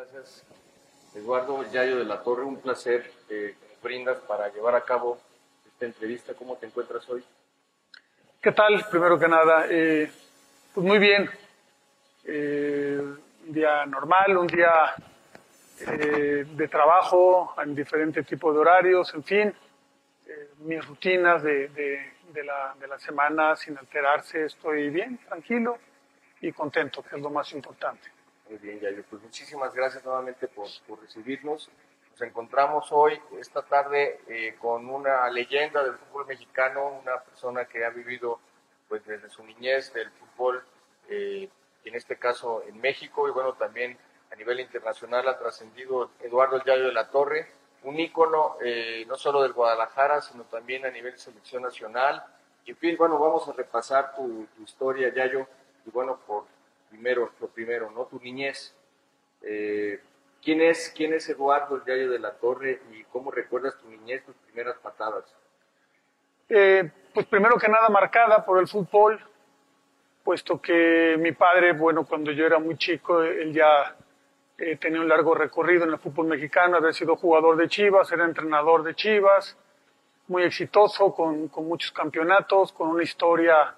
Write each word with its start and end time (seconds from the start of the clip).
gracias. 0.00 0.46
Eduardo 1.14 1.62
Yayo 1.70 1.98
de 1.98 2.04
la 2.04 2.22
Torre, 2.22 2.42
un 2.42 2.58
placer 2.60 3.10
eh, 3.28 3.54
brindas 3.82 4.18
para 4.20 4.48
llevar 4.48 4.74
a 4.74 4.82
cabo 4.82 5.20
esta 5.66 5.84
entrevista. 5.84 6.32
¿Cómo 6.34 6.56
te 6.56 6.66
encuentras 6.66 7.06
hoy? 7.10 7.22
¿Qué 8.40 8.52
tal? 8.52 8.86
Primero 8.90 9.18
que 9.18 9.28
nada, 9.28 9.66
eh, 9.68 10.10
pues 10.72 10.86
muy 10.86 10.98
bien. 10.98 11.28
Eh, 12.24 12.98
un 13.00 13.52
día 13.52 13.84
normal, 13.84 14.38
un 14.38 14.46
día 14.46 14.94
eh, 15.80 16.46
de 16.48 16.68
trabajo 16.68 17.54
en 17.62 17.74
diferentes 17.74 18.24
tipos 18.26 18.54
de 18.54 18.60
horarios, 18.60 19.12
en 19.12 19.24
fin, 19.24 19.54
eh, 20.26 20.50
mis 20.60 20.86
rutinas 20.86 21.42
de 21.42 22.12
la 22.88 22.98
semana 22.98 23.54
sin 23.56 23.76
alterarse, 23.76 24.46
estoy 24.46 24.88
bien, 24.88 25.18
tranquilo 25.18 25.76
y 26.40 26.52
contento, 26.52 27.02
que 27.02 27.16
es 27.16 27.22
lo 27.22 27.28
más 27.28 27.52
importante. 27.52 28.19
Muy 28.50 28.58
bien, 28.58 28.80
Yayo. 28.80 29.04
Pues 29.08 29.22
muchísimas 29.22 29.72
gracias 29.72 30.04
nuevamente 30.04 30.48
por, 30.48 30.66
por 30.88 31.00
recibirnos. 31.00 31.70
Nos 32.10 32.20
encontramos 32.22 32.90
hoy, 32.90 33.16
esta 33.38 33.62
tarde, 33.62 34.22
eh, 34.26 34.56
con 34.58 34.88
una 34.88 35.30
leyenda 35.30 35.84
del 35.84 35.94
fútbol 35.94 36.26
mexicano, 36.26 36.98
una 37.00 37.20
persona 37.20 37.66
que 37.66 37.84
ha 37.84 37.90
vivido 37.90 38.40
pues 38.88 39.06
desde 39.06 39.30
su 39.30 39.44
niñez 39.44 39.92
del 39.92 40.10
fútbol, 40.10 40.64
eh, 41.08 41.48
en 41.84 41.94
este 41.94 42.16
caso 42.16 42.64
en 42.66 42.80
México, 42.80 43.28
y 43.28 43.30
bueno, 43.30 43.52
también 43.52 43.96
a 44.32 44.34
nivel 44.34 44.58
internacional 44.58 45.28
ha 45.28 45.38
trascendido 45.38 46.10
Eduardo 46.20 46.60
Yayo 46.64 46.86
de 46.86 46.92
la 46.92 47.08
Torre, 47.08 47.52
un 47.84 48.00
ícono 48.00 48.56
eh, 48.60 49.04
no 49.06 49.14
solo 49.14 49.42
del 49.42 49.52
Guadalajara, 49.52 50.22
sino 50.22 50.42
también 50.42 50.84
a 50.84 50.90
nivel 50.90 51.16
selección 51.16 51.62
nacional. 51.62 52.24
Y 52.64 52.72
en 52.72 52.76
fin, 52.78 52.96
bueno, 52.98 53.16
vamos 53.16 53.48
a 53.48 53.52
repasar 53.52 54.12
tu, 54.16 54.48
tu 54.56 54.64
historia, 54.64 55.14
Yayo, 55.14 55.46
y 55.86 55.90
bueno, 55.90 56.18
por 56.26 56.46
primero, 56.90 57.30
lo 57.40 57.48
primero, 57.48 57.90
¿no? 57.90 58.04
Tu 58.06 58.18
niñez. 58.20 58.74
Eh, 59.42 60.00
¿quién, 60.42 60.60
es, 60.60 60.92
¿Quién 60.94 61.14
es 61.14 61.28
Eduardo 61.28 61.76
el 61.76 61.84
Yayo 61.84 62.10
de 62.10 62.18
la 62.18 62.32
Torre 62.32 62.82
y 62.92 63.04
cómo 63.04 63.30
recuerdas 63.30 63.78
tu 63.78 63.88
niñez, 63.88 64.24
tus 64.24 64.34
primeras 64.36 64.76
patadas? 64.78 65.24
Eh, 66.48 66.90
pues 67.14 67.26
primero 67.26 67.56
que 67.56 67.68
nada 67.68 67.88
marcada 67.88 68.44
por 68.44 68.58
el 68.58 68.68
fútbol, 68.68 69.20
puesto 70.24 70.60
que 70.60 71.16
mi 71.18 71.32
padre, 71.32 71.72
bueno, 71.72 72.04
cuando 72.04 72.32
yo 72.32 72.44
era 72.44 72.58
muy 72.58 72.76
chico, 72.76 73.22
él 73.22 73.52
ya 73.52 73.96
eh, 74.58 74.76
tenía 74.76 75.00
un 75.00 75.08
largo 75.08 75.34
recorrido 75.34 75.84
en 75.84 75.90
el 75.90 75.98
fútbol 75.98 76.26
mexicano, 76.26 76.76
había 76.76 76.92
sido 76.92 77.16
jugador 77.16 77.56
de 77.56 77.68
Chivas, 77.68 78.10
era 78.12 78.24
entrenador 78.24 78.82
de 78.82 78.94
Chivas, 78.94 79.56
muy 80.26 80.42
exitoso, 80.42 81.14
con, 81.14 81.48
con 81.48 81.66
muchos 81.66 81.92
campeonatos, 81.92 82.72
con 82.72 82.88
una 82.88 83.02
historia 83.02 83.74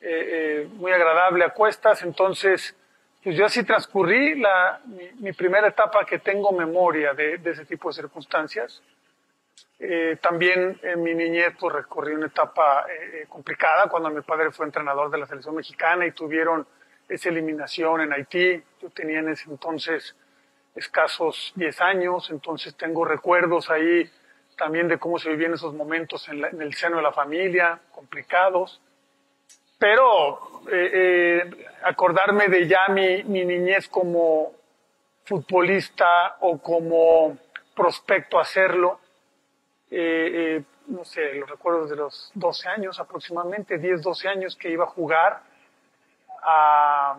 eh, 0.00 0.62
eh, 0.62 0.68
muy 0.74 0.92
agradable 0.92 1.44
a 1.44 1.50
cuestas, 1.50 2.02
entonces 2.02 2.74
pues 3.22 3.36
yo 3.36 3.44
así 3.44 3.64
transcurrí 3.64 4.40
la, 4.40 4.80
mi, 4.86 5.10
mi 5.18 5.32
primera 5.32 5.68
etapa 5.68 6.06
que 6.06 6.20
tengo 6.20 6.52
memoria 6.52 7.12
de, 7.12 7.36
de 7.36 7.50
ese 7.50 7.66
tipo 7.66 7.90
de 7.90 7.94
circunstancias. 7.94 8.82
Eh, 9.78 10.18
también 10.20 10.78
en 10.82 11.02
mi 11.02 11.14
niñez 11.14 11.54
pues 11.58 11.74
recorrí 11.74 12.14
una 12.14 12.26
etapa 12.26 12.86
eh, 12.90 13.24
complicada 13.28 13.88
cuando 13.88 14.10
mi 14.10 14.20
padre 14.20 14.50
fue 14.50 14.66
entrenador 14.66 15.10
de 15.10 15.18
la 15.18 15.26
selección 15.26 15.54
mexicana 15.54 16.06
y 16.06 16.12
tuvieron 16.12 16.66
esa 17.08 17.28
eliminación 17.28 18.02
en 18.02 18.12
Haití. 18.12 18.62
Yo 18.80 18.90
tenía 18.90 19.20
en 19.20 19.30
ese 19.30 19.50
entonces 19.50 20.14
escasos 20.74 21.52
10 21.56 21.80
años, 21.80 22.30
entonces 22.30 22.74
tengo 22.74 23.04
recuerdos 23.04 23.70
ahí 23.70 24.10
también 24.56 24.88
de 24.88 24.98
cómo 24.98 25.18
se 25.18 25.30
vivían 25.30 25.54
esos 25.54 25.74
momentos 25.74 26.28
en, 26.28 26.42
la, 26.42 26.48
en 26.48 26.60
el 26.60 26.74
seno 26.74 26.96
de 26.96 27.02
la 27.02 27.12
familia, 27.12 27.80
complicados 27.92 28.80
pero 29.80 30.60
eh, 30.70 30.90
eh, 30.92 31.66
acordarme 31.82 32.48
de 32.48 32.68
ya 32.68 32.88
mi, 32.90 33.24
mi, 33.24 33.46
niñez 33.46 33.88
como 33.88 34.52
futbolista 35.24 36.36
o 36.40 36.58
como 36.58 37.38
prospecto 37.74 38.38
a 38.38 38.42
hacerlo, 38.42 39.00
eh, 39.90 40.58
eh, 40.58 40.64
no 40.88 41.02
sé, 41.02 41.32
los 41.32 41.48
recuerdo 41.48 41.86
de 41.86 41.96
los 41.96 42.30
12 42.34 42.68
años 42.68 43.00
aproximadamente, 43.00 43.78
10, 43.78 44.02
12 44.02 44.28
años 44.28 44.54
que 44.54 44.68
iba 44.68 44.84
a 44.84 44.88
jugar 44.88 45.40
a 46.42 47.18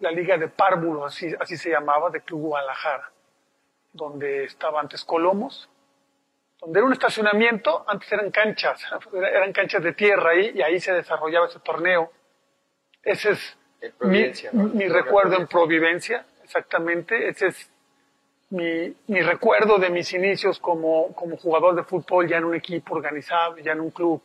la 0.00 0.10
Liga 0.10 0.36
de 0.36 0.48
Párvulos, 0.48 1.14
así, 1.14 1.32
así 1.40 1.56
se 1.56 1.70
llamaba, 1.70 2.10
de 2.10 2.20
Club 2.20 2.42
Guadalajara, 2.42 3.10
donde 3.94 4.44
estaba 4.44 4.80
antes 4.80 5.02
Colomos, 5.02 5.70
donde 6.62 6.78
era 6.78 6.86
un 6.86 6.92
estacionamiento, 6.92 7.84
antes 7.88 8.10
eran 8.12 8.30
canchas, 8.30 8.80
eran 9.12 9.52
canchas 9.52 9.82
de 9.82 9.92
tierra 9.92 10.30
ahí, 10.30 10.52
y 10.54 10.62
ahí 10.62 10.80
se 10.80 10.92
desarrollaba 10.92 11.46
ese 11.46 11.58
torneo. 11.58 12.10
Ese 13.02 13.30
es 13.30 13.58
mi, 14.00 14.30
¿no? 14.52 14.68
mi 14.68 14.86
recuerdo 14.86 15.36
en 15.36 15.48
Providencia, 15.48 16.24
exactamente. 16.44 17.28
Ese 17.28 17.48
es 17.48 17.70
mi, 18.50 18.94
mi, 19.08 19.20
recuerdo 19.22 19.78
de 19.78 19.90
mis 19.90 20.12
inicios 20.12 20.60
como, 20.60 21.12
como 21.14 21.36
jugador 21.36 21.74
de 21.74 21.82
fútbol, 21.82 22.28
ya 22.28 22.36
en 22.36 22.44
un 22.44 22.54
equipo 22.54 22.94
organizado, 22.94 23.58
ya 23.58 23.72
en 23.72 23.80
un 23.80 23.90
club. 23.90 24.22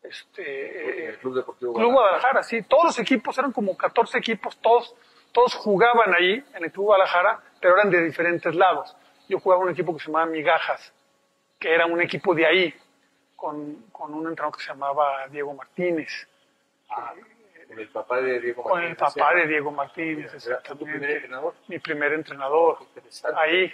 Este, 0.00 1.08
el 1.08 1.18
Club 1.18 1.36
Deportivo 1.36 1.72
Club 1.72 1.92
Guadalajara, 1.92 2.42
sí. 2.44 2.62
Todos 2.62 2.84
los 2.84 2.98
equipos, 3.00 3.36
eran 3.36 3.50
como 3.50 3.76
14 3.76 4.18
equipos, 4.18 4.56
todos, 4.58 4.94
todos 5.32 5.54
jugaban 5.54 6.14
ahí, 6.14 6.44
en 6.54 6.64
el 6.64 6.70
Club 6.70 6.86
Guadalajara, 6.86 7.40
pero 7.60 7.74
eran 7.74 7.90
de 7.90 8.04
diferentes 8.04 8.54
lados. 8.54 8.94
Yo 9.28 9.40
jugaba 9.40 9.62
en 9.62 9.68
un 9.68 9.72
equipo 9.72 9.92
que 9.94 10.00
se 10.00 10.06
llamaba 10.06 10.26
Migajas, 10.26 10.92
que 11.64 11.74
era 11.74 11.86
un 11.86 11.98
equipo 11.98 12.34
de 12.34 12.44
ahí, 12.44 12.74
con, 13.34 13.86
con 13.90 14.12
un 14.12 14.28
entrenador 14.28 14.54
que 14.54 14.62
se 14.62 14.68
llamaba 14.68 15.26
Diego 15.28 15.54
Martínez. 15.54 16.28
Ah, 16.90 17.14
con 17.66 17.78
el 17.78 17.88
papá 17.88 18.20
de 18.20 18.38
Diego 18.38 18.62
Martínez. 18.62 18.70
Con 18.70 18.82
el 18.82 18.96
papá 18.96 19.34
de 19.34 19.46
Diego 19.46 19.70
Martínez, 19.70 20.34
exactamente. 20.34 20.84
¿Tu 20.84 20.84
primer 20.84 21.10
entrenador? 21.10 21.54
Mi 21.68 21.78
primer 21.78 22.12
entrenador. 22.12 22.78
Ahí, 23.34 23.72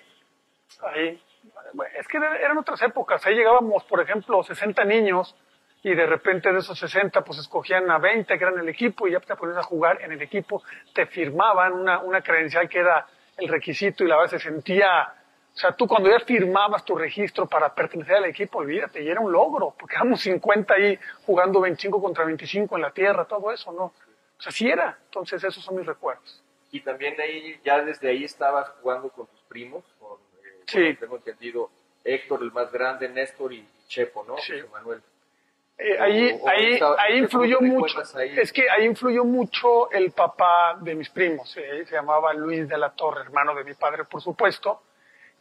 ahí. 0.83 1.21
Bueno, 1.73 1.93
es 1.99 2.07
que 2.07 2.19
eran 2.19 2.59
otras 2.59 2.81
épocas. 2.83 3.27
Ahí 3.27 3.35
llegábamos, 3.35 3.83
por 3.83 4.01
ejemplo, 4.01 4.41
60 4.45 4.85
niños 4.85 5.35
y 5.83 5.93
de 5.93 6.07
repente 6.07 6.53
de 6.53 6.61
esos 6.61 6.79
60 6.79 7.25
pues 7.25 7.41
escogían 7.41 7.91
a 7.91 7.99
20 7.99 8.39
que 8.39 8.45
eran 8.45 8.61
el 8.61 8.69
equipo 8.69 9.09
y 9.09 9.13
ya 9.13 9.19
te 9.19 9.35
ponías 9.35 9.59
a 9.59 9.65
jugar 9.65 10.01
en 10.01 10.13
el 10.13 10.23
equipo. 10.23 10.63
Te 10.95 11.07
firmaban 11.07 11.73
una, 11.73 11.99
una 11.99 12.21
credencial 12.21 12.69
que 12.69 12.79
era 12.79 13.05
el 13.37 13.49
requisito 13.49 14.05
y 14.05 14.07
la 14.07 14.15
verdad 14.15 14.31
se 14.31 14.39
sentía 14.39 15.13
o 15.55 15.59
sea, 15.59 15.73
tú 15.73 15.87
cuando 15.87 16.09
ya 16.09 16.21
firmabas 16.21 16.85
tu 16.85 16.95
registro 16.97 17.47
para 17.47 17.75
pertenecer 17.75 18.17
al 18.17 18.27
equipo, 18.27 18.59
olvídate, 18.59 19.03
y 19.03 19.09
era 19.09 19.21
un 19.21 19.33
logro, 19.33 19.75
porque 19.79 19.97
éramos 19.97 20.21
50 20.21 20.75
ahí 20.75 20.99
jugando 21.27 21.61
25 21.61 22.01
contra 22.01 22.25
25 22.25 22.77
en 22.77 22.83
la 22.83 22.91
tierra, 22.93 23.25
todo 23.25 23.53
eso, 23.53 23.73
¿no? 23.73 23.85
O 23.85 24.43
sea, 24.43 24.53
sí 24.53 24.69
era. 24.69 24.99
Entonces, 25.07 25.43
esos 25.45 25.63
son 25.63 25.77
mis 25.77 25.85
recuerdos. 25.85 26.43
Y 26.71 26.81
también 26.81 27.21
ahí, 27.21 27.61
ya 27.65 27.83
desde 27.83 28.09
ahí 28.09 28.25
estabas 28.25 28.71
jugando 28.81 29.11
con 29.11 29.27
tus 29.27 29.41
primos, 29.43 29.85
con, 29.99 30.19
eh, 30.19 30.63
sí. 30.67 30.79
bueno, 30.79 30.99
tengo 31.01 31.17
entendido, 31.17 31.71
Héctor, 32.05 32.43
el 32.43 32.53
más 32.53 32.73
grande, 32.73 33.09
Néstor 33.09 33.53
y 33.53 33.67
Chepo, 33.89 34.25
¿no? 34.25 34.39
Sí. 34.39 34.55
Manuel. 34.73 35.03
Eh, 35.77 35.99
ahí, 35.99 36.31
o, 36.33 36.45
o 36.45 36.49
ahí, 36.49 36.73
estaba, 36.75 36.97
ahí 37.03 37.19
influyó 37.19 37.61
mucho. 37.61 38.03
Ahí? 38.15 38.39
Es 38.39 38.53
que 38.53 38.71
ahí 38.71 38.85
influyó 38.85 39.25
mucho 39.25 39.91
el 39.91 40.13
papá 40.13 40.79
de 40.81 40.95
mis 40.95 41.11
primos. 41.11 41.55
Eh, 41.57 41.85
se 41.87 41.95
llamaba 41.95 42.33
Luis 42.35 42.69
de 42.69 42.79
la 42.79 42.91
Torre, 42.91 43.23
hermano 43.23 43.55
de 43.55 43.65
mi 43.65 43.75
padre, 43.75 44.05
por 44.05 44.23
supuesto 44.23 44.83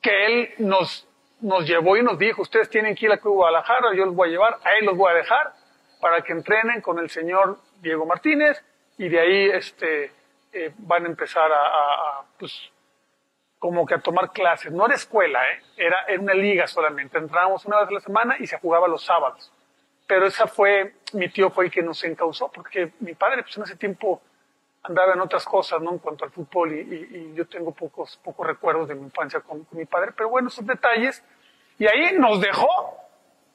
que 0.02 0.26
él 0.26 0.54
nos, 0.60 1.08
nos 1.42 1.68
llevó 1.68 1.98
y 1.98 2.04
nos 2.04 2.18
dijo, 2.18 2.42
ustedes 2.42 2.70
tienen 2.70 2.96
que 2.96 3.06
ir 3.06 3.12
a 3.12 3.18
Guadalajara, 3.18 3.94
yo 3.96 4.06
los 4.06 4.16
voy 4.16 4.30
a 4.30 4.32
llevar, 4.32 4.60
a 4.64 4.76
él 4.76 4.86
los 4.86 4.98
voy 4.98 5.12
a 5.12 5.16
dejar 5.16 5.54
para 6.00 6.22
que 6.22 6.34
entrenen 6.34 6.82
con 6.82 7.00
el 7.00 7.10
señor 7.10 7.60
Diego 7.82 8.06
Martínez 8.06 8.64
y 8.98 9.10
de 9.10 9.20
ahí 9.20 9.50
este, 9.52 10.12
eh, 10.54 10.74
van 10.78 11.06
a 11.06 11.10
empezar 11.10 11.52
a, 11.52 12.24
pues, 12.38 12.72
como 13.58 13.86
que 13.86 13.96
a 13.96 14.00
tomar 14.00 14.32
clases. 14.32 14.72
No 14.72 14.86
era 14.86 14.96
escuela, 14.96 15.40
¿eh? 15.52 15.62
era, 15.78 16.06
era 16.08 16.22
una 16.22 16.34
liga 16.34 16.68
solamente. 16.68 17.18
Entrábamos 17.18 17.66
una 17.66 17.80
vez 17.82 17.90
a 17.90 17.94
la 17.94 18.00
semana 18.00 18.36
y 18.40 18.48
se 18.48 18.58
jugaba 18.58 18.88
los 18.88 19.04
sábados. 19.04 19.52
Pero 20.08 20.26
esa 20.26 20.48
fue, 20.48 20.96
mi 21.14 21.30
tío 21.30 21.52
fue 21.52 21.66
el 21.66 21.72
que 21.72 21.84
nos 21.84 22.04
encausó, 22.04 22.50
porque 22.52 22.94
mi 23.00 23.14
padre 23.14 23.44
pues 23.44 23.56
en 23.58 23.64
ese 23.64 23.76
tiempo 23.76 24.22
andaba 24.84 25.14
en 25.14 25.22
otras 25.22 25.46
cosas, 25.46 25.82
¿no? 25.82 25.92
En 25.92 26.00
cuanto 26.00 26.26
al 26.26 26.32
fútbol 26.32 26.74
y, 26.74 26.80
y, 26.80 27.18
y 27.18 27.34
yo 27.36 27.48
tengo 27.48 27.74
pocos, 27.74 28.20
pocos 28.24 28.46
recuerdos 28.46 28.88
de 28.88 28.96
mi 28.96 29.04
infancia 29.04 29.42
con, 29.42 29.64
con, 29.66 29.78
mi 29.78 29.86
padre, 29.86 30.12
pero 30.16 30.30
bueno, 30.30 30.48
esos 30.48 30.66
detalles. 30.66 31.24
Y 31.78 31.88
ahí 31.88 32.18
nos 32.18 32.42
dejó 32.42 32.68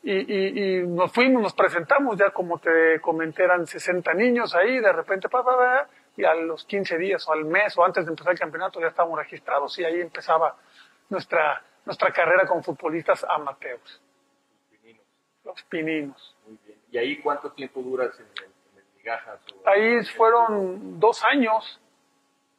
y, 0.02 0.80
y, 0.80 0.86
nos 0.86 1.12
fuimos, 1.12 1.42
nos 1.42 1.54
presentamos, 1.54 2.18
ya 2.18 2.30
como 2.30 2.58
te 2.58 3.00
comenté, 3.00 3.44
eran 3.44 3.66
60 3.66 4.12
niños 4.14 4.54
ahí, 4.54 4.78
de 4.78 4.92
repente, 4.92 5.28
pa, 5.28 5.42
pa, 5.42 5.56
pa, 5.56 5.88
y 6.16 6.24
a 6.24 6.34
los 6.34 6.64
15 6.64 6.98
días 6.98 7.26
o 7.28 7.32
al 7.32 7.44
mes 7.44 7.76
o 7.76 7.84
antes 7.84 8.04
de 8.04 8.10
empezar 8.10 8.32
el 8.32 8.38
campeonato 8.38 8.80
ya 8.80 8.88
estábamos 8.88 9.18
registrados 9.18 9.78
y 9.78 9.84
ahí 9.84 10.00
empezaba 10.00 10.56
nuestra, 11.08 11.62
nuestra 11.84 12.12
carrera 12.12 12.46
con 12.46 12.62
futbolistas 12.62 13.24
amateurs. 13.28 14.00
Los 14.70 14.70
pininos. 14.80 15.06
Los 15.44 15.62
pininos. 15.64 16.36
Muy 16.46 16.58
bien. 16.64 16.78
¿Y 16.90 16.98
ahí 16.98 17.20
cuánto 17.20 17.50
tiempo 17.52 17.82
duras 17.82 18.14
en 18.20 18.26
el 18.26 18.53
Migajas, 19.04 19.40
o... 19.52 19.68
Ahí 19.68 20.02
fueron 20.04 20.98
dos 20.98 21.22
años 21.24 21.80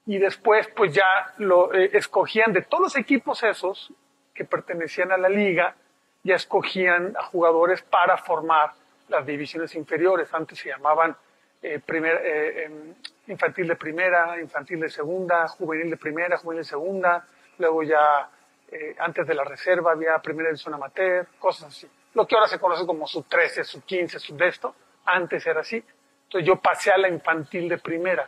y 0.05 0.17
después 0.17 0.67
pues 0.75 0.93
ya 0.93 1.33
lo 1.37 1.73
eh, 1.73 1.89
escogían 1.93 2.53
de 2.53 2.61
todos 2.61 2.83
los 2.83 2.95
equipos 2.95 3.41
esos 3.43 3.91
que 4.33 4.45
pertenecían 4.45 5.11
a 5.11 5.17
la 5.17 5.29
liga, 5.29 5.75
ya 6.23 6.35
escogían 6.35 7.15
a 7.17 7.23
jugadores 7.23 7.81
para 7.81 8.17
formar 8.17 8.73
las 9.07 9.25
divisiones 9.25 9.73
inferiores. 9.75 10.33
Antes 10.33 10.59
se 10.59 10.69
llamaban 10.69 11.15
eh, 11.61 11.79
primer, 11.79 12.21
eh, 12.23 12.93
infantil 13.27 13.67
de 13.67 13.75
primera, 13.75 14.39
infantil 14.39 14.79
de 14.81 14.89
segunda, 14.89 15.47
juvenil 15.47 15.89
de 15.89 15.97
primera, 15.97 16.37
juvenil 16.37 16.61
de 16.61 16.69
segunda, 16.69 17.25
luego 17.57 17.81
ya 17.83 18.29
eh, 18.71 18.95
antes 18.99 19.25
de 19.25 19.33
la 19.33 19.43
reserva 19.43 19.91
había 19.91 20.17
primera 20.19 20.49
división 20.49 20.73
amateur, 20.73 21.27
cosas 21.39 21.69
así. 21.69 21.87
Lo 22.13 22.27
que 22.27 22.35
ahora 22.35 22.47
se 22.47 22.59
conoce 22.59 22.85
como 22.85 23.07
sub 23.07 23.25
13, 23.27 23.63
sub 23.63 23.83
15, 23.83 24.19
sub 24.19 24.37
de 24.37 24.47
esto, 24.47 24.75
antes 25.05 25.45
era 25.45 25.61
así. 25.61 25.83
Entonces 26.25 26.47
yo 26.47 26.57
pasé 26.57 26.91
a 26.91 26.97
la 26.97 27.07
infantil 27.07 27.69
de 27.69 27.77
primera, 27.77 28.27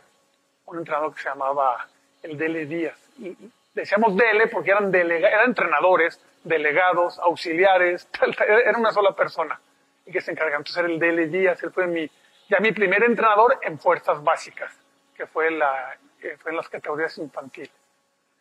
un 0.66 0.78
entrenador 0.78 1.14
que 1.14 1.22
se 1.22 1.28
llamaba 1.28 1.86
el 2.22 2.38
Dele 2.38 2.66
Díaz. 2.66 2.98
Y 3.18 3.36
decíamos 3.74 4.16
Dele 4.16 4.48
porque 4.48 4.70
eran, 4.70 4.90
delega 4.90 5.28
eran 5.28 5.46
entrenadores, 5.46 6.20
delegados, 6.44 7.18
auxiliares, 7.18 8.08
era 8.48 8.78
una 8.78 8.92
sola 8.92 9.14
persona 9.14 9.60
y 10.06 10.12
que 10.12 10.20
se 10.20 10.30
encargaba. 10.30 10.58
Entonces 10.58 10.82
era 10.82 10.92
el 10.92 10.98
Dele 10.98 11.26
Díaz, 11.26 11.62
él 11.62 11.70
fue 11.70 11.86
mi, 11.86 12.10
ya 12.48 12.60
mi 12.60 12.72
primer 12.72 13.02
entrenador 13.02 13.58
en 13.62 13.78
fuerzas 13.78 14.22
básicas, 14.22 14.72
que 15.14 15.26
fue, 15.26 15.50
la, 15.50 15.96
que 16.20 16.36
fue 16.38 16.52
en 16.52 16.56
las 16.56 16.68
categorías 16.68 17.16
infantiles. 17.18 17.72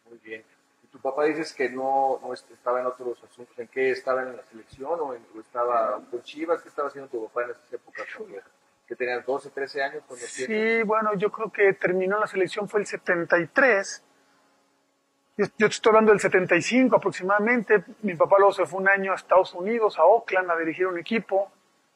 Muy 0.06 0.18
bien. 0.20 0.44
¿Y 0.84 0.88
tu 0.88 1.00
papá 1.00 1.26
dices 1.26 1.54
que 1.54 1.70
no, 1.70 2.20
no 2.22 2.34
estaba 2.34 2.80
en 2.80 2.86
otros 2.86 3.22
asuntos? 3.24 3.58
¿En 3.60 3.68
qué 3.68 3.92
estaba 3.92 4.22
en 4.22 4.38
la 4.38 4.44
selección 4.44 5.00
o, 5.00 5.14
estaba 5.40 6.00
con 6.10 6.24
Chivas? 6.24 6.62
¿Qué 6.62 6.70
estaba 6.70 6.88
haciendo 6.88 7.10
tu 7.10 7.26
papá 7.28 7.44
en 7.44 7.52
esas 7.52 7.74
épocas? 7.74 8.06
Que 8.88 8.96
tenías 8.96 9.26
12, 9.26 9.50
13 9.50 9.84
años 9.84 10.04
cuando 10.08 10.26
Sí, 10.26 10.82
bueno, 10.84 11.14
yo 11.16 11.30
creo 11.30 11.52
que 11.52 11.74
terminó 11.74 12.20
la 12.20 12.28
selección 12.28 12.70
fue 12.70 12.80
el 12.80 12.86
73. 12.86 14.04
Yo, 15.38 15.46
yo 15.58 15.68
estoy 15.68 15.90
hablando 15.90 16.12
del 16.12 16.22
75 16.22 16.96
aproximadamente. 16.96 17.84
Mi 18.02 18.16
papá 18.16 18.38
luego 18.38 18.54
se 18.54 18.66
fue 18.66 18.80
un 18.80 18.88
año 18.88 19.12
a 19.12 19.16
Estados 19.16 19.54
Unidos, 19.54 20.00
a 20.00 20.06
Oakland, 20.06 20.50
a 20.50 20.58
dirigir 20.58 20.88
un 20.88 20.98
equipo. 20.98 21.52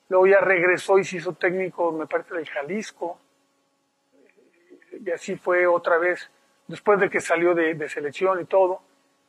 Luego 0.09 0.27
ya 0.27 0.41
regresó 0.41 0.99
y 0.99 1.05
se 1.05 1.17
hizo 1.17 1.33
técnico, 1.33 1.93
me 1.93 2.07
parece, 2.07 2.35
del 2.35 2.49
Jalisco. 2.49 3.17
Y 4.91 5.09
así 5.09 5.37
fue 5.37 5.65
otra 5.65 5.97
vez, 5.97 6.29
después 6.67 6.99
de 6.99 7.09
que 7.09 7.21
salió 7.21 7.55
de, 7.55 7.87
selección 7.87 8.41
y 8.41 8.45
todo. 8.45 8.81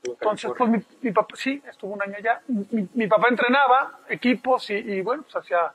Entonces, 0.03 0.51
pues 0.59 0.69
mi, 1.01 1.13
papá, 1.13 1.37
sí, 1.37 1.63
estuvo 1.71 1.93
un 1.93 2.03
año 2.03 2.17
allá. 2.19 2.43
Mi, 2.49 3.07
papá 3.07 3.29
entrenaba 3.29 4.01
equipos 4.09 4.69
y, 4.71 4.75
y 4.75 5.01
bueno, 5.01 5.23
pues 5.23 5.37
hacía 5.37 5.73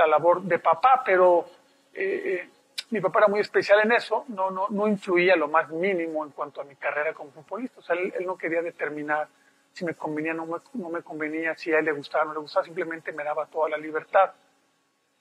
la 0.00 0.06
labor 0.06 0.42
de 0.42 0.58
papá, 0.58 1.02
pero 1.04 1.46
eh, 1.92 2.42
eh, 2.42 2.50
mi 2.90 3.00
papá 3.00 3.20
era 3.20 3.28
muy 3.28 3.40
especial 3.40 3.80
en 3.84 3.92
eso, 3.92 4.24
no, 4.28 4.50
no, 4.50 4.66
no 4.70 4.88
influía 4.88 5.36
lo 5.36 5.48
más 5.48 5.68
mínimo 5.70 6.24
en 6.24 6.32
cuanto 6.32 6.60
a 6.60 6.64
mi 6.64 6.74
carrera 6.76 7.12
como 7.12 7.30
futbolista. 7.30 7.78
O 7.78 7.82
sea, 7.82 7.96
él, 7.96 8.12
no 8.24 8.36
quería 8.36 8.62
determinar 8.62 9.28
si 9.72 9.84
me 9.84 9.94
convenía 9.94 10.34
no 10.34 10.46
me, 10.46 10.58
no 10.74 10.88
me 10.88 11.02
convenía, 11.02 11.54
si 11.54 11.72
a 11.72 11.78
él 11.78 11.84
le 11.84 11.92
gustaba 11.92 12.24
no 12.24 12.32
le 12.32 12.40
gustaba, 12.40 12.64
simplemente 12.64 13.12
me 13.12 13.22
daba 13.22 13.46
toda 13.46 13.68
la 13.68 13.76
libertad. 13.76 14.32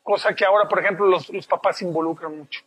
Cosa 0.01 0.33
que 0.33 0.45
ahora, 0.45 0.67
por 0.67 0.79
ejemplo, 0.79 1.05
los, 1.05 1.29
los 1.29 1.45
papás 1.45 1.77
se 1.77 1.85
involucran 1.85 2.35
mucho. 2.35 2.61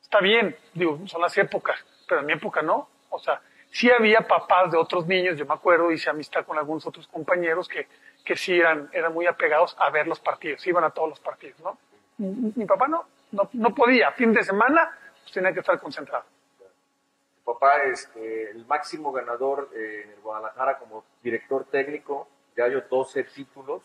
Está 0.00 0.20
bien, 0.20 0.56
digo, 0.72 1.00
son 1.06 1.20
las 1.20 1.36
épocas, 1.36 1.84
pero 2.06 2.20
en 2.20 2.26
mi 2.26 2.34
época 2.34 2.62
no. 2.62 2.88
O 3.10 3.18
sea, 3.18 3.40
sí 3.70 3.90
había 3.90 4.20
papás 4.20 4.70
de 4.70 4.78
otros 4.78 5.06
niños, 5.06 5.36
yo 5.36 5.46
me 5.46 5.54
acuerdo, 5.54 5.90
hice 5.90 6.10
amistad 6.10 6.44
con 6.46 6.56
algunos 6.56 6.86
otros 6.86 7.08
compañeros 7.08 7.68
que 7.68 7.88
que 8.26 8.36
sí 8.36 8.52
eran, 8.58 8.90
eran 8.92 9.14
muy 9.14 9.26
apegados 9.26 9.74
a 9.78 9.88
ver 9.88 10.06
los 10.06 10.20
partidos, 10.20 10.66
iban 10.66 10.84
a 10.84 10.90
todos 10.90 11.08
los 11.08 11.20
partidos, 11.20 11.58
¿no? 11.60 11.78
Mi, 12.18 12.64
papá 12.66 12.88
no, 12.88 13.06
no, 13.52 13.74
podía, 13.74 14.10
fin 14.12 14.32
de 14.32 14.42
semana, 14.42 14.90
pues 15.22 15.32
tenía 15.32 15.52
que 15.52 15.60
estar 15.60 15.78
concentrado. 15.78 16.24
Mi 16.58 17.44
papá 17.44 17.84
es 17.84 18.10
eh, 18.16 18.50
el 18.50 18.66
máximo 18.66 19.12
ganador 19.12 19.70
eh, 19.74 20.02
en 20.04 20.10
el 20.10 20.20
Guadalajara 20.20 20.78
como 20.78 21.04
director 21.22 21.64
técnico, 21.66 22.28
ya 22.56 22.64
hay 22.64 22.72
12 22.90 23.24
títulos 23.24 23.82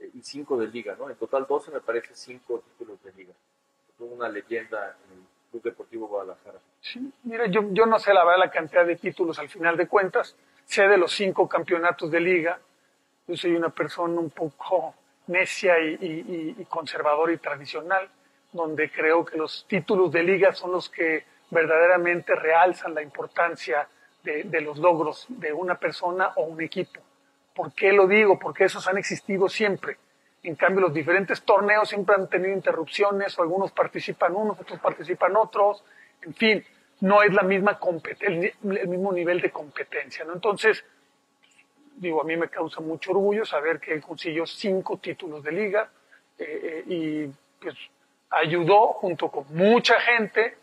eh, 0.00 0.10
y 0.14 0.22
5 0.22 0.56
de 0.56 0.66
liga, 0.66 0.96
¿no? 0.98 1.08
En 1.08 1.16
total 1.16 1.46
12 1.46 1.70
me 1.70 1.80
parece 1.80 2.14
5 2.14 2.60
títulos 2.60 3.02
de 3.04 3.12
liga. 3.12 3.34
Es 3.88 4.00
una 4.00 4.28
leyenda 4.28 4.96
en 5.06 5.18
el 5.18 5.24
Club 5.50 5.62
Deportivo 5.62 6.08
Guadalajara. 6.08 6.58
Sí, 6.80 7.12
mira, 7.22 7.46
yo, 7.46 7.68
yo 7.70 7.86
no 7.86 7.98
sé 8.00 8.12
la 8.12 8.24
verdad 8.24 8.40
la 8.46 8.50
cantidad 8.50 8.84
de 8.84 8.96
títulos 8.96 9.38
al 9.38 9.50
final 9.50 9.76
de 9.76 9.86
cuentas, 9.86 10.34
sé 10.64 10.88
de 10.88 10.96
los 10.96 11.12
5 11.12 11.48
campeonatos 11.48 12.10
de 12.10 12.18
liga, 12.18 12.58
yo 13.26 13.36
soy 13.36 13.54
una 13.54 13.70
persona 13.70 14.18
un 14.20 14.30
poco 14.30 14.94
necia 15.28 15.78
y, 15.78 16.66
conservadora 16.68 17.32
y 17.32 17.38
tradicional, 17.38 18.08
donde 18.52 18.90
creo 18.90 19.24
que 19.24 19.36
los 19.36 19.64
títulos 19.68 20.12
de 20.12 20.22
liga 20.22 20.52
son 20.52 20.72
los 20.72 20.90
que 20.90 21.24
verdaderamente 21.50 22.34
realzan 22.34 22.94
la 22.94 23.02
importancia 23.02 23.88
de, 24.22 24.60
los 24.60 24.78
logros 24.78 25.26
de 25.28 25.52
una 25.52 25.76
persona 25.76 26.32
o 26.36 26.44
un 26.44 26.60
equipo. 26.60 27.00
¿Por 27.54 27.72
qué 27.72 27.92
lo 27.92 28.06
digo? 28.06 28.38
Porque 28.38 28.64
esos 28.64 28.86
han 28.88 28.98
existido 28.98 29.48
siempre. 29.48 29.98
En 30.42 30.56
cambio, 30.56 30.80
los 30.80 30.94
diferentes 30.94 31.42
torneos 31.42 31.88
siempre 31.88 32.16
han 32.16 32.28
tenido 32.28 32.52
interrupciones, 32.52 33.38
o 33.38 33.42
algunos 33.42 33.70
participan 33.72 34.34
unos, 34.34 34.58
otros 34.58 34.80
participan 34.80 35.36
otros. 35.36 35.84
En 36.22 36.34
fin, 36.34 36.64
no 37.00 37.22
es 37.22 37.32
la 37.32 37.42
misma 37.42 37.78
el, 38.20 38.52
el 38.62 38.88
mismo 38.88 39.12
nivel 39.12 39.40
de 39.40 39.50
competencia. 39.50 40.24
¿no? 40.24 40.32
Entonces, 40.32 40.84
digo, 41.96 42.20
a 42.20 42.24
mí 42.24 42.36
me 42.36 42.48
causa 42.48 42.80
mucho 42.80 43.12
orgullo 43.12 43.44
saber 43.44 43.80
que 43.80 43.92
él 43.92 44.02
consiguió 44.02 44.46
cinco 44.46 44.98
títulos 44.98 45.42
de 45.42 45.52
liga 45.52 45.90
eh, 46.38 46.84
y 46.86 47.26
pues 47.60 47.76
ayudó 48.30 48.88
junto 48.94 49.30
con 49.30 49.44
mucha 49.54 50.00
gente, 50.00 50.56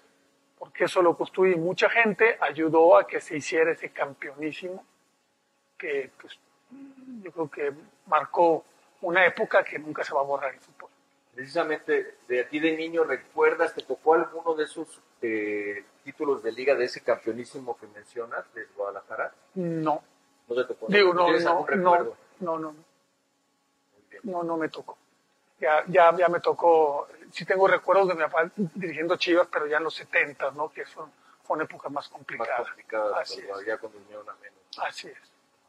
porque 0.58 0.86
eso 0.86 1.02
lo 1.02 1.16
construye 1.16 1.56
mucha 1.56 1.90
gente, 1.90 2.38
ayudó 2.42 2.98
a 2.98 3.08
que 3.08 3.22
se 3.22 3.38
hiciera 3.38 3.72
ese 3.72 3.90
campeonísimo 3.92 4.84
que 5.78 6.12
pues 6.20 6.38
yo 7.24 7.32
creo 7.32 7.50
que 7.50 7.74
marcó 8.08 8.66
una 9.02 9.26
época 9.26 9.64
que 9.64 9.80
nunca 9.80 10.04
se 10.04 10.14
va 10.14 10.22
a 10.22 10.24
borrar 10.24 10.54
en 10.54 10.60
fútbol. 10.60 10.90
Precisamente 11.34 12.18
de 12.28 12.44
ti 12.46 12.60
de 12.60 12.76
niño, 12.76 13.06
¿recuerdas, 13.06 13.74
te 13.74 13.84
tocó 13.84 14.16
alguno 14.16 14.56
de 14.56 14.66
esos 14.66 15.00
eh, 15.22 15.86
títulos 16.04 16.44
de 16.44 16.52
liga, 16.52 16.76
de 16.76 16.86
ese 16.86 17.02
campeonísimo 17.02 17.78
que 17.78 17.88
mencionas, 17.88 18.54
de 18.54 18.66
Guadalajara? 18.76 19.34
No. 19.56 20.04
¿No 20.50 20.56
te 20.56 20.66
tocó? 20.66 20.88
Digo, 20.90 21.14
no, 21.14 21.32
no, 21.32 21.66
no, 21.76 22.16
no, 22.40 22.60
no, 22.60 22.76
no, 24.24 24.44
no 24.44 24.58
me 24.58 24.70
tocó. 24.70 24.98
Ya, 25.60 25.84
ya, 25.88 26.16
ya 26.16 26.28
me 26.30 26.40
tocó, 26.40 27.08
sí 27.32 27.46
tengo 27.46 27.68
recuerdos 27.68 28.08
de 28.08 28.16
mi 28.16 28.22
papá 28.22 28.50
dirigiendo 28.56 29.18
Chivas, 29.18 29.48
pero 29.52 29.68
ya 29.68 29.78
en 29.78 29.84
los 29.84 29.94
70, 29.94 30.52
¿no? 30.52 30.72
Que 30.72 30.86
son, 30.86 31.12
una 31.50 31.64
época 31.64 31.90
más 31.90 32.08
complicada. 32.10 32.60
Más 32.60 32.68
complicada, 32.68 33.20
Así 33.20 33.40
es. 33.42 33.66
ya 33.66 33.78
cuando 33.78 34.00
vinieron 34.00 34.30
a 34.30 34.36
menos. 34.36 34.60
Así 34.78 35.08
es. 35.08 35.18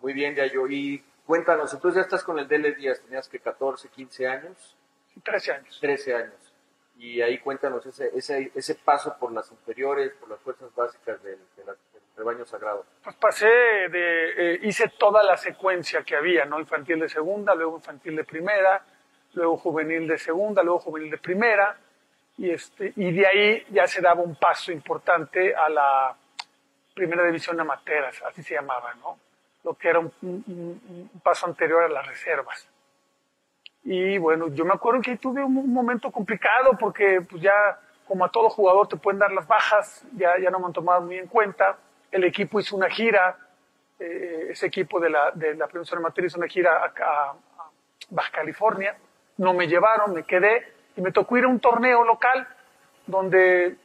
Muy 0.01 0.13
bien, 0.13 0.35
ya 0.35 0.47
yo. 0.47 0.67
Y 0.69 1.03
cuéntanos, 1.27 1.73
entonces 1.73 1.97
ya 1.97 2.03
estás 2.03 2.23
con 2.23 2.39
el 2.39 2.47
DL 2.47 2.75
Díaz, 2.75 3.01
tenías 3.01 3.29
que 3.29 3.41
14, 3.41 3.89
15 3.89 4.29
años. 4.29 4.77
13 5.23 5.53
años. 5.53 5.79
13 5.81 6.15
años. 6.15 6.53
Y 6.99 7.23
ahí 7.23 7.39
cuéntanos 7.39 7.85
ese, 7.87 8.11
ese, 8.15 8.53
ese 8.55 8.75
paso 8.75 9.17
por 9.19 9.33
las 9.33 9.51
inferiores, 9.51 10.13
por 10.21 10.29
las 10.29 10.39
fuerzas 10.41 10.75
básicas 10.75 11.23
del, 11.23 11.39
de 11.57 11.65
la 11.65 11.75
rebaño 12.21 12.45
sagrado? 12.45 12.85
Pues 13.03 13.17
pasé 13.17 13.47
de, 13.47 14.55
eh, 14.55 14.61
hice 14.63 14.89
toda 14.99 15.23
la 15.23 15.37
secuencia 15.37 16.03
que 16.03 16.15
había, 16.15 16.45
¿no? 16.45 16.61
Infantil 16.61 17.01
de 17.01 17.09
segunda, 17.09 17.55
luego 17.55 17.77
infantil 17.77 18.17
de 18.17 18.25
primera, 18.25 18.85
luego 19.33 19.57
juvenil 19.57 20.07
de 20.07 20.19
segunda, 20.19 20.63
luego 20.63 20.81
juvenil 20.81 21.11
de 21.11 21.19
primera, 21.19 21.77
y, 22.37 22.51
este, 22.51 22.93
y 22.97 23.11
de 23.13 23.27
ahí 23.27 23.67
ya 23.71 23.87
se 23.87 24.01
daba 24.01 24.23
un 24.23 24.37
paso 24.37 24.71
importante 24.71 25.55
a 25.55 25.69
la 25.69 26.17
primera 26.95 27.25
división 27.25 27.59
amateur, 27.59 28.05
así 28.05 28.43
se 28.43 28.55
llamaba, 28.55 28.95
¿no? 28.95 29.19
Lo 29.65 29.75
que 29.75 29.89
era 29.89 29.99
un, 29.99 30.13
un 30.23 31.21
paso 31.23 31.47
anterior 31.47 31.85
a 31.85 31.89
las 31.89 32.07
reservas. 32.07 32.69
Y 33.83 34.19
bueno, 34.19 34.49
yo 34.49 34.65
me 34.65 34.75
acuerdo 34.75 35.01
que 35.01 35.17
tuve 35.17 35.43
un 35.43 35.73
momento 35.73 36.11
complicado 36.11 36.77
porque 36.79 37.23
pues 37.29 37.43
ya 37.43 37.79
como 38.07 38.25
a 38.25 38.31
todo 38.31 38.51
jugador 38.51 38.89
te 38.89 38.97
pueden 38.97 39.21
dar 39.21 39.33
las 39.33 39.47
bajas, 39.47 40.05
ya, 40.17 40.39
ya 40.39 40.51
no 40.51 40.59
me 40.59 40.67
han 40.67 40.73
tomado 40.73 41.01
muy 41.03 41.17
en 41.17 41.29
cuenta 41.29 41.79
el 42.11 42.25
equipo 42.25 42.61
hizo 42.61 42.77
una 42.77 42.91
gira, 42.91 43.37
eh, 43.99 44.49
ese 44.51 44.67
equipo 44.67 44.99
de 44.99 45.11
la, 45.11 45.31
de 45.33 45.55
la 45.55 45.67
profesora 45.67 46.01
Materia 46.01 46.29
hizo 46.29 46.39
una 46.39 46.49
gira 46.49 46.85
a, 46.85 47.35
Baja 48.09 48.33
California, 48.33 48.97
no 49.37 49.55
me 49.55 49.69
llevaron, 49.69 50.15
me 50.15 50.25
quedé 50.25 50.73
y 50.97 51.01
me 51.01 51.13
tocó 51.13 51.37
ir 51.37 51.45
a 51.45 51.49
un 51.49 51.61
torneo 51.61 52.03
local 52.03 52.49
donde 53.07 53.77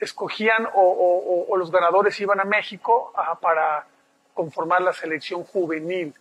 escogían 0.00 0.68
o, 0.74 1.54
los 1.56 1.70
ganadores 1.70 2.18
iban 2.20 2.40
a 2.40 2.44
México 2.44 3.12
para 3.40 3.86
conformar 4.32 4.82
la 4.82 4.92
selección 4.92 5.44
juvenil, 5.44 6.12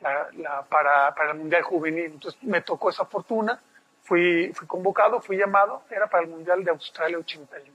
la, 0.00 0.62
para, 0.68 1.14
para, 1.14 1.32
el 1.32 1.38
Mundial 1.38 1.62
Juvenil. 1.62 2.06
Entonces 2.06 2.42
me 2.42 2.62
tocó 2.62 2.90
esa 2.90 3.04
fortuna, 3.04 3.60
fui, 4.02 4.52
fui 4.54 4.66
convocado, 4.66 5.20
fui 5.20 5.36
llamado, 5.36 5.82
era 5.90 6.08
para 6.08 6.24
el 6.24 6.30
Mundial 6.30 6.64
de 6.64 6.70
Australia 6.70 7.18
81. 7.18 7.70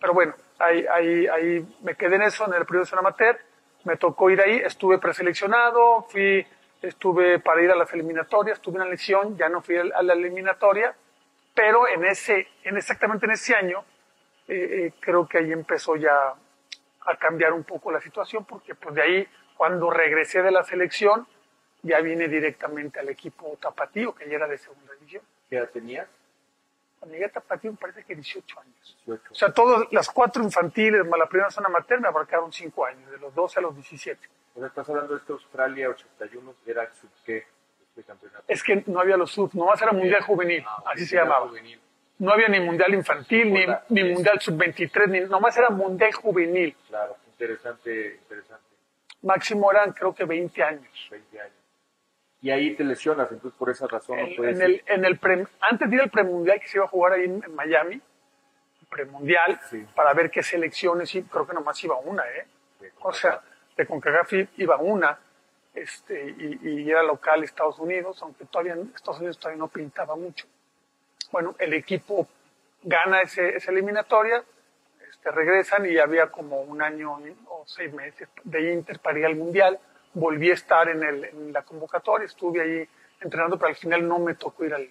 Pero 0.00 0.12
bueno, 0.12 0.34
ahí, 0.58 0.84
ahí, 0.86 1.26
ahí 1.26 1.66
me 1.82 1.94
quedé 1.94 2.16
en 2.16 2.22
eso, 2.22 2.46
en 2.46 2.54
el 2.54 2.66
periodo 2.66 2.84
de 2.84 2.98
Amateur, 2.98 3.38
me 3.84 3.96
tocó 3.96 4.30
ir 4.30 4.40
ahí, 4.40 4.56
estuve 4.56 4.98
preseleccionado, 4.98 6.02
fui, 6.08 6.46
estuve 6.82 7.38
para 7.40 7.62
ir 7.62 7.70
a 7.70 7.76
las 7.76 7.92
eliminatorias, 7.92 8.60
tuve 8.60 8.76
una 8.76 8.86
lesión, 8.86 9.36
ya 9.36 9.48
no 9.48 9.62
fui 9.62 9.76
a 9.76 10.02
la 10.02 10.12
eliminatoria, 10.12 10.94
pero 11.54 11.88
en 11.88 12.04
ese, 12.04 12.48
en 12.64 12.76
exactamente 12.76 13.26
en 13.26 13.32
ese 13.32 13.54
año, 13.54 13.84
eh, 14.48 14.86
eh, 14.86 14.92
creo 15.00 15.26
que 15.26 15.38
ahí 15.38 15.52
empezó 15.52 15.96
ya 15.96 16.34
a 17.06 17.16
cambiar 17.16 17.52
un 17.52 17.64
poco 17.64 17.90
la 17.90 18.00
situación, 18.00 18.44
porque 18.44 18.74
pues 18.74 18.94
de 18.94 19.02
ahí, 19.02 19.28
cuando 19.56 19.90
regresé 19.90 20.42
de 20.42 20.50
la 20.50 20.64
selección, 20.64 21.26
ya 21.82 22.00
vine 22.00 22.28
directamente 22.28 23.00
al 23.00 23.08
equipo 23.08 23.56
tapatío, 23.60 24.14
que 24.14 24.28
ya 24.28 24.36
era 24.36 24.48
de 24.48 24.58
segunda 24.58 24.92
división. 24.94 25.22
¿Qué 25.48 25.56
edad 25.56 25.70
tenías? 25.70 26.08
Cuando 27.06 27.14
llegué 27.14 27.26
a 27.26 27.28
Tapatío 27.32 27.72
parece 27.76 28.02
que 28.02 28.16
18 28.16 28.60
años. 28.60 28.96
18. 29.06 29.22
O 29.30 29.34
sea, 29.36 29.52
todas 29.52 29.86
las 29.92 30.10
cuatro 30.10 30.42
infantiles 30.42 31.06
más 31.06 31.20
la 31.20 31.26
primera 31.26 31.50
zona 31.52 31.68
materna 31.68 32.08
abarcaron 32.08 32.52
5 32.52 32.84
años, 32.84 33.08
de 33.08 33.18
los 33.18 33.32
12 33.32 33.60
a 33.60 33.62
los 33.62 33.76
17. 33.76 34.28
O 34.56 34.58
sea, 34.58 34.66
estás 34.66 34.88
hablando 34.88 35.12
de 35.14 35.20
este 35.20 35.32
Australia 35.32 35.88
81, 35.90 36.54
era 36.66 36.92
sub 36.94 37.08
qué, 37.24 37.46
este 37.90 38.02
campeonato. 38.02 38.42
Es 38.48 38.60
que 38.64 38.82
no 38.86 38.98
había 38.98 39.16
los 39.16 39.30
sub, 39.30 39.54
nomás 39.54 39.80
era 39.80 39.92
Mundial 39.92 40.22
Juvenil, 40.22 40.64
Ah, 40.66 40.82
así 40.86 41.06
se 41.06 41.14
llamaba. 41.16 41.46
juvenil. 41.46 41.80
No 42.18 42.32
había 42.32 42.48
ni 42.48 42.58
Mundial 42.58 42.92
Infantil, 42.94 43.52
ni, 43.52 43.62
Hola, 43.62 43.84
ni 43.90 44.02
Mundial 44.02 44.40
Sub-23, 44.40 45.06
ni, 45.08 45.20
nomás 45.20 45.56
era 45.56 45.70
Mundial 45.70 46.12
Juvenil. 46.12 46.74
Claro, 46.88 47.16
interesante, 47.28 48.16
interesante. 48.22 48.64
Máximo 49.22 49.70
eran 49.70 49.92
creo 49.92 50.12
que 50.12 50.24
20 50.24 50.60
años. 50.62 51.08
20 51.10 51.40
años. 51.40 51.52
Y 52.46 52.50
ahí 52.52 52.74
te 52.76 52.84
lesionas, 52.84 53.30
entonces 53.32 53.58
por 53.58 53.70
esa 53.70 53.86
razón 53.88 54.18
no 54.18 54.26
En, 54.26 54.36
puedes 54.36 54.56
en 54.60 54.62
el, 54.64 54.82
en 54.86 55.04
el 55.04 55.18
pre- 55.18 55.46
antes 55.60 55.90
de 55.90 55.96
ir 55.96 56.02
al 56.02 56.10
premundial 56.10 56.60
que 56.60 56.68
se 56.68 56.78
iba 56.78 56.84
a 56.84 56.88
jugar 56.88 57.14
ahí 57.14 57.24
en, 57.24 57.42
en 57.44 57.54
Miami, 57.54 58.00
premundial, 58.88 59.58
Sí. 59.68 59.84
para 59.94 60.12
ver 60.14 60.30
qué 60.30 60.42
selecciones, 60.42 61.12
y 61.14 61.22
creo 61.24 61.46
que 61.46 61.54
nomás 61.54 61.82
iba 61.82 61.96
una, 61.98 62.22
¿eh? 62.30 62.46
O 63.00 63.12
sea, 63.12 63.40
de 63.76 63.84
CONCACAF 63.84 64.32
iba 64.58 64.76
una, 64.76 65.18
este, 65.74 66.34
y, 66.38 66.68
y 66.84 66.90
era 66.90 67.02
local 67.02 67.42
Estados 67.42 67.78
Unidos, 67.80 68.22
aunque 68.22 68.44
todavía 68.44 68.76
Estados 68.94 69.18
Unidos 69.18 69.38
todavía 69.38 69.58
no 69.58 69.68
pintaba 69.68 70.14
mucho. 70.14 70.46
Bueno, 71.32 71.56
el 71.58 71.72
equipo 71.72 72.28
gana 72.82 73.22
ese, 73.22 73.56
esa 73.56 73.72
eliminatoria, 73.72 74.44
este, 75.10 75.30
regresan 75.32 75.84
y 75.86 75.98
había 75.98 76.28
como 76.28 76.60
un 76.60 76.80
año 76.80 77.18
o 77.48 77.64
seis 77.66 77.92
meses 77.92 78.28
de 78.44 78.72
Inter 78.72 79.00
para 79.00 79.18
ir 79.18 79.26
al 79.26 79.34
Mundial. 79.36 79.78
Volví 80.16 80.50
a 80.50 80.54
estar 80.54 80.88
en, 80.88 81.02
el, 81.02 81.24
en 81.24 81.52
la 81.52 81.62
convocatoria, 81.62 82.24
estuve 82.24 82.62
ahí 82.62 82.88
entrenando, 83.20 83.58
pero 83.58 83.68
al 83.68 83.76
final 83.76 84.08
no 84.08 84.18
me 84.18 84.34
tocó 84.34 84.64
ir 84.64 84.72
al, 84.72 84.90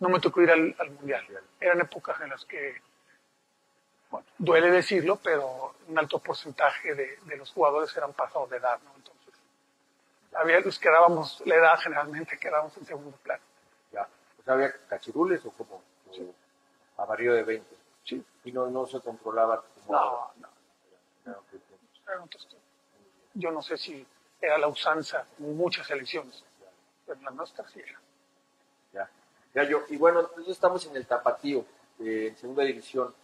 no 0.00 0.08
me 0.10 0.20
tocó 0.20 0.42
ir 0.42 0.50
al, 0.50 0.76
al 0.78 0.90
Mundial. 0.90 1.24
Eran 1.58 1.80
épocas 1.80 2.20
en 2.20 2.28
las 2.28 2.44
que, 2.44 2.82
bueno, 4.10 4.26
duele 4.36 4.70
decirlo, 4.70 5.18
pero 5.22 5.74
un 5.88 5.98
alto 5.98 6.18
porcentaje 6.18 6.94
de, 6.94 7.18
de 7.24 7.36
los 7.36 7.50
jugadores 7.52 7.96
eran 7.96 8.12
pasados 8.12 8.50
de 8.50 8.58
edad, 8.58 8.78
¿no? 8.84 8.92
Entonces, 8.96 9.34
había 10.34 10.60
los 10.60 10.78
que 10.78 10.90
dábamos 10.90 11.42
la 11.46 11.54
edad, 11.54 11.78
generalmente 11.78 12.38
quedábamos 12.38 12.76
en 12.76 12.84
segundo 12.84 13.16
plano. 13.22 13.42
Ya. 13.92 14.06
O 14.40 14.42
sea, 14.42 14.54
había 14.54 14.74
cachirules 14.88 15.44
o 15.46 15.50
como 15.52 15.82
o 16.10 16.34
a 17.02 17.06
varío 17.06 17.32
de 17.32 17.44
20. 17.44 17.76
Sí. 18.04 18.22
Y 18.44 18.52
no, 18.52 18.68
no 18.68 18.86
se 18.86 19.00
controlaba 19.00 19.62
como. 19.62 19.92
No, 19.92 20.32
no. 20.36 20.48
Yo 23.34 23.50
no 23.50 23.62
sé 23.62 23.76
si 23.78 24.06
era 24.44 24.58
la 24.58 24.68
usanza 24.68 25.26
en 25.38 25.56
muchas 25.56 25.90
elecciones, 25.90 26.44
pero 27.06 27.18
en 27.18 27.24
la 27.24 27.30
nuestra 27.32 27.66
sí 27.68 27.80
era. 27.80 28.00
Ya. 28.92 29.10
Ya 29.54 29.62
yo, 29.64 29.82
y 29.88 29.96
bueno, 29.96 30.20
entonces 30.20 30.48
estamos 30.52 30.84
en 30.86 30.96
el 30.96 31.06
Tapatío, 31.06 31.64
eh, 32.00 32.28
en 32.28 32.36
segunda 32.36 32.64
división. 32.64 33.14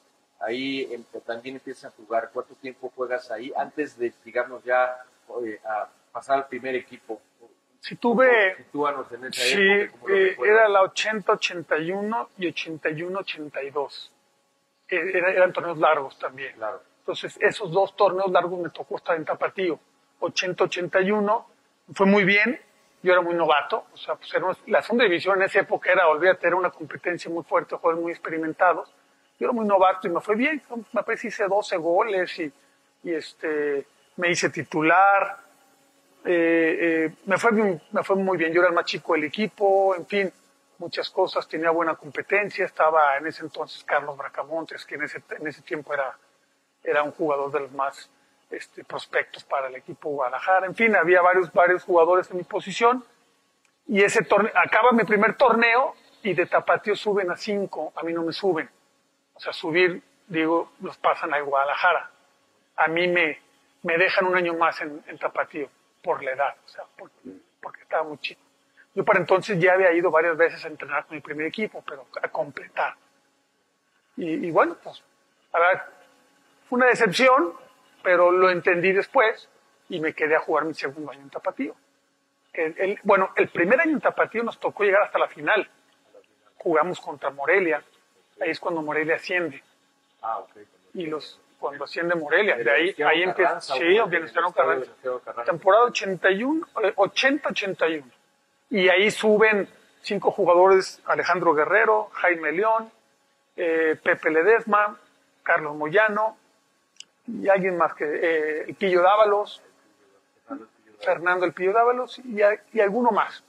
Ahí 0.41 0.89
em, 0.93 1.05
también 1.27 1.57
empiezas 1.57 1.93
a 1.93 1.97
jugar. 1.97 2.31
¿Cuánto 2.33 2.55
tiempo 2.55 2.91
juegas 2.95 3.31
ahí 3.31 3.53
antes 3.57 3.99
de, 3.99 4.12
digamos, 4.25 4.65
ya 4.65 4.97
eh, 5.45 5.61
a 5.65 5.89
pasar 6.12 6.39
al 6.39 6.49
primer 6.49 6.75
equipo? 6.77 7.21
Si 7.81 7.97
tuve, 7.97 8.57
Sitúanos 8.57 9.11
en 9.12 9.25
esa 9.25 9.41
sí, 9.43 9.57
época. 9.61 10.00
¿cómo 10.03 10.09
lo 10.09 10.17
eh, 10.17 10.37
era 10.45 10.69
la 10.69 10.83
80-81 10.83 12.29
y 12.39 12.47
81-82. 12.49 14.11
Eh, 14.89 15.11
era- 15.15 15.33
eran 15.33 15.53
torneos 15.53 15.79
largos 15.79 16.19
también. 16.19 16.55
Claro. 16.55 16.83
Entonces, 17.00 17.37
esos 17.41 17.71
dos 17.73 17.97
torneos 17.97 18.31
largos 18.31 18.59
me 18.61 18.71
tocó 18.71 18.97
estar 18.97 19.17
en 19.17 19.25
Tapatío. 19.25 19.79
80-81, 20.21 21.45
fue 21.95 22.07
muy 22.07 22.25
bien, 22.25 22.61
yo 23.03 23.12
era 23.12 23.23
muy 23.23 23.35
novato, 23.35 23.87
o 23.93 23.97
sea, 23.97 24.15
pues 24.15 24.33
era 24.35 24.47
la 24.67 24.83
segunda 24.83 25.05
división 25.05 25.39
en 25.39 25.45
esa 25.45 25.61
época 25.61 25.91
era, 25.91 26.07
olvídate, 26.09 26.47
era 26.47 26.57
una 26.57 26.71
competencia 26.71 27.31
muy 27.31 27.43
fuerte, 27.45 27.77
jugadores 27.77 28.03
muy 28.03 28.12
experimentados. 28.12 28.93
Yo 29.39 29.47
era 29.47 29.53
muy 29.53 29.67
novato 29.67 30.07
y 30.07 30.11
me 30.11 30.21
fue 30.21 30.37
bien, 30.37 30.62
me 30.93 31.03
parece 31.03 31.29
hice 31.29 31.47
12 31.49 31.77
goles 31.79 32.39
y, 32.39 32.53
y 33.05 33.15
este, 33.15 33.87
me 34.17 34.31
hice 34.31 34.50
titular, 34.50 35.39
eh, 36.25 36.77
eh, 36.81 37.15
me, 37.25 37.39
fue, 37.39 37.53
me 37.53 38.03
fue 38.03 38.17
muy 38.17 38.37
bien, 38.37 38.53
yo 38.53 38.61
era 38.61 38.69
el 38.69 38.75
más 38.75 38.85
chico 38.85 39.15
del 39.15 39.25
equipo, 39.25 39.97
en 39.97 40.07
fin, 40.07 40.33
muchas 40.77 41.09
cosas, 41.09 41.49
tenía 41.49 41.71
buena 41.71 41.95
competencia, 41.95 42.67
estaba 42.67 43.17
en 43.17 43.27
ese 43.27 43.43
entonces 43.43 43.83
Carlos 43.85 44.17
Bracamontes, 44.19 44.85
que 44.85 44.97
en 44.97 45.05
ese, 45.05 45.23
en 45.39 45.47
ese 45.47 45.62
tiempo 45.62 45.95
era, 45.95 46.15
era 46.85 47.03
un 47.03 47.12
jugador 47.12 47.50
de 47.50 47.61
los 47.61 47.73
más 47.73 48.11
este, 48.50 48.85
prospectos 48.85 49.45
para 49.45 49.69
el 49.69 49.76
equipo 49.76 50.11
Guadalajara, 50.11 50.66
en 50.66 50.75
fin, 50.75 50.95
había 50.97 51.23
varios, 51.23 51.52
varios 51.52 51.85
jugadores 51.85 52.30
en 52.30 52.38
mi 52.38 52.42
posición, 52.45 53.04
y 53.87 54.02
ese 54.02 54.25
torneo, 54.25 54.52
acaba 54.54 54.92
mi 54.92 55.04
primer 55.04 55.37
torneo, 55.37 55.95
y 56.23 56.35
de 56.35 56.47
Tapatío 56.47 56.95
suben 56.97 57.30
a 57.30 57.37
cinco, 57.37 57.92
a 57.97 58.02
mí 58.02 58.12
no 58.12 58.23
me 58.23 58.33
suben, 58.33 58.69
o 59.35 59.40
sea, 59.40 59.52
subir, 59.52 60.02
digo, 60.26 60.73
los 60.80 60.97
pasan 60.99 61.33
a 61.35 61.40
Guadalajara, 61.40 62.11
a 62.76 62.88
mí 62.88 63.09
me, 63.09 63.40
me 63.83 63.97
dejan 63.99 64.26
un 64.26 64.37
año 64.37 64.54
más 64.54 64.80
en, 64.80 65.02
en 65.07 65.19
Tapatío, 65.19 65.69
por 66.02 66.23
la 66.23 66.33
edad, 66.33 66.54
o 66.64 66.69
sea, 66.69 66.85
por- 66.97 67.11
porque 67.61 67.83
estaba 67.83 68.04
muy 68.04 68.19
chico. 68.19 68.40
Yo 68.95 69.04
para 69.04 69.21
entonces 69.21 69.59
ya 69.61 69.75
había 69.75 69.92
ido 69.92 70.11
varias 70.11 70.37
veces 70.37 70.64
a 70.64 70.69
entrenar 70.69 71.04
con 71.07 71.14
mi 71.14 71.21
primer 71.21 71.47
equipo, 71.47 71.85
pero 71.87 72.07
a 72.23 72.28
completar. 72.28 72.95
Y, 74.16 74.47
y 74.47 74.50
bueno, 74.50 74.76
pues, 74.83 75.02
a 75.52 75.59
ver, 75.61 75.83
fue 76.69 76.78
una 76.78 76.87
decepción, 76.87 77.52
pero 78.02 78.30
lo 78.30 78.50
entendí 78.50 78.92
después 78.92 79.49
y 79.88 80.00
me 80.00 80.12
quedé 80.14 80.37
a 80.37 80.40
jugar 80.40 80.64
mi 80.64 80.75
segundo 80.75 81.11
año 81.11 81.21
en 81.23 81.30
Tapatío. 81.30 81.75
El- 82.52 82.75
el- 82.78 82.99
bueno, 83.04 83.30
el 83.37 83.49
primer 83.49 83.80
año 83.80 83.92
en 83.92 84.00
Tapatío 84.00 84.42
nos 84.42 84.59
tocó 84.59 84.85
llegar 84.85 85.02
hasta 85.02 85.19
la 85.19 85.28
final. 85.28 85.69
Jugamos 86.59 87.00
contra 87.00 87.30
Morelia, 87.30 87.83
ahí 88.40 88.50
es 88.50 88.61
cuando 88.61 88.83
Morelia 88.83 89.16
asciende 89.16 89.62
Ah, 90.23 90.38
ok. 90.38 90.50
y 90.95 91.07
los 91.07 91.40
cuando 91.59 91.85
asciende 91.85 92.14
Morelia, 92.14 92.54
El 92.57 92.64
de 92.64 92.71
ahí, 92.71 92.95
ahí 93.07 93.23
empieza, 93.23 93.61
sí. 93.61 93.99
Venustiano 94.09 94.50
Carranza. 94.52 94.90
Temporada 95.45 95.85
81, 95.85 96.66
eh, 96.83 96.92
80-81. 96.97 98.04
Y 98.71 98.88
ahí 98.88 99.11
suben 99.11 99.69
cinco 100.00 100.30
jugadores, 100.30 101.02
Alejandro 101.04 101.52
Guerrero, 101.52 102.09
Jaime 102.14 102.52
León, 102.52 102.90
eh, 103.57 103.99
Pepe 104.02 104.30
Ledesma, 104.30 104.99
Carlos 105.42 105.76
Moyano, 105.76 106.38
y 107.43 107.49
alguien 107.49 107.77
más 107.77 107.95
que, 107.95 108.05
eh, 108.05 108.65
el 108.69 108.75
Pillo 108.75 109.03
Dávalos, 109.03 109.63
Fernando 111.01 111.47
el 111.47 111.53
Pillo 111.53 111.73
Dávalos, 111.73 112.19
y, 112.25 112.43
a- 112.43 112.63
y 112.73 112.81
alguno 112.81 113.11
más. 113.11 113.43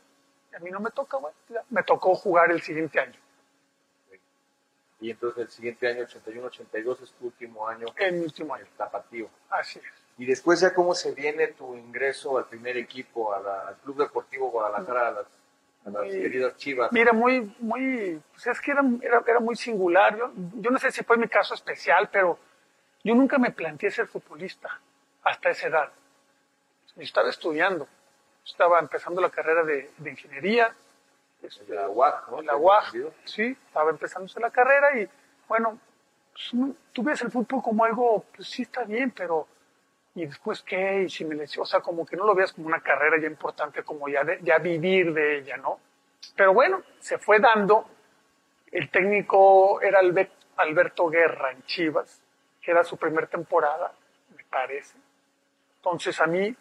Y 0.51 0.55
a 0.55 0.59
mí 0.59 0.69
no 0.71 0.79
me 0.79 0.91
toca, 0.91 1.17
bueno, 1.17 1.35
me 1.69 1.83
tocó 1.83 2.15
jugar 2.15 2.51
el 2.51 2.61
siguiente 2.61 2.99
año, 2.99 3.19
Y 4.99 5.09
entonces 5.09 5.45
el 5.45 5.49
siguiente 5.49 5.87
año, 5.87 6.03
81-82, 6.05 7.01
es 7.01 7.11
tu 7.13 7.25
último 7.25 7.67
año 7.67 7.87
en 7.97 8.19
mi 8.19 8.25
último 8.25 8.53
año. 8.53 8.65
el 8.65 8.71
Tapatío. 8.77 9.27
Así 9.49 9.79
es. 9.79 9.85
Y 10.17 10.25
después 10.27 10.59
ya 10.59 10.73
cómo 10.75 10.93
se 10.93 11.11
viene 11.13 11.47
tu 11.47 11.75
ingreso 11.75 12.37
al 12.37 12.45
primer 12.45 12.77
equipo, 12.77 13.33
a 13.33 13.39
la- 13.39 13.67
al 13.69 13.75
Club 13.77 13.97
Deportivo 13.97 14.51
Guadalajara, 14.51 15.07
a 15.07 15.11
las, 15.11 15.25
a 15.85 15.89
las 15.89 16.03
queridas 16.03 16.55
Chivas. 16.57 16.91
Mira, 16.91 17.11
muy, 17.13 17.51
muy, 17.59 18.21
pues 18.31 18.45
es 18.47 18.61
que 18.61 18.71
era, 18.71 18.83
era, 19.01 19.23
era 19.25 19.39
muy 19.39 19.55
singular. 19.55 20.15
Yo, 20.15 20.31
yo 20.35 20.69
no 20.69 20.77
sé 20.77 20.91
si 20.91 21.03
fue 21.03 21.17
mi 21.17 21.27
caso 21.27 21.55
especial, 21.55 22.09
pero 22.11 22.37
yo 23.03 23.15
nunca 23.15 23.37
me 23.37 23.51
planteé 23.51 23.91
ser 23.91 24.07
futbolista 24.07 24.79
hasta 25.23 25.49
esa 25.49 25.67
edad. 25.67 25.91
Yo 26.95 27.01
estaba 27.03 27.29
estudiando, 27.29 27.87
estaba 28.45 28.79
empezando 28.79 29.21
la 29.21 29.29
carrera 29.29 29.63
de, 29.63 29.91
de 29.97 30.09
ingeniería, 30.09 30.73
este, 31.41 31.73
la 31.73 31.89
UAG, 31.89 32.29
¿no? 32.31 32.41
la 32.41 32.55
UAG, 32.55 32.93
sí, 33.25 33.57
estaba 33.67 33.89
empezándose 33.91 34.39
la 34.39 34.51
carrera 34.51 34.99
y 34.99 35.09
bueno, 35.47 35.79
pues, 36.33 36.51
tú 36.93 37.03
ves 37.03 37.21
el 37.21 37.31
fútbol 37.31 37.61
como 37.63 37.83
algo, 37.85 38.25
pues 38.35 38.47
sí 38.47 38.61
está 38.63 38.83
bien, 38.83 39.11
pero 39.11 39.47
¿y 40.15 40.25
después 40.25 40.61
qué? 40.61 41.03
Y 41.03 41.09
si 41.09 41.25
me 41.25 41.35
lesiono, 41.35 41.63
o 41.63 41.65
sea, 41.65 41.79
como 41.81 42.05
que 42.05 42.15
no 42.15 42.25
lo 42.25 42.35
veas 42.35 42.53
como 42.53 42.67
una 42.67 42.81
carrera 42.81 43.17
ya 43.19 43.27
importante, 43.27 43.83
como 43.83 44.07
ya, 44.09 44.23
de- 44.23 44.39
ya 44.43 44.59
vivir 44.59 45.13
de 45.13 45.39
ella, 45.39 45.57
¿no? 45.57 45.79
Pero 46.35 46.53
bueno, 46.53 46.83
se 46.99 47.17
fue 47.17 47.39
dando. 47.39 47.89
El 48.71 48.89
técnico 48.89 49.81
era 49.81 49.99
Albe- 50.01 50.29
Alberto 50.57 51.07
Guerra 51.09 51.51
en 51.51 51.63
Chivas, 51.63 52.20
que 52.61 52.71
era 52.71 52.83
su 52.83 52.97
primer 52.97 53.27
temporada, 53.27 53.91
me 54.35 54.43
parece. 54.45 54.97
Entonces 55.77 56.19
a 56.21 56.27
mí, 56.27 56.55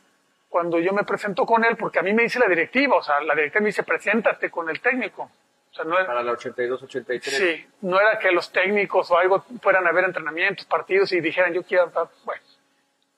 cuando 0.49 0.79
yo 0.79 0.93
me 0.93 1.05
presento 1.05 1.45
con 1.45 1.65
él, 1.65 1.77
porque 1.77 1.99
a 1.99 2.03
mí 2.03 2.13
me 2.13 2.23
dice 2.23 2.39
la 2.39 2.47
directiva, 2.47 2.97
o 2.97 3.03
sea, 3.03 3.21
la 3.21 3.35
directiva 3.35 3.63
me 3.63 3.67
dice, 3.69 3.83
preséntate 3.83 4.51
con 4.51 4.69
el 4.71 4.81
técnico. 4.81 5.31
O 5.71 5.75
sea, 5.75 5.85
no 5.85 5.97
era, 5.97 6.07
Para 6.07 6.23
la 6.23 6.33
82-83. 6.33 7.21
sí, 7.21 7.67
no 7.83 8.01
era 8.01 8.19
que 8.19 8.33
los 8.33 8.51
técnicos 8.51 9.11
o 9.11 9.19
algo 9.19 9.45
fueran 9.63 9.87
a 9.87 9.93
ver 9.93 10.05
entrenamientos, 10.05 10.67
partidos 10.67 11.13
y 11.13 11.21
dijeran, 11.21 11.53
yo 11.53 11.63
quiero, 11.63 11.87
estar", 11.87 12.09
bueno, 12.25 12.43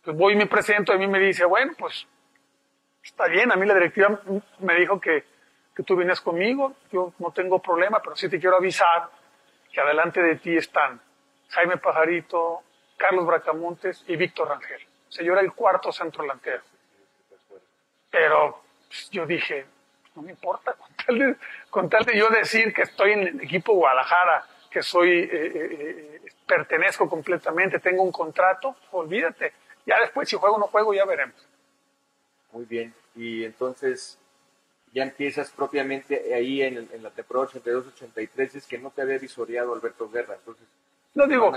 pues 0.04 0.16
voy 0.16 0.32
y 0.34 0.36
me 0.36 0.46
presento 0.46 0.92
y 0.92 0.96
a 0.96 0.98
mí 0.98 1.06
me 1.06 1.18
dice, 1.18 1.44
bueno, 1.46 1.72
pues 1.78 2.06
está 3.02 3.26
bien, 3.28 3.50
a 3.52 3.56
mí 3.56 3.64
la 3.64 3.74
directiva 3.74 4.20
me 4.58 4.74
dijo 4.74 5.00
que, 5.00 5.24
que 5.74 5.82
tú 5.82 5.96
vienes 5.96 6.20
conmigo, 6.20 6.74
yo 6.90 7.14
no 7.20 7.30
tengo 7.30 7.60
problema, 7.60 8.00
pero 8.02 8.16
sí 8.16 8.28
te 8.28 8.38
quiero 8.38 8.56
avisar 8.56 9.08
que 9.72 9.80
adelante 9.80 10.20
de 10.22 10.36
ti 10.36 10.54
están 10.54 11.00
Jaime 11.48 11.78
Pajarito, 11.78 12.62
Carlos 12.96 13.26
Bracamontes 13.26 14.04
y 14.06 14.16
Víctor 14.16 14.48
Rangel. 14.48 14.82
O 15.08 15.12
sea, 15.12 15.24
yo 15.24 15.32
era 15.32 15.42
el 15.42 15.52
cuarto 15.52 15.92
centro 15.92 16.22
delantero. 16.22 16.62
Pero 18.10 18.62
pues, 18.88 19.10
yo 19.10 19.26
dije, 19.26 19.66
no 20.14 20.22
me 20.22 20.30
importa, 20.30 20.76
con 21.70 21.88
tal, 21.88 22.04
de, 22.04 22.16
yo 22.16 22.28
decir 22.28 22.72
que 22.72 22.82
estoy 22.82 23.12
en 23.12 23.20
el 23.20 23.40
equipo 23.40 23.74
Guadalajara, 23.74 24.46
que 24.70 24.82
soy, 24.82 25.10
eh, 25.10 25.28
eh, 25.32 26.20
eh, 26.24 26.32
pertenezco 26.46 27.08
completamente, 27.08 27.78
tengo 27.78 28.02
un 28.02 28.12
contrato, 28.12 28.76
olvídate. 28.92 29.52
Ya 29.84 29.98
después, 30.00 30.28
si 30.28 30.36
juego 30.36 30.56
o 30.56 30.58
no 30.58 30.66
juego, 30.66 30.94
ya 30.94 31.04
veremos. 31.04 31.36
Muy 32.52 32.64
bien. 32.64 32.94
Y 33.16 33.44
entonces, 33.44 34.18
ya 34.92 35.02
empiezas 35.02 35.50
propiamente 35.50 36.34
ahí 36.34 36.62
en, 36.62 36.88
en 36.92 37.02
la 37.02 37.10
temporada 37.10 37.48
82-83, 37.48 38.56
es 38.56 38.66
que 38.66 38.78
no 38.78 38.90
te 38.90 39.02
había 39.02 39.18
visoreado 39.18 39.74
Alberto 39.74 40.08
Guerra. 40.08 40.34
Entonces, 40.34 40.66
no 41.14 41.26
digo, 41.26 41.52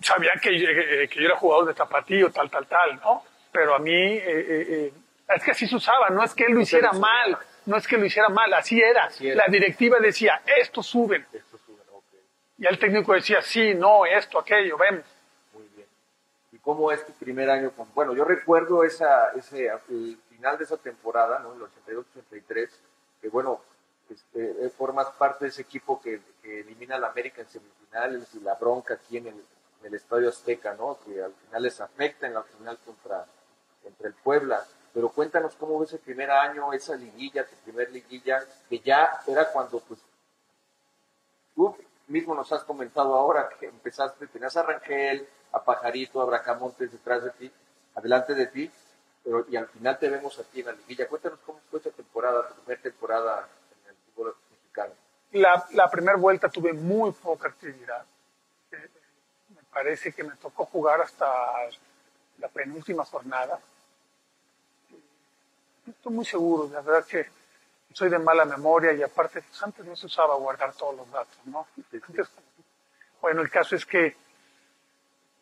sabía 0.00 0.32
que, 0.40 0.50
eh, 0.50 1.08
que 1.08 1.20
yo 1.20 1.26
era 1.26 1.36
jugador 1.36 1.66
de 1.66 1.74
tapatío, 1.74 2.30
tal, 2.30 2.50
tal, 2.50 2.66
tal, 2.66 2.96
¿no? 2.96 3.24
Pero 3.50 3.74
a 3.74 3.78
mí, 3.78 3.90
eh, 3.92 4.22
eh, 4.26 4.66
eh, 4.68 4.92
es 5.34 5.42
que 5.42 5.50
así 5.50 5.66
se 5.66 5.76
usaba, 5.76 6.10
no 6.10 6.22
es 6.22 6.34
que 6.34 6.44
él 6.44 6.52
lo 6.52 6.60
hiciera 6.60 6.92
mal, 6.92 7.38
no 7.64 7.76
es 7.76 7.88
que 7.88 7.96
lo 7.96 8.04
hiciera 8.04 8.28
mal, 8.28 8.52
así 8.52 8.80
era. 8.80 9.04
Así 9.04 9.28
era. 9.28 9.46
La 9.46 9.50
directiva 9.50 9.98
decía, 9.98 10.42
esto 10.60 10.82
suben. 10.82 11.26
Esto 11.32 11.58
sube, 11.64 11.80
ok. 11.90 12.04
Y 12.58 12.66
el 12.66 12.78
técnico 12.78 13.14
decía, 13.14 13.40
sí, 13.42 13.74
no, 13.74 14.06
esto, 14.06 14.38
aquello, 14.38 14.76
vemos. 14.76 15.04
Muy 15.54 15.66
bien. 15.74 15.88
¿Y 16.52 16.58
cómo 16.58 16.92
es 16.92 17.04
tu 17.06 17.12
primer 17.14 17.50
año 17.50 17.70
con.? 17.72 17.88
Bueno, 17.94 18.14
yo 18.14 18.24
recuerdo 18.24 18.84
esa, 18.84 19.32
ese, 19.32 19.68
el 19.88 20.18
final 20.28 20.58
de 20.58 20.64
esa 20.64 20.76
temporada, 20.76 21.38
¿no? 21.40 21.54
El 21.54 21.62
82-83, 21.62 22.68
que 23.22 23.28
bueno, 23.30 23.62
este, 24.10 24.66
eh, 24.66 24.70
formas 24.70 25.08
parte 25.18 25.46
de 25.46 25.50
ese 25.50 25.62
equipo 25.62 26.00
que, 26.00 26.20
elimina 26.42 26.94
a 26.94 26.98
la 26.98 27.08
América 27.08 27.42
en 27.42 27.48
semifinales 27.48 28.34
y 28.34 28.40
la 28.40 28.54
bronca 28.54 28.94
aquí 28.94 29.18
en 29.18 29.26
el, 29.28 29.44
Estadio 29.94 30.28
Azteca, 30.28 30.74
¿no? 30.74 30.98
Que 31.04 31.22
al 31.22 31.32
final 31.32 31.62
les 31.62 31.80
afecta 31.80 32.26
en 32.26 32.34
la 32.34 32.42
final 32.42 32.76
contra, 32.84 33.24
contra 33.84 34.08
el 34.08 34.14
Puebla. 34.14 34.64
Pero 34.92 35.10
cuéntanos 35.10 35.54
cómo 35.54 35.78
ves 35.78 35.92
el 35.92 36.00
primer 36.00 36.28
año, 36.28 36.72
esa 36.72 36.96
liguilla, 36.96 37.46
tu 37.46 37.54
primer 37.56 37.92
liguilla, 37.92 38.44
que 38.68 38.80
ya 38.80 39.20
era 39.28 39.52
cuando, 39.52 39.78
pues, 39.78 40.00
tú 41.54 41.76
mismo 42.08 42.34
nos 42.34 42.50
has 42.52 42.64
comentado 42.64 43.14
ahora 43.14 43.48
que 43.60 43.66
empezaste, 43.66 44.26
tenías 44.26 44.56
a 44.56 44.64
Rangel, 44.64 45.28
a 45.52 45.62
Pajarito, 45.62 46.20
a 46.20 46.24
Bracamontes 46.24 46.90
detrás 46.90 47.22
de 47.22 47.30
ti, 47.30 47.52
adelante 47.94 48.34
de 48.34 48.46
ti, 48.46 48.70
pero 49.22 49.44
y 49.48 49.56
al 49.56 49.68
final 49.68 49.98
te 49.98 50.08
vemos 50.08 50.38
aquí 50.38 50.60
en 50.60 50.66
la 50.66 50.72
liguilla. 50.72 51.08
Cuéntanos 51.08 51.38
cómo 51.44 51.60
fue 51.70 51.80
esa 51.80 51.90
temporada, 51.90 52.48
tu 52.48 52.54
primera 52.54 52.82
temporada 52.82 53.48
fútbol 54.16 54.34
mexicano. 54.50 54.94
La, 55.32 55.66
la 55.72 55.90
primera 55.90 56.16
vuelta 56.16 56.48
tuve 56.48 56.72
muy 56.72 57.12
poca 57.12 57.48
actividad. 57.48 58.04
Eh, 58.72 58.88
me 59.50 59.62
parece 59.72 60.12
que 60.12 60.24
me 60.24 60.34
tocó 60.36 60.64
jugar 60.64 61.00
hasta 61.02 61.26
la 62.38 62.48
penúltima 62.48 63.04
jornada. 63.04 63.60
No 65.84 65.92
estoy 65.92 66.12
muy 66.12 66.24
seguro, 66.24 66.68
la 66.72 66.80
verdad 66.80 67.06
que 67.06 67.26
soy 67.92 68.10
de 68.10 68.18
mala 68.18 68.44
memoria 68.44 68.92
y 68.92 69.02
aparte, 69.02 69.40
pues 69.42 69.62
antes 69.62 69.84
no 69.84 69.96
se 69.96 70.06
usaba 70.06 70.34
guardar 70.34 70.72
todos 70.74 70.96
los 70.96 71.10
datos, 71.10 71.38
¿no? 71.46 71.66
Antes, 72.08 72.28
bueno, 73.20 73.40
el 73.40 73.50
caso 73.50 73.76
es 73.76 73.86
que 73.86 74.16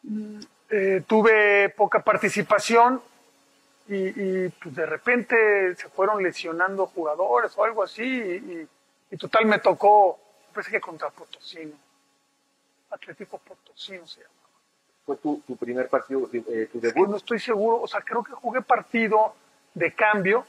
mm, 0.03 0.41
eh, 0.71 1.03
tuve 1.07 1.71
poca 1.71 2.03
participación 2.05 3.03
y, 3.89 3.97
y, 4.45 4.49
pues 4.49 4.75
de 4.75 4.87
repente 4.87 5.75
se 5.77 5.89
fueron 5.91 6.23
lesionando 6.23 6.87
jugadores 6.87 7.53
o 7.57 7.65
algo 7.65 7.83
así 7.83 8.03
y, 8.03 8.69
y 9.11 9.17
total 9.17 9.47
me 9.47 9.59
tocó, 9.59 10.19
parece 10.53 10.71
que 10.71 10.81
contra 10.81 11.11
Potosino, 11.11 11.75
Atlético 12.91 13.39
Potosino 13.39 14.07
se 14.07 14.21
llama. 14.21 14.33
Fue 15.05 15.17
tu, 15.17 15.43
tu 15.47 15.57
primer 15.57 15.89
partido, 15.89 16.29
eh, 16.33 16.69
tu 16.73 16.81
debut. 16.81 17.09
no 17.09 17.17
estoy 17.19 17.39
seguro, 17.39 17.83
o 17.83 17.87
sea, 17.87 18.01
creo 18.01 18.25
que 18.25 18.33
jugué 18.33 18.63
partido 18.63 19.35
de 19.75 19.93
cambio, 19.93 20.47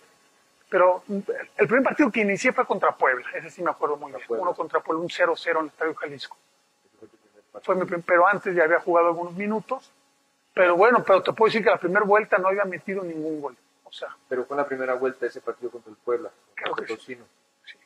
pero 0.69 1.03
el 1.07 1.67
primer 1.67 1.83
partido 1.83 2.09
que 2.09 2.21
inicié 2.21 2.53
fue 2.53 2.65
contra 2.65 2.95
Puebla, 2.95 3.25
ese 3.35 3.49
sí 3.49 3.61
me 3.61 3.71
acuerdo 3.71 3.97
muy 3.97 4.11
bien. 4.13 4.25
Puebla. 4.27 4.43
Uno 4.43 4.53
contra 4.55 4.79
Puebla, 4.79 5.01
un 5.03 5.09
0-0 5.09 5.51
en 5.51 5.57
el 5.57 5.67
Estadio 5.67 5.93
Jalisco. 5.95 6.37
Fue 7.63 7.75
primer 7.75 7.75
mi 7.75 7.85
prim- 7.85 8.03
pero 8.05 8.27
antes 8.27 8.55
ya 8.55 8.63
había 8.63 8.79
jugado 8.79 9.07
algunos 9.07 9.33
minutos. 9.33 9.91
Pero 10.55 10.75
bueno, 10.77 11.03
pero 11.05 11.21
te 11.21 11.33
puedo 11.33 11.49
decir 11.49 11.63
que 11.63 11.69
la 11.69 11.77
primera 11.77 12.03
vuelta 12.05 12.37
no 12.39 12.47
había 12.47 12.63
metido 12.65 13.03
ningún 13.03 13.41
gol. 13.41 13.55
O 13.83 13.91
sea, 13.91 14.15
Pero 14.27 14.45
fue 14.45 14.57
la 14.57 14.65
primera 14.65 14.95
vuelta 14.95 15.25
ese 15.27 15.41
partido 15.41 15.69
contra 15.69 15.91
el 15.91 15.97
Puebla, 15.97 16.31
Creo 16.55 16.73
contra 16.73 16.95
que 16.95 17.01
sí. 17.01 17.15
Sí. 17.65 17.77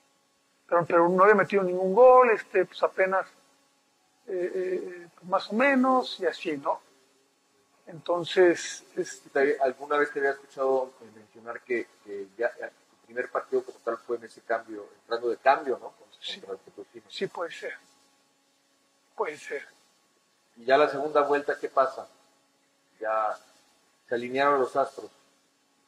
Pero, 0.67 0.85
pero 0.85 1.09
no 1.09 1.23
había 1.23 1.35
metido 1.35 1.63
ningún 1.63 1.93
gol, 1.93 2.29
este, 2.31 2.65
pues 2.65 2.81
apenas 2.83 3.27
eh, 4.27 4.51
eh, 4.55 5.07
más 5.23 5.49
o 5.49 5.55
menos 5.55 6.19
y 6.19 6.25
así, 6.27 6.55
¿no? 6.57 6.79
Entonces, 7.87 8.83
es- 8.95 9.21
¿Te 9.33 9.39
había- 9.39 9.55
¿Alguna 9.63 9.97
vez 9.97 10.11
te 10.13 10.19
había 10.19 10.31
escuchado 10.31 10.93
eh, 11.01 11.05
mencionar 11.15 11.61
que, 11.61 11.87
que 12.05 12.27
ya 12.37 12.51
ya 12.59 12.69
tu 12.69 13.05
primer 13.07 13.29
partido 13.31 13.63
como 13.63 13.79
tal 13.79 13.97
fue 13.97 14.17
en 14.17 14.25
ese 14.25 14.41
cambio, 14.41 14.85
entrando 15.01 15.29
de 15.29 15.37
cambio, 15.37 15.79
¿no? 15.81 15.93
Sí. 16.21 16.41
sí 17.07 17.27
puede 17.27 17.51
ser. 17.51 17.73
Puede 19.15 19.37
ser. 19.37 19.65
Y 20.57 20.65
ya 20.65 20.77
la 20.77 20.87
segunda 20.89 21.21
vuelta, 21.21 21.57
¿qué 21.59 21.69
pasa? 21.69 22.07
Ya 22.99 23.37
se 24.07 24.15
alinearon 24.15 24.59
los 24.59 24.75
astros. 24.75 25.09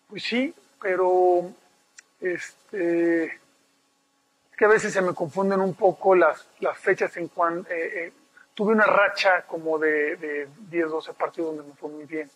Pues 0.09 0.23
sí, 0.23 0.53
pero 0.81 1.51
este 2.19 3.25
es 3.25 4.57
que 4.57 4.65
a 4.65 4.69
veces 4.69 4.93
se 4.93 5.01
me 5.01 5.13
confunden 5.13 5.59
un 5.59 5.73
poco 5.73 6.15
las, 6.15 6.45
las 6.59 6.77
fechas 6.77 7.15
en 7.17 7.27
cuanto 7.29 7.69
tuve 8.53 8.73
una 8.73 8.85
racha 8.85 9.43
como 9.43 9.79
de, 9.79 10.17
de 10.17 10.47
10, 10.69 10.89
12 10.89 11.13
partidos 11.13 11.55
donde 11.55 11.71
me 11.71 11.75
fue 11.75 11.89
muy 11.89 12.05
bien. 12.05 12.29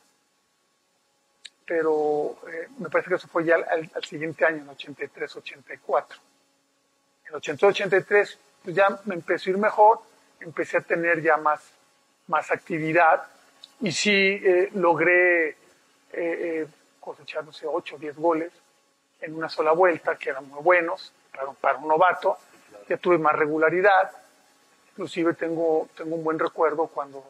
Pero 1.66 2.38
eh, 2.48 2.68
me 2.78 2.90
parece 2.90 3.10
que 3.10 3.16
eso 3.16 3.28
fue 3.28 3.46
ya 3.46 3.56
al, 3.56 3.92
al 3.94 4.04
siguiente 4.04 4.46
año, 4.46 4.58
en 4.58 4.70
83, 4.70 5.36
84. 5.36 6.20
En 7.30 7.36
82, 7.36 7.70
83, 7.76 8.40
pues 8.64 8.76
ya 8.76 9.00
me 9.06 9.16
empezó 9.16 9.50
a 9.50 9.54
ir 9.54 9.58
mejor, 9.58 10.00
empecé 10.40 10.78
a 10.78 10.82
tener 10.82 11.22
ya 11.22 11.38
más, 11.38 11.62
más 12.28 12.52
actividad 12.52 13.28
y 13.82 13.92
sí 13.92 14.12
eh, 14.12 14.70
logré 14.74 15.56
eh, 16.14 16.68
cosechar, 17.00 17.44
no 17.46 17.52
sé, 17.54 17.68
8 17.68 17.96
o 17.96 18.00
10 18.00 18.16
goles 18.18 18.52
en 19.22 19.36
una 19.36 19.50
sola 19.50 19.72
vuelta, 19.74 20.16
que 20.18 20.30
eran 20.30 20.48
muy 20.50 20.62
buenos 20.64 21.12
para, 21.34 21.48
un- 21.50 21.56
para 21.56 21.78
un 21.78 21.88
novato. 21.88 22.38
Ya 22.88 22.98
tuve 22.98 23.18
más 23.18 23.34
regularidad. 23.36 24.12
Inclusive 24.92 25.34
tengo, 25.34 25.90
tengo 25.96 26.16
un 26.16 26.24
buen 26.24 26.40
recuerdo 26.40 26.88
cuando 26.88 27.24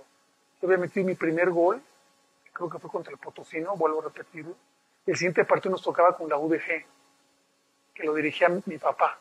yo 0.61 0.67
había 0.67 0.77
metido 0.77 1.05
mi 1.05 1.15
primer 1.15 1.49
gol, 1.49 1.81
creo 2.53 2.69
que 2.69 2.79
fue 2.79 2.89
contra 2.89 3.11
el 3.11 3.17
Potosino, 3.17 3.75
vuelvo 3.75 4.01
a 4.01 4.05
repetirlo. 4.05 4.55
El 5.05 5.15
siguiente 5.15 5.45
partido 5.45 5.71
nos 5.71 5.81
tocaba 5.81 6.15
con 6.15 6.29
la 6.29 6.37
UDG, 6.37 6.85
que 7.93 8.03
lo 8.03 8.13
dirigía 8.13 8.49
mi 8.65 8.77
papá. 8.77 9.17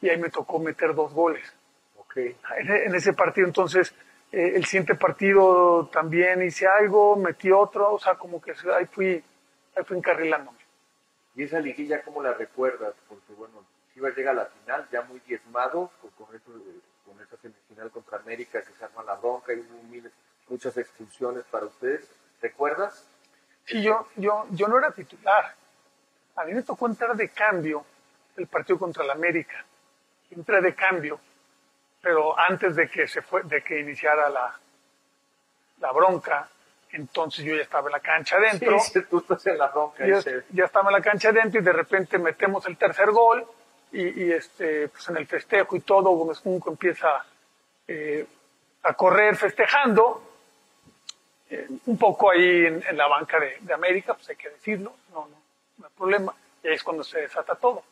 Y 0.00 0.08
ahí 0.08 0.16
me 0.18 0.30
tocó 0.30 0.58
meter 0.58 0.94
dos 0.94 1.12
goles. 1.12 1.52
ok. 1.98 2.16
En, 2.16 2.70
en 2.70 2.94
ese 2.94 3.12
partido, 3.12 3.46
entonces, 3.46 3.94
eh, 4.32 4.52
el 4.56 4.64
siguiente 4.64 4.94
partido 4.94 5.88
también 5.92 6.42
hice 6.42 6.66
algo, 6.66 7.16
metí 7.16 7.50
otro, 7.50 7.94
o 7.94 7.98
sea, 7.98 8.14
como 8.14 8.40
que 8.40 8.52
ahí 8.74 8.86
fui, 8.86 9.22
ahí 9.76 9.84
fui 9.84 9.96
encarrilándome. 9.96 10.58
¿Y 11.34 11.44
esa 11.44 11.60
liguilla 11.60 12.02
cómo 12.02 12.22
la 12.22 12.32
recuerdas? 12.34 12.94
Porque 13.08 13.32
bueno, 13.34 13.64
Chivas 13.94 14.16
llega 14.16 14.32
a 14.32 14.34
la 14.34 14.46
final 14.46 14.86
ya 14.90 15.02
muy 15.02 15.20
diezmado 15.20 15.90
con, 16.00 16.10
con, 16.26 16.34
eso, 16.34 16.50
con 17.06 17.20
esa 17.20 17.36
semifinal 17.36 17.90
contra 17.90 18.18
América 18.18 18.60
que 18.62 18.72
se 18.72 18.84
arma 18.84 19.02
la 19.04 19.14
bronca 19.14 19.52
y 19.52 19.64
miles- 19.90 20.12
muchas 20.48 20.76
expulsiones 20.76 21.44
para 21.44 21.66
ustedes. 21.66 22.08
¿Recuerdas? 22.40 23.06
Sí, 23.66 23.82
yo, 23.82 24.08
yo, 24.16 24.46
yo 24.50 24.66
no 24.68 24.78
era 24.78 24.90
titular. 24.92 25.54
A 26.36 26.44
mí 26.44 26.54
me 26.54 26.62
tocó 26.62 26.86
entrar 26.86 27.14
de 27.16 27.28
cambio 27.28 27.84
el 28.36 28.46
partido 28.46 28.78
contra 28.78 29.04
el 29.04 29.10
América. 29.10 29.64
Entré 30.30 30.60
de 30.60 30.74
cambio, 30.74 31.20
pero 32.00 32.38
antes 32.38 32.76
de 32.76 32.88
que 32.88 33.06
se 33.06 33.22
fue, 33.22 33.42
de 33.44 33.62
que 33.62 33.80
iniciara 33.80 34.28
la, 34.28 34.58
la 35.80 35.92
bronca, 35.92 36.48
entonces 36.92 37.44
yo 37.44 37.54
ya 37.54 37.62
estaba 37.62 37.88
en 37.88 37.92
la 37.92 38.00
cancha 38.00 38.36
adentro. 38.36 38.78
Sí, 38.80 39.02
tú 39.10 39.18
estás 39.18 39.46
en 39.46 39.58
la 39.58 39.68
bronca. 39.68 40.06
ya, 40.06 40.64
estaba 40.64 40.90
en 40.90 40.94
la 40.94 41.02
cancha 41.02 41.30
adentro 41.30 41.60
y 41.60 41.64
de 41.64 41.72
repente 41.72 42.18
metemos 42.18 42.66
el 42.66 42.76
tercer 42.76 43.10
gol 43.10 43.46
y, 43.92 44.24
y, 44.24 44.32
este, 44.32 44.88
pues 44.88 45.08
en 45.08 45.16
el 45.16 45.26
festejo 45.26 45.76
y 45.76 45.80
todo, 45.80 46.10
Gómez 46.10 46.38
Junco 46.38 46.70
empieza 46.70 47.24
eh, 47.86 48.26
a 48.82 48.94
correr 48.94 49.36
festejando, 49.36 50.22
eh, 51.50 51.66
un 51.86 51.98
poco 51.98 52.30
ahí 52.30 52.66
en, 52.66 52.84
en 52.86 52.96
la 52.96 53.08
banca 53.08 53.40
de, 53.40 53.56
de 53.60 53.74
América, 53.74 54.14
pues 54.14 54.28
hay 54.28 54.36
que 54.36 54.50
decirlo, 54.50 54.94
no, 55.10 55.26
no, 55.26 55.36
no 55.78 55.86
hay 55.86 55.92
problema, 55.96 56.34
y 56.62 56.68
ahí 56.68 56.74
es 56.74 56.82
cuando 56.82 57.02
se 57.02 57.20
desata 57.20 57.54
todo, 57.54 57.82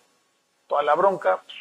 toda 0.67 0.83
la 0.83 0.95
bronca, 0.95 1.41
pues, 1.43 1.57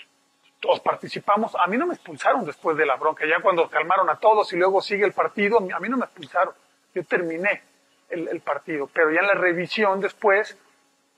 todos 0.65 0.79
participamos, 0.79 1.55
a 1.55 1.67
mí 1.67 1.77
no 1.77 1.85
me 1.85 1.93
expulsaron 1.93 2.43
después 2.43 2.75
de 2.75 2.87
la 2.87 2.95
bronca, 2.95 3.23
ya 3.27 3.39
cuando 3.39 3.69
calmaron 3.69 4.09
a 4.09 4.17
todos 4.17 4.51
y 4.51 4.55
luego 4.55 4.81
sigue 4.81 5.05
el 5.05 5.13
partido, 5.13 5.59
a 5.59 5.79
mí, 5.79 5.89
no 5.89 5.97
me 5.97 6.05
expulsaron, 6.05 6.55
yo 6.95 7.03
terminé 7.03 7.61
el, 8.09 8.27
el 8.27 8.41
partido, 8.41 8.89
pero 8.91 9.11
ya 9.11 9.19
en 9.19 9.27
la 9.27 9.35
revisión 9.35 10.01
después, 10.01 10.57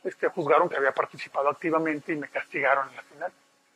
este, 0.04 0.28
juzgaron 0.28 0.68
que 0.68 0.76
había 0.76 0.92
participado 0.92 1.48
activamente 1.48 2.12
y 2.12 2.18
me 2.18 2.28
castigaron 2.28 2.90
en 2.90 2.96
la 2.98 3.02
final. 3.04 3.32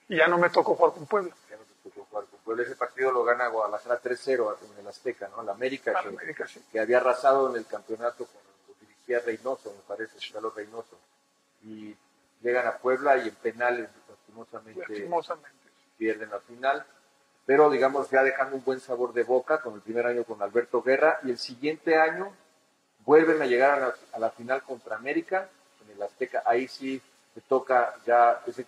Y 0.10 0.18
ya 0.18 0.28
no 0.28 0.38
me 0.38 0.50
tocó 0.50 0.76
jugar 0.76 0.94
con 0.94 1.06
Puebla. 1.06 1.34
ya 1.50 1.56
no 1.56 1.64
te 1.64 1.90
tocó 1.90 2.06
jugar 2.10 2.26
con 2.26 2.40
Puebla. 2.42 2.64
Ese 2.64 2.76
partido 2.76 3.12
lo 3.12 3.24
gana 3.24 3.48
Guadalajara 3.48 4.02
3-0 4.02 4.58
en 4.74 4.80
el 4.80 4.88
Azteca, 4.88 5.30
¿no? 5.30 5.42
La 5.44 5.54
América, 5.54 5.94
que, 6.02 6.10
América, 6.10 6.48
sí. 6.48 6.62
que 6.70 6.82
había 6.82 6.98
arrasado 6.98 7.50
en 7.50 7.58
el 7.58 7.66
campeonato 7.66 8.26
con 8.26 8.42
lo 8.68 8.74
dirigía 8.82 9.20
Reynoso, 9.20 9.74
me 9.74 9.82
parece, 9.88 10.18
Carlos 10.34 10.54
Reynoso. 10.54 11.00
Y 11.64 11.96
llegan 12.42 12.68
a 12.68 12.78
Puebla 12.78 13.18
y 13.18 13.30
en 13.30 13.36
penales, 13.36 13.90
lastimosamente, 14.10 14.82
Lastimosamente. 14.82 15.61
Pierden 16.02 16.32
la 16.32 16.40
final. 16.40 16.84
pero 17.46 17.70
digamos 17.70 18.10
ya 18.10 18.24
dejando 18.24 18.56
un 18.56 18.64
buen 18.64 18.80
sabor 18.80 19.14
de 19.14 19.22
boca 19.24 19.62
con 19.62 19.76
el 19.76 19.82
primer 19.82 20.06
año 20.08 20.24
con 20.24 20.42
Alberto 20.42 20.82
Guerra 20.82 21.20
y 21.24 21.30
el 21.30 21.38
siguiente 21.38 21.96
año 21.96 22.34
vuelven 23.06 23.40
a 23.42 23.46
llegar 23.46 23.72
a 23.78 23.88
la, 23.88 23.94
a 24.14 24.20
la 24.20 24.30
final 24.32 24.64
contra 24.64 24.96
América 24.96 25.48
en 25.84 25.92
el 25.96 26.02
Azteca. 26.02 26.42
Ahí 26.46 26.68
sí 26.68 27.00
te 27.36 27.42
toca 27.42 27.94
ya 28.06 28.42
ese 28.48 28.66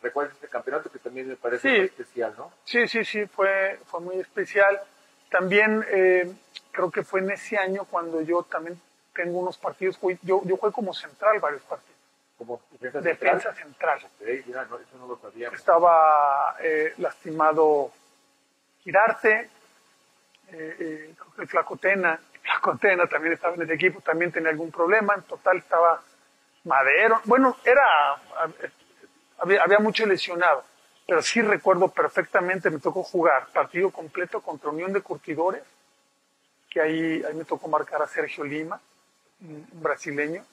¿Recuerdas 0.00 0.34
este 0.34 0.46
campeonato 0.48 0.88
que 0.92 1.00
también 1.00 1.26
me 1.28 1.34
parece 1.36 1.68
Sí. 1.68 1.76
muy 1.76 1.86
especial, 1.86 2.32
no? 2.38 2.52
Sí, 2.64 2.86
sí, 2.86 3.04
sí, 3.04 3.26
fue, 3.26 3.80
fue 3.86 3.98
muy 4.00 4.16
especial. 4.20 4.80
También 5.30 5.84
eh, 5.90 6.32
creo 6.70 6.90
que 6.92 7.02
fue 7.02 7.18
en 7.20 7.32
ese 7.32 7.56
año 7.56 7.84
cuando 7.90 8.20
yo 8.20 8.44
también 8.44 8.80
tengo 9.14 9.40
unos 9.40 9.58
partidos, 9.58 9.98
yo, 10.22 10.42
yo 10.44 10.56
jugué 10.56 10.72
como 10.72 10.94
central 10.94 11.40
varios 11.40 11.62
partidos, 11.62 11.97
Como 12.38 12.62
defensa 12.80 13.00
defensa 13.00 13.54
central. 13.54 14.00
central. 14.00 14.38
Ok, 14.38 14.46
mira, 14.46 14.64
no, 14.66 14.78
eso 14.78 14.96
no 14.96 15.08
lo 15.08 15.18
sabíamos. 15.18 15.58
Estaba 15.58 16.56
eh, 16.60 16.94
lastimado 16.98 17.92
Girarte, 18.84 19.50
eh, 20.50 20.76
eh, 20.78 21.14
creo 21.16 21.34
que 21.34 21.42
el 21.42 21.48
Flacotena, 21.48 22.18
Flacotena 22.42 23.06
también 23.06 23.34
estaba 23.34 23.54
en 23.54 23.62
el 23.62 23.70
equipo, 23.70 24.00
también 24.00 24.30
tenía 24.30 24.50
algún 24.50 24.70
problema, 24.70 25.14
en 25.14 25.22
total 25.22 25.58
estaba 25.58 26.00
Madero, 26.64 27.20
bueno, 27.24 27.56
era, 27.64 27.84
había, 29.38 29.62
había 29.62 29.78
mucho 29.80 30.06
lesionado, 30.06 30.64
pero 31.06 31.22
sí 31.22 31.42
recuerdo 31.42 31.88
perfectamente, 31.88 32.70
me 32.70 32.78
tocó 32.78 33.02
jugar 33.02 33.48
partido 33.52 33.90
completo 33.90 34.40
contra 34.40 34.70
Unión 34.70 34.92
de 34.92 35.00
Curtidores, 35.00 35.62
que 36.70 36.80
ahí, 36.80 37.22
ahí 37.24 37.34
me 37.34 37.44
tocó 37.44 37.68
marcar 37.68 38.00
a 38.02 38.06
Sergio 38.06 38.44
Lima, 38.44 38.80
un 39.40 39.66
brasileño, 39.82 40.44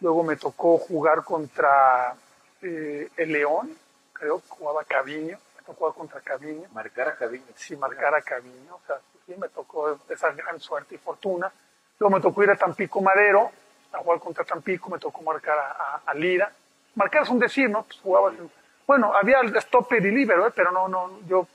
luego 0.00 0.22
me 0.22 0.36
tocó 0.36 0.78
jugar 0.78 1.24
contra 1.24 2.14
eh, 2.62 3.08
el 3.16 3.32
León, 3.32 3.76
creo 4.12 4.40
que 4.40 4.48
jugaba 4.48 4.84
Caviño, 4.84 5.38
me 5.56 5.62
tocó 5.62 5.74
jugar 5.74 5.94
contra 5.94 6.20
Caviño, 6.20 6.68
Marcar 6.72 7.08
a 7.08 7.16
Caviño. 7.16 7.44
si 7.56 7.76
marcar 7.76 8.14
a 8.14 8.22
Caviño, 8.22 8.74
o 8.76 8.80
sea, 8.86 8.96
sí 9.26 9.34
me 9.36 9.48
tocó 9.48 9.98
esa 10.08 10.32
gran 10.32 10.58
suerte 10.60 10.94
y 10.94 10.98
fortuna. 10.98 11.52
Luego 11.98 12.16
me 12.16 12.22
tocó 12.22 12.42
ir 12.42 12.50
a 12.50 12.56
Tampico 12.56 13.00
Madero, 13.00 13.50
a 13.92 13.98
jugar 13.98 14.20
contra 14.20 14.44
Tampico, 14.44 14.88
me 14.90 14.98
tocó 14.98 15.22
marcar 15.22 15.58
a, 15.58 15.70
a- 15.72 16.02
a 16.06 16.14
Lira. 16.14 16.50
Marcar 16.94 17.22
es 17.22 17.28
un 17.28 17.38
decir, 17.38 17.68
¿no? 17.70 17.82
Pues 17.84 18.00
jugabas 18.00 18.34
en- 18.38 18.50
bueno, 18.86 19.12
había 19.14 19.40
el 19.40 19.54
stopper 19.60 20.04
y 20.06 20.10
libero, 20.10 20.46
¿eh? 20.46 20.52
pero 20.54 20.70
no, 20.72 20.88
no, 20.88 21.20
yo 21.26 21.46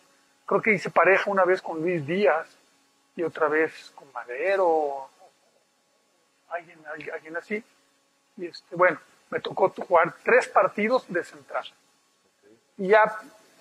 creo 0.45 0.61
que 0.61 0.73
hice 0.73 0.89
pareja 0.91 1.31
una 1.31 1.45
vez 1.45 1.61
con 1.61 1.81
Luis 1.81 2.05
Díaz 2.05 2.47
y 3.15 3.23
otra 3.23 3.47
vez 3.47 3.91
con 3.95 4.11
Madero, 4.13 5.09
alguien, 6.49 6.79
alguien, 6.91 7.11
alguien 7.15 7.37
así. 7.37 7.63
Y 8.37 8.47
este, 8.47 8.75
bueno, 8.75 8.99
me 9.29 9.39
tocó 9.39 9.69
jugar 9.69 10.15
tres 10.23 10.47
partidos 10.47 11.05
de 11.07 11.23
central. 11.23 11.65
Y 12.77 12.89
ya, 12.89 13.03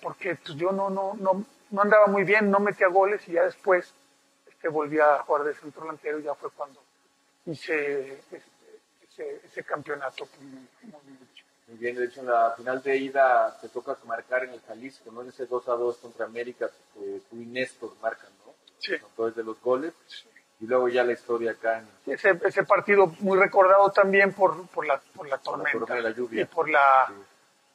porque 0.01 0.35
pues, 0.35 0.57
yo 0.57 0.71
no, 0.71 0.89
no, 0.89 1.13
no, 1.15 1.45
no 1.71 1.81
andaba 1.81 2.07
muy 2.07 2.23
bien, 2.23 2.49
no 2.49 2.59
metía 2.59 2.87
goles 2.87 3.27
y 3.27 3.33
ya 3.33 3.43
después 3.43 3.93
este, 4.47 4.67
volví 4.67 4.99
a 4.99 5.19
jugar 5.19 5.43
de 5.43 5.55
centro 5.55 5.81
delantero 5.81 6.19
y 6.19 6.23
ya 6.23 6.35
fue 6.35 6.49
cuando 6.51 6.81
hice 7.45 8.13
este, 8.13 8.41
ese, 9.01 9.41
ese 9.45 9.63
campeonato. 9.63 10.27
Muy 11.67 11.77
bien, 11.77 11.95
de 11.95 12.05
hecho 12.05 12.21
en 12.21 12.27
la 12.27 12.51
final 12.51 12.81
de 12.81 12.97
ida 12.97 13.57
te 13.59 13.69
toca 13.69 13.97
marcar 14.05 14.43
en 14.43 14.51
el 14.51 14.61
Jalisco, 14.61 15.11
¿no? 15.11 15.21
En 15.21 15.29
ese 15.29 15.45
2 15.45 15.69
a 15.69 15.73
2 15.73 15.97
contra 15.97 16.25
América, 16.25 16.69
eh, 16.97 17.21
tú 17.29 17.37
y 17.37 17.45
Néstor 17.45 17.95
marcan, 18.01 18.29
¿no? 18.45 18.53
Sí. 18.79 18.93
Todos 19.15 19.35
de 19.35 19.43
los 19.43 19.61
goles. 19.61 19.93
Y 20.63 20.65
luego 20.67 20.87
ya 20.87 21.03
la 21.03 21.11
historia 21.11 21.51
acá 21.51 21.79
en 21.79 21.87
Sí, 22.05 22.11
Ese, 22.13 22.39
ese 22.45 22.63
partido 22.63 23.07
muy 23.19 23.37
recordado 23.37 23.91
también 23.91 24.31
por, 24.31 24.65
por, 24.67 24.85
la, 24.87 24.97
por 25.13 25.27
la 25.27 25.37
tormenta 25.37 25.99
y 25.99 26.01
la 26.01 26.11
lluvia. 26.11 26.41
y 26.43 26.45
por 26.45 26.69
la, 26.69 27.05
Sí. 27.09 27.13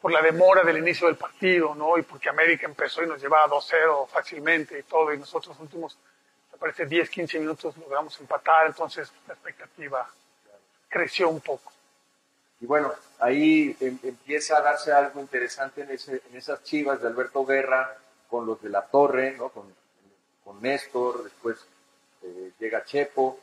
por 0.00 0.10
la 0.10 0.22
demora 0.22 0.62
del 0.64 0.78
inicio 0.78 1.06
del 1.06 1.16
partido, 1.16 1.74
¿no? 1.74 1.98
Y 1.98 2.02
porque 2.02 2.30
América 2.30 2.64
empezó 2.66 3.02
y 3.02 3.06
nos 3.06 3.20
llevaba 3.20 3.46
2-0 3.46 4.08
fácilmente 4.08 4.78
y 4.78 4.82
todo, 4.84 5.12
y 5.12 5.18
nosotros 5.18 5.54
últimos, 5.60 5.98
me 6.50 6.56
parece, 6.58 6.86
10, 6.86 7.10
15 7.10 7.38
minutos 7.40 7.76
logramos 7.76 8.18
empatar, 8.20 8.68
entonces 8.68 9.12
la 9.26 9.34
expectativa 9.34 10.08
creció 10.88 11.28
un 11.28 11.40
poco. 11.40 11.70
Y 12.60 12.64
bueno, 12.66 12.90
ahí 13.18 13.76
em- 13.80 13.98
empieza 14.02 14.56
a 14.56 14.62
darse 14.62 14.92
algo 14.92 15.20
interesante 15.20 15.82
en, 15.82 15.90
ese, 15.90 16.22
en 16.30 16.36
esas 16.38 16.62
chivas 16.64 17.02
de 17.02 17.08
Alberto 17.08 17.44
Guerra 17.44 17.94
con 18.30 18.46
los 18.46 18.62
de 18.62 18.70
la 18.70 18.80
Torre, 18.86 19.32
¿no? 19.36 19.50
con, 19.50 19.74
con 20.42 20.62
Néstor, 20.62 21.24
después 21.24 21.58
eh, 22.22 22.52
llega 22.58 22.84
Chepo, 22.84 23.38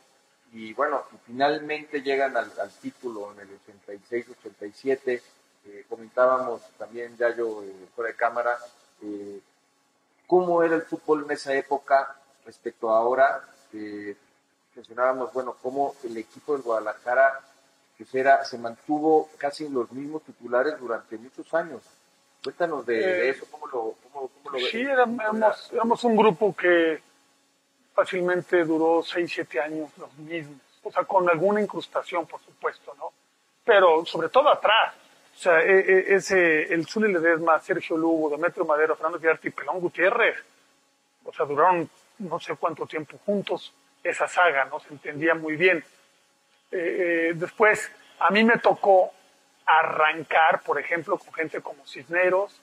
y 0.52 0.72
bueno, 0.74 1.02
y 1.12 1.16
finalmente 1.26 2.02
llegan 2.02 2.36
al, 2.36 2.50
al 2.60 2.70
título 2.80 3.32
en 3.32 3.40
el 3.40 3.48
86-87. 4.10 5.20
Eh, 5.66 5.84
comentábamos 5.88 6.62
también, 6.78 7.16
ya 7.16 7.34
yo 7.34 7.62
eh, 7.64 7.72
fuera 7.94 8.10
de 8.12 8.16
cámara, 8.16 8.56
eh, 9.02 9.40
cómo 10.26 10.62
era 10.62 10.76
el 10.76 10.82
fútbol 10.82 11.24
en 11.24 11.32
esa 11.32 11.52
época 11.54 12.16
respecto 12.44 12.90
a 12.92 12.98
ahora. 12.98 13.42
Eh, 13.72 14.16
mencionábamos, 14.74 15.32
bueno, 15.32 15.56
cómo 15.62 15.94
el 16.04 16.16
equipo 16.16 16.52
del 16.52 16.62
Guadalajara 16.62 17.40
pues 17.98 18.14
era, 18.14 18.44
se 18.44 18.58
mantuvo 18.58 19.30
casi 19.38 19.64
en 19.64 19.72
los 19.74 19.90
mismos 19.90 20.22
titulares 20.22 20.78
durante 20.78 21.16
muchos 21.16 21.52
años. 21.54 21.82
Cuéntanos 22.44 22.84
de, 22.86 22.94
de 22.94 23.28
Eh, 23.28 23.30
eso, 23.30 23.46
cómo 23.50 23.66
lo, 23.66 23.94
cómo, 24.12 24.30
cómo 24.42 24.50
lo 24.58 24.66
Sí, 24.66 24.82
éramos- 24.82 25.72
éramos 25.72 26.04
un 26.04 26.16
grupo 26.16 26.54
que 26.54 27.02
fácilmente 27.96 28.62
duró 28.64 29.02
6, 29.02 29.32
7 29.32 29.58
años 29.58 29.90
los 29.96 30.12
mismos. 30.18 30.60
O 30.82 30.92
sea, 30.92 31.04
con 31.04 31.28
alguna 31.28 31.62
incrustación, 31.62 32.26
por 32.26 32.40
supuesto, 32.42 32.94
¿no? 32.98 33.10
Pero 33.64 34.04
sobre 34.04 34.28
todo 34.28 34.50
atrás. 34.50 34.94
O 35.34 35.38
sea, 35.38 35.60
e- 35.62 35.80
e- 35.80 36.14
ese, 36.14 36.72
el 36.72 36.86
Zuli 36.86 37.12
Ledesma, 37.12 37.58
Sergio 37.60 37.96
Lugo, 37.96 38.30
Demetrio 38.30 38.66
Madero, 38.66 38.94
Fernando 38.94 39.18
Fiarte 39.18 39.48
y 39.48 39.50
Pelón 39.50 39.80
Gutiérrez, 39.80 40.36
o 41.24 41.32
sea, 41.32 41.46
duraron 41.46 41.88
no 42.18 42.38
sé 42.38 42.54
cuánto 42.56 42.86
tiempo 42.86 43.18
juntos 43.24 43.72
esa 44.04 44.28
saga, 44.28 44.66
¿no? 44.66 44.78
Se 44.80 44.90
entendía 44.90 45.34
muy 45.34 45.56
bien. 45.56 45.78
Eh, 46.70 47.30
eh, 47.30 47.32
después, 47.34 47.90
a 48.18 48.30
mí 48.30 48.44
me 48.44 48.58
tocó 48.58 49.12
arrancar, 49.64 50.62
por 50.62 50.78
ejemplo, 50.78 51.18
con 51.18 51.32
gente 51.34 51.60
como 51.60 51.84
Cisneros, 51.86 52.60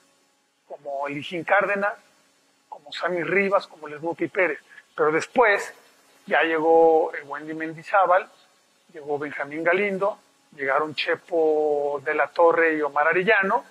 como 0.66 1.06
Elijín 1.06 1.44
Cárdenas, 1.44 1.94
como 2.68 2.92
Sammy 2.92 3.22
Rivas, 3.22 3.66
como 3.66 3.88
Snoopy 3.88 4.28
Pérez. 4.28 4.58
Pero 4.96 5.12
después 5.12 5.72
ya 6.26 6.42
llegó 6.42 7.10
Wendy 7.26 7.54
Mendizábal, 7.54 8.28
llegó 8.92 9.18
Benjamín 9.18 9.64
Galindo, 9.64 10.18
llegaron 10.56 10.94
Chepo 10.94 12.00
de 12.04 12.14
la 12.14 12.28
Torre 12.28 12.74
y 12.76 12.82
Omar 12.82 13.08
Arellano, 13.08 13.64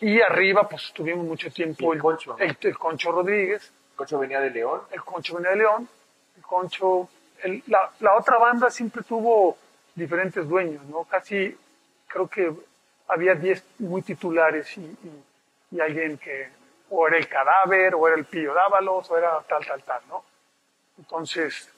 y 0.00 0.20
arriba 0.20 0.68
pues 0.68 0.92
tuvimos 0.92 1.24
mucho 1.26 1.50
tiempo 1.50 1.92
el 1.92 2.00
Concho, 2.00 2.30
¿no? 2.32 2.38
el, 2.38 2.56
el 2.60 2.78
Concho 2.78 3.12
Rodríguez, 3.12 3.72
venía 4.18 4.40
de 4.40 4.50
León, 4.50 4.80
el 4.92 5.02
Concho 5.02 5.34
venía 5.36 5.50
de 5.50 5.56
León, 5.56 5.88
el 6.36 6.42
Concho, 6.42 7.08
la, 7.66 7.90
la 8.00 8.16
otra 8.16 8.38
banda 8.38 8.70
siempre 8.70 9.02
tuvo 9.02 9.56
diferentes 9.94 10.48
dueños, 10.48 10.82
¿no? 10.86 11.04
Casi 11.04 11.54
creo 12.08 12.26
que 12.28 12.50
había 13.08 13.34
10 13.34 13.62
muy 13.80 14.00
titulares 14.02 14.76
y, 14.78 14.80
y- 14.80 15.24
y 15.72 15.80
alguien 15.80 16.16
que 16.18 16.48
o 16.88 17.06
era 17.06 17.18
el 17.18 17.28
cadáver, 17.28 17.94
o 17.94 18.08
era 18.08 18.16
el 18.16 18.24
Pillo 18.24 18.54
Dávalos, 18.54 19.08
o 19.10 19.16
era 19.18 19.38
tal, 19.48 19.64
tal, 19.66 19.82
tal, 19.84 20.00
¿no? 20.08 20.24
Entonces, 21.00 21.68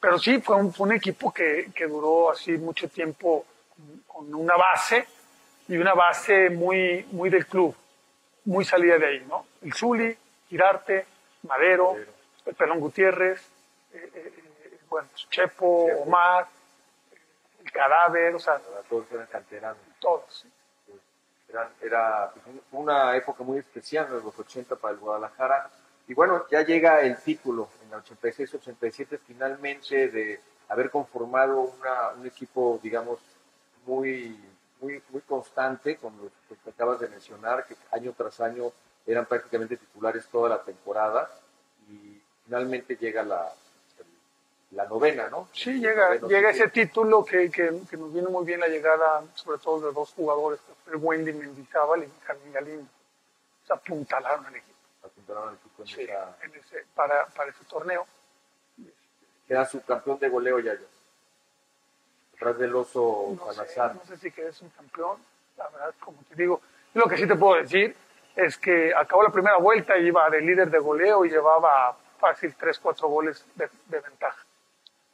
pero 0.00 0.18
sí, 0.18 0.40
fue 0.40 0.56
un, 0.56 0.72
fue 0.74 0.88
un 0.88 0.92
equipo 0.94 1.32
que, 1.32 1.70
que 1.74 1.86
duró 1.86 2.30
así 2.30 2.52
mucho 2.58 2.88
tiempo 2.88 3.46
con, 4.06 4.26
con 4.26 4.34
una 4.34 4.56
base 4.56 5.06
y 5.68 5.76
una 5.76 5.94
base 5.94 6.50
muy, 6.50 7.06
muy 7.12 7.30
del 7.30 7.46
club, 7.46 7.74
muy 8.44 8.64
salida 8.64 8.98
de 8.98 9.06
ahí, 9.06 9.24
¿no? 9.28 9.46
El 9.62 9.72
Zuli, 9.72 10.16
Girarte, 10.48 11.06
Madero, 11.48 11.92
Madero. 11.92 12.12
el 12.46 12.54
Pelón 12.54 12.80
Gutiérrez, 12.80 13.40
eh, 13.94 14.10
eh, 14.14 14.32
eh, 14.36 14.78
bueno, 14.90 15.08
pues, 15.12 15.28
Chepo, 15.30 15.86
Chepo. 15.88 16.02
Omar, 16.02 16.48
el 17.64 17.70
cadáver, 17.70 18.34
o 18.34 18.40
sea, 18.40 18.60
todos 18.88 19.06
eran 19.12 19.26
canteranos. 19.28 19.78
todos. 20.00 20.44
Eran- 21.48 21.68
era 21.80 22.30
pues, 22.32 22.46
un- 22.46 22.62
una 22.82 23.16
época 23.16 23.44
muy 23.44 23.58
especial 23.58 24.06
en 24.08 24.24
los 24.24 24.36
80 24.36 24.74
para 24.74 24.94
el 24.94 24.98
Guadalajara. 24.98 25.70
Y 26.08 26.14
bueno, 26.14 26.44
ya 26.50 26.62
llega 26.62 27.00
el 27.00 27.16
título 27.18 27.68
en 27.84 27.92
el 27.92 28.02
86-87 28.02 29.18
finalmente 29.26 30.08
de 30.08 30.40
haber 30.68 30.90
conformado 30.90 31.60
una- 31.60 32.10
un 32.18 32.26
equipo, 32.26 32.80
digamos, 32.82 33.18
muy, 33.86 34.38
muy, 34.80 35.02
muy 35.10 35.20
constante, 35.22 35.96
con 35.96 36.16
los 36.18 36.32
que 36.62 36.70
acabas 36.70 37.00
de 37.00 37.08
mencionar, 37.08 37.64
que 37.66 37.76
año 37.92 38.12
tras 38.16 38.40
año 38.40 38.72
eran 39.06 39.26
prácticamente 39.26 39.76
titulares 39.76 40.26
toda 40.28 40.48
la 40.48 40.62
temporada. 40.62 41.30
Y 41.88 42.20
finalmente 42.44 42.96
llega 42.96 43.22
la, 43.22 43.52
la 44.72 44.86
novena, 44.86 45.28
¿no? 45.28 45.48
Sí, 45.52 45.70
El 45.70 45.80
llega, 45.82 46.14
llega 46.16 46.50
ese 46.50 46.68
título. 46.68 47.24
que, 47.24 47.50
que, 47.50 47.70
que 47.88 47.96
nos 47.96 48.12
viene 48.12 48.28
muy 48.28 48.44
bien 48.44 48.60
la 48.60 48.68
llegada, 48.68 49.22
sobre 49.34 49.58
todo 49.58 49.86
de 49.88 49.92
dos 49.92 50.12
jugadores, 50.14 50.60
fue 50.84 50.96
Wendy 50.96 51.32
Mendizábal 51.32 52.02
y 52.04 52.06
Benjamín 52.06 52.52
Galindo. 52.52 52.88
Se 53.66 53.72
apuntalaron 53.72 54.46
al 54.46 54.56
equipo 54.56 54.71
Apuntaron 55.32 55.48
al 55.48 55.54
equipo 55.54 55.82
en 55.82 55.88
sí, 55.88 56.02
esa- 56.02 56.36
en 56.42 56.54
ese- 56.54 56.84
para, 56.94 57.26
para 57.26 57.50
ese 57.50 57.64
torneo. 57.64 58.06
Queda 59.46 59.64
subcampeón 59.66 60.18
de 60.18 60.28
goleo 60.28 60.58
Yayo. 60.60 60.86
Atrás 62.36 62.58
del 62.58 62.74
oso 62.74 63.34
No 63.36 63.46
sé, 63.48 63.54
Salazar. 63.54 63.94
no 63.94 64.04
sé 64.04 64.16
si 64.18 64.32
un 64.62 64.70
campeón, 64.70 65.18
la 65.56 65.68
verdad, 65.68 65.94
como 66.00 66.18
te 66.28 66.34
digo. 66.34 66.60
Lo 66.94 67.06
que 67.06 67.16
sí 67.16 67.26
te 67.26 67.36
puedo 67.36 67.60
decir 67.60 67.96
es 68.36 68.56
que 68.58 68.94
acabó 68.94 69.22
la 69.22 69.30
primera 69.30 69.56
vuelta 69.58 69.96
y 69.96 70.06
iba 70.06 70.28
de 70.30 70.40
líder 70.40 70.70
de 70.70 70.78
goleo 70.78 71.24
y 71.24 71.30
llevaba 71.30 71.96
fácil 72.18 72.54
3, 72.58 72.78
4 72.78 73.08
goles 73.08 73.44
de, 73.54 73.68
de 73.86 74.00
ventaja. 74.00 74.44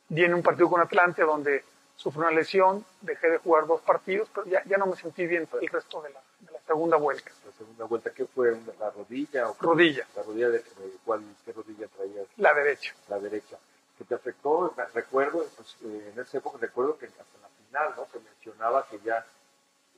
Viene 0.08 0.34
un 0.34 0.42
partido 0.42 0.68
con 0.70 0.80
Atlante 0.80 1.22
donde 1.22 1.64
sufrí 1.96 2.20
una 2.20 2.30
lesión, 2.30 2.84
dejé 3.00 3.28
de 3.30 3.38
jugar 3.38 3.66
dos 3.66 3.80
partidos, 3.82 4.28
pero 4.34 4.46
ya, 4.46 4.62
ya 4.64 4.76
no 4.78 4.86
me 4.86 4.96
sentí 4.96 5.26
bien 5.26 5.48
el 5.60 5.68
resto 5.68 6.00
de 6.02 6.10
la 6.10 6.20
segunda 6.68 6.96
vuelta. 6.96 7.30
La 7.44 7.52
segunda 7.52 7.84
vuelta, 7.86 8.10
¿qué 8.10 8.24
fue? 8.26 8.56
¿La 8.78 8.90
rodilla? 8.90 9.48
O 9.48 9.58
qué? 9.58 9.66
Rodilla, 9.66 10.06
¿La 10.14 10.22
rodilla 10.22 10.48
de, 10.50 10.64
cuál, 11.04 11.22
qué 11.44 11.52
rodilla 11.52 11.88
traías? 11.88 12.26
la 12.36 12.54
derecha. 12.54 12.94
La 13.08 13.18
derecha. 13.18 13.56
¿Que 13.98 14.04
te 14.04 14.14
afectó? 14.14 14.72
Recuerdo, 14.94 15.44
pues, 15.56 15.76
eh, 15.84 16.12
en 16.14 16.20
esa 16.20 16.38
época 16.38 16.58
recuerdo 16.60 16.96
que 16.96 17.06
hasta 17.06 17.24
la 17.42 17.48
final, 17.66 17.94
¿no? 17.96 18.06
Se 18.12 18.20
mencionaba 18.20 18.86
que 18.88 19.00
ya 19.00 19.26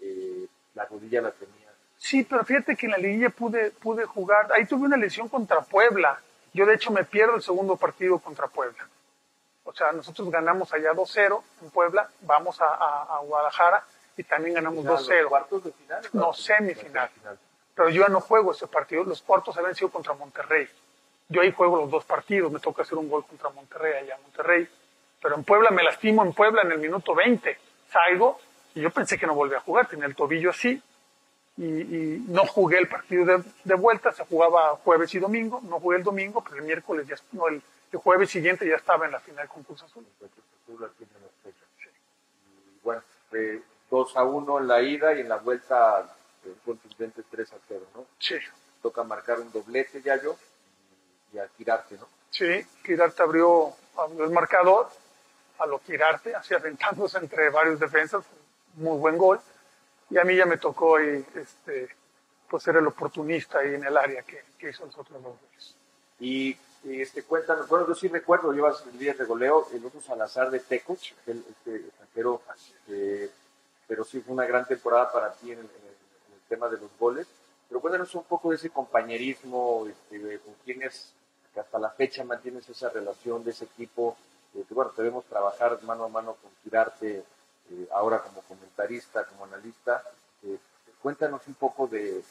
eh, 0.01 0.47
la 0.75 0.87
rodilla 0.87 1.21
la 1.21 1.33
tenía. 1.33 1.69
Sí, 1.99 2.25
pero 2.25 2.43
fíjate 2.45 2.77
que 2.77 2.87
en 2.87 2.93
la 2.93 2.99
liguilla 2.99 3.29
pude, 3.29 3.71
pude 3.73 4.07
jugar. 4.07 4.51
Ahí 4.53 4.65
tuve 4.65 4.87
una 4.87 4.97
lesión 4.97 5.29
contra 5.29 5.61
Puebla. 5.61 6.19
Yo, 6.55 6.65
de 6.65 6.75
hecho, 6.75 6.91
me 6.91 7.05
pierdo 7.05 7.35
el 7.37 7.43
segundo 7.43 7.77
partido 7.77 8.19
contra 8.19 8.49
Puebla. 8.49 8.89
O 9.65 9.73
sea, 9.75 9.93
nosotros 9.93 10.31
ganamos 10.31 10.73
allá 10.73 10.93
2-0 10.95 11.43
en 11.63 11.71
Puebla, 11.71 12.09
vamos 12.23 12.59
a, 12.63 12.65
a- 12.67 13.17
a 13.17 13.19
Guadalajara 13.21 13.85
y 14.17 14.25
también 14.25 14.55
ganamos 14.55 14.85
¿Los 14.85 15.09
2-0. 15.09 15.29
cuartos 15.29 15.65
de 15.65 15.73
final? 15.73 16.03
No, 16.13 16.33
semifinal. 16.33 17.11
Pero 17.75 17.89
yo 17.89 18.03
ya 18.03 18.09
no 18.09 18.21
juego 18.21 18.53
ese 18.53 18.67
partido. 18.67 19.05
Los 19.05 19.23
cuartos 19.23 19.57
habían 19.57 19.75
sido 19.75 19.91
contra 19.91 20.13
Monterrey. 20.15 20.69
Yo 21.29 21.43
ahí 21.43 21.53
juego 21.53 21.79
los 21.79 21.91
dos 21.91 22.05
partidos. 22.05 22.53
Me 22.53 22.61
toca 22.61 22.83
hacer 22.83 22.99
un 22.99 23.09
gol 23.09 23.25
contra 23.25 23.51
Monterrey, 23.51 23.95
allá 23.95 24.17
en 24.17 24.23
Monterrey. 24.23 24.69
Pero 25.23 25.37
en 25.37 25.45
Puebla 25.45 25.71
me 25.71 25.83
lastimo 25.83 26.23
en 26.25 26.33
Puebla 26.33 26.63
en 26.63 26.73
el 26.73 26.79
minuto 26.79 27.15
20. 27.15 27.57
Salgo 27.91 28.39
y 28.75 28.83
yo 28.83 28.91
pensé 28.91 29.19
que 29.19 29.27
no 29.27 29.35
volvía 29.35 29.59
a 29.59 29.63
jugar. 29.63 29.89
Tenía 29.89 30.07
el 30.07 30.15
tobillo 30.15 30.51
así. 30.51 30.83
Y, 31.57 31.65
y 31.65 32.25
no 32.29 32.47
jugué 32.47 32.79
el 32.79 32.89
partido 32.89 33.25
de, 33.25 33.43
de 33.65 33.75
vuelta. 33.75 34.13
Se 34.13 34.25
jugaba 34.25 34.77
jueves 34.77 35.15
y 35.15 35.19
domingo. 35.19 35.61
No 35.63 35.81
jugué 35.81 35.99
el 35.99 36.05
domingo, 36.05 36.43
pero 36.43 36.57
el 36.57 36.63
miércoles 36.63 37.07
ya, 37.07 37.17
no, 37.33 37.49
el, 37.49 37.63
el 37.93 37.99
jueves 37.99 38.31
siguiente 38.31 38.67
ya 38.69 38.77
estaba 38.77 39.07
en 39.07 39.13
la 39.13 39.21
final 39.21 39.49
con 39.49 39.63
Cruz 39.63 39.83
Azul. 39.83 40.05
Y 40.69 40.73
bueno, 42.83 43.03
fue 43.29 43.63
2 43.91 44.17
a 44.17 44.25
1 44.25 44.59
en 44.59 44.69
la 44.69 44.83
ida 44.83 45.15
y 45.15 45.21
en 45.21 45.29
la 45.29 45.37
vuelta 45.37 46.15
eh, 46.45 46.55
contundente 46.65 47.23
3 47.31 47.53
a 47.53 47.57
0, 47.69 47.81
¿no? 47.95 48.07
Sí. 48.19 48.37
Toca 48.83 49.03
marcar 49.05 49.41
un 49.41 49.53
doblete 49.53 50.01
ya 50.03 50.21
yo 50.23 50.37
y, 51.33 51.37
y 51.37 51.39
a 51.39 51.47
tirarte, 51.49 51.97
¿no? 51.97 52.07
Sí, 52.31 52.65
Quirarte 52.85 53.23
abrió, 53.23 53.73
abrió 53.97 54.25
el 54.25 54.31
marcador 54.31 54.89
a 55.59 55.67
lo 55.67 55.81
Quirarte, 55.81 56.35
así 56.35 56.55
aventándose 56.55 57.19
entre 57.19 57.51
varios 57.51 57.79
defensas, 57.79 58.25
muy 58.77 58.99
buen 58.99 59.19
gol. 59.19 59.41
Y 60.09 60.19
a 60.19 60.25
mí 60.25 60.37
ya 60.37 60.47
me 60.47 60.57
tocó 60.57 60.97
ahí, 60.97 61.25
este, 61.35 61.89
pues 62.49 62.63
ser 62.63 62.77
el 62.77 62.87
oportunista 62.87 63.59
ahí 63.59 63.75
en 63.75 63.85
el 63.85 63.97
área 63.97 64.23
que, 64.23 64.43
que 64.59 64.71
hizo 64.71 64.87
los 64.87 64.97
otros 64.97 65.23
dos 65.23 65.37
goles. 65.39 65.75
Y, 66.19 66.57
y, 66.85 67.03
este, 67.03 67.23
cuéntanos, 67.25 67.69
bueno, 67.69 67.87
yo 67.87 67.95
sí 67.95 68.09
recuerdo, 68.09 68.53
llevas 68.53 68.85
el 68.87 68.99
día 68.99 69.15
de 69.15 69.25
goleo, 69.25 69.69
el 69.73 69.85
otro 69.85 70.01
Salazar 70.01 70.51
de 70.51 70.61
Tecos, 70.61 71.15
el, 71.27 71.45
este 71.49 71.77
extranjero, 71.77 72.43
eh, 72.89 73.31
pero 73.91 74.05
sí 74.05 74.21
fue 74.21 74.35
una 74.35 74.47
gran 74.47 74.65
temporada 74.67 75.11
para 75.11 75.33
ti 75.33 75.51
en 75.51 75.59
el, 75.59 75.65
en 75.65 75.71
el- 75.71 76.29
en 76.29 76.33
el 76.35 76.41
tema 76.49 76.69
de 76.69 76.79
los 76.79 76.97
goles. 76.97 77.27
Pero 77.69 77.81
cuéntanos 77.81 78.15
un 78.15 78.23
poco 78.23 78.51
de 78.51 78.57
ese 78.57 78.71
compañerismo, 78.71 79.87
este, 79.89 80.39
con 80.39 80.55
quienes 80.65 81.13
que 81.53 81.59
hasta 81.59 81.77
la 81.81 81.91
fecha 81.91 82.23
mantienes 82.23 82.69
esa 82.69 82.89
relación 82.91 83.43
de 83.43 83.51
ese 83.51 83.65
equipo, 83.65 84.17
eh, 84.55 84.63
que 84.69 84.73
bueno, 84.75 84.93
debemos 84.97 85.25
trabajar 85.25 85.83
mano 85.83 86.05
a 86.05 86.09
mano 86.09 86.37
con 86.41 86.51
Tirarte, 86.63 87.25
eh, 87.71 87.89
ahora 87.93 88.21
como 88.23 88.43
comentarista, 88.43 89.25
como 89.27 89.45
analista. 89.45 90.03
Eh, 90.45 90.57
cuéntanos 91.03 91.43
un 91.49 91.55
poco 91.55 91.89
de, 91.89 92.23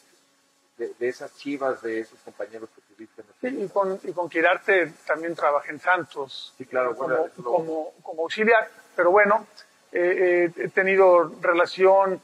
de, 0.78 0.94
de 0.98 1.08
esas 1.08 1.36
chivas, 1.36 1.82
de 1.82 2.00
esos 2.00 2.18
compañeros 2.20 2.70
que 2.74 2.80
tuviste 2.94 3.20
en 3.20 3.28
el 3.28 3.58
Sí, 3.58 3.64
y 3.64 3.68
con, 3.68 4.00
y 4.02 4.12
con 4.12 4.30
Quirarte 4.30 4.94
también 5.06 5.34
trabajé 5.34 5.72
en 5.72 5.80
Santos 5.80 6.54
Sí, 6.56 6.64
claro, 6.64 6.96
como, 6.96 7.16
bueno, 7.16 7.32
como, 7.44 7.92
como 8.02 8.22
auxiliar, 8.22 8.70
pero 8.96 9.10
bueno, 9.10 9.46
eh, 9.92 10.52
he 10.56 10.68
tenido 10.68 11.32
relación, 11.40 12.20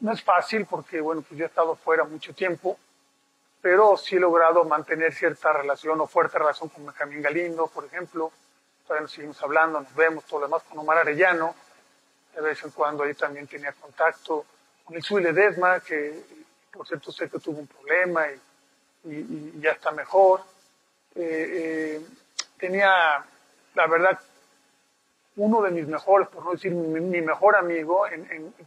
no 0.00 0.12
es 0.12 0.22
fácil 0.22 0.66
porque 0.66 1.00
bueno, 1.00 1.22
pues 1.22 1.38
yo 1.38 1.44
he 1.44 1.48
estado 1.48 1.74
fuera 1.76 2.04
mucho 2.04 2.34
tiempo, 2.34 2.78
pero 3.60 3.96
sí 3.96 4.16
he 4.16 4.20
logrado 4.20 4.64
mantener 4.64 5.12
cierta 5.12 5.52
relación 5.52 6.00
o 6.00 6.06
fuerte 6.06 6.38
relación 6.38 6.68
con 6.68 6.86
Benjamín 6.86 7.20
Galindo, 7.22 7.66
por 7.66 7.84
ejemplo, 7.84 8.30
todavía 8.86 9.02
nos 9.02 9.12
seguimos 9.12 9.42
hablando, 9.42 9.80
nos 9.80 9.94
vemos, 9.94 10.24
todo 10.24 10.40
lo 10.40 10.46
demás 10.46 10.62
con 10.68 10.78
Omar 10.78 10.98
Arellano, 10.98 11.54
de 12.34 12.40
vez 12.40 12.62
en 12.62 12.70
cuando 12.70 13.02
ahí 13.02 13.14
también 13.14 13.46
tenía 13.48 13.72
contacto 13.72 14.44
con 14.84 14.96
el 14.96 15.02
Zui 15.02 15.22
Ledesma, 15.22 15.80
que 15.80 16.22
por 16.72 16.86
cierto 16.86 17.10
sé 17.10 17.28
que 17.28 17.40
tuvo 17.40 17.58
un 17.58 17.66
problema 17.66 18.26
y, 18.28 19.10
y- 19.10 19.52
y 19.56 19.60
ya 19.60 19.72
está 19.72 19.90
mejor. 19.90 20.42
Eh, 21.16 21.96
eh, 22.00 22.06
tenía, 22.58 23.24
la 23.74 23.86
verdad, 23.88 24.20
uno 25.38 25.62
de 25.62 25.70
mis 25.70 25.86
mejores, 25.86 26.28
por 26.28 26.44
no 26.44 26.52
decir 26.52 26.72
mi, 26.72 27.20
mejor 27.20 27.56
amigo 27.56 28.04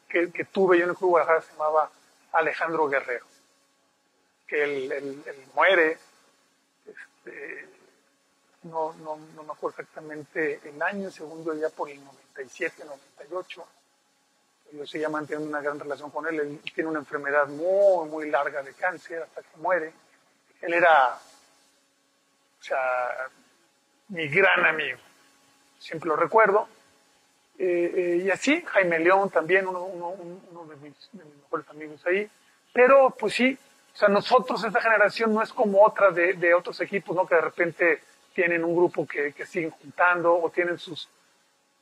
que, 0.08 0.46
tuve 0.52 0.78
yo 0.78 0.86
en 0.86 0.92
el 0.92 0.96
Club 0.96 1.12
Guadalajara 1.12 1.42
se 1.42 1.52
llamaba 1.52 1.92
Alejandro 2.32 2.88
Guerrero, 2.88 3.26
que 4.48 4.64
él, 4.64 5.24
muere, 5.54 5.98
este, 6.88 7.68
no, 8.64 8.94
no, 8.94 9.18
no 9.36 9.44
me 9.44 9.52
acuerdo 9.52 9.82
exactamente 9.82 10.62
el 10.64 10.82
año, 10.82 11.12
según 11.12 11.44
yo 11.44 11.54
ya 11.56 11.70
por 11.70 11.90
el 11.90 12.04
97, 12.04 12.86
98. 12.86 13.68
Yo 14.72 14.88
seguía 14.88 15.10
manteniendo 15.10 15.50
una 15.50 15.62
gran 15.62 15.78
relación 15.78 16.10
con 16.10 16.26
él. 16.28 16.40
Él 16.40 16.62
tiene 16.74 16.90
una 16.90 17.00
enfermedad 17.00 17.48
muy, 17.48 18.08
muy 18.08 18.30
larga 18.30 18.64
de 18.64 18.74
cáncer 18.74 19.24
hasta 19.24 19.42
que 19.42 19.58
muere. 19.58 19.92
Él 20.62 20.74
era, 20.74 21.20
o 22.58 22.64
sea, 22.64 23.28
mi 24.08 24.30
gran 24.30 24.66
amigo. 24.66 25.00
Siempre 25.82 26.10
lo 26.10 26.15
recuerdo. 26.15 26.67
Eh, 27.58 27.94
eh, 27.96 28.22
y 28.24 28.30
así, 28.30 28.62
Jaime 28.62 29.00
León 29.00 29.32
también, 29.32 29.67
uno, 29.67 30.15
de, 30.70 30.76
mis, 30.78 31.10
de 31.12 31.24
mejores 31.26 31.67
amigos 31.70 32.06
ahí. 32.06 32.30
Pero, 32.72 33.15
pues 33.20 33.34
sí, 33.34 33.58
o 33.94 33.98
sea, 33.98 34.08
nosotros, 34.08 34.63
esta 34.63 34.80
generación, 34.80 35.34
no 35.34 35.41
es 35.41 35.52
como 35.52 35.84
otra 35.84 36.12
de, 36.12 36.34
de 36.34 36.54
otros 36.54 36.80
equipos, 36.82 37.15
¿no? 37.15 37.26
Que 37.26 37.36
de 37.36 37.41
repente 37.41 38.02
tienen 38.36 38.63
un 38.63 38.76
grupo 38.76 39.08
que, 39.08 39.34
que 39.34 39.46
siguen 39.46 39.72
juntando 39.72 40.39
o 40.39 40.50
tienen 40.52 40.78
sus, 40.78 41.10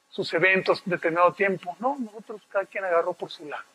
sus 0.09 0.33
eventos 0.33 0.81
determinado 0.85 1.33
tiempo. 1.33 1.75
No, 1.79 1.97
nosotros 1.99 2.41
cada 2.49 2.65
quien 2.65 2.85
agarró 2.85 3.13
por 3.13 3.29
su 3.29 3.45
lado. 3.47 3.65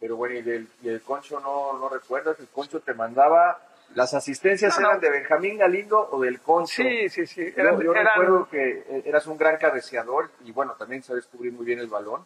Pero 0.00 0.16
bueno, 0.16 0.36
y 0.36 0.42
del, 0.42 1.02
Concho 1.02 1.38
no, 1.38 1.78
no 1.78 1.88
recuerdas, 1.90 2.40
el 2.40 2.48
Concho 2.48 2.80
te 2.80 2.94
mandaba, 2.94 3.60
las 3.94 4.14
asistencias 4.14 4.74
No, 4.76 4.82
no. 4.82 4.88
eran 4.88 5.00
de 5.00 5.10
Benjamín 5.10 5.58
Galindo 5.58 6.08
o 6.10 6.20
del 6.22 6.40
Concho. 6.40 6.82
Sí, 6.82 7.08
sí, 7.08 7.26
sí. 7.26 7.52
Yo, 7.56 7.62
Eran, 7.62 7.80
yo 7.80 7.92
eran- 7.92 8.06
recuerdo 8.06 8.48
que 8.48 8.84
eh, 8.88 9.02
eras 9.06 9.26
un 9.26 9.36
gran 9.36 9.56
cabeceador 9.58 10.30
y 10.44 10.52
bueno, 10.52 10.74
también 10.74 11.02
sabes 11.02 11.26
cubrir 11.26 11.52
muy 11.52 11.64
bien 11.66 11.78
el 11.78 11.88
balón, 11.88 12.24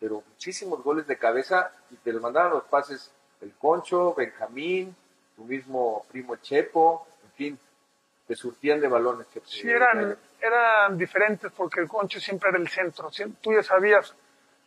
pero 0.00 0.22
muchísimos 0.28 0.82
goles 0.82 1.06
de 1.06 1.16
cabeza 1.16 1.70
y 1.90 1.96
te 1.96 2.12
los 2.12 2.20
mandaban 2.22 2.50
los 2.52 2.64
pases 2.64 3.10
el 3.40 3.52
Concho, 3.54 4.14
Benjamín, 4.14 4.94
tu 5.36 5.44
mismo 5.44 6.04
primo 6.10 6.36
Chepo, 6.36 7.06
en 7.24 7.30
fin, 7.32 7.58
te 8.26 8.34
surtían 8.34 8.80
de 8.80 8.88
balones. 8.88 9.26
Que 9.28 9.40
sí 9.44 9.70
eran, 9.70 10.16
eran 10.40 10.96
diferentes 10.98 11.52
porque 11.52 11.80
el 11.80 11.88
Concho 11.88 12.18
siempre 12.18 12.48
era 12.50 12.58
el 12.58 12.68
centro. 12.68 13.10
Tú 13.40 13.52
ya 13.52 13.62
sabías, 13.62 14.14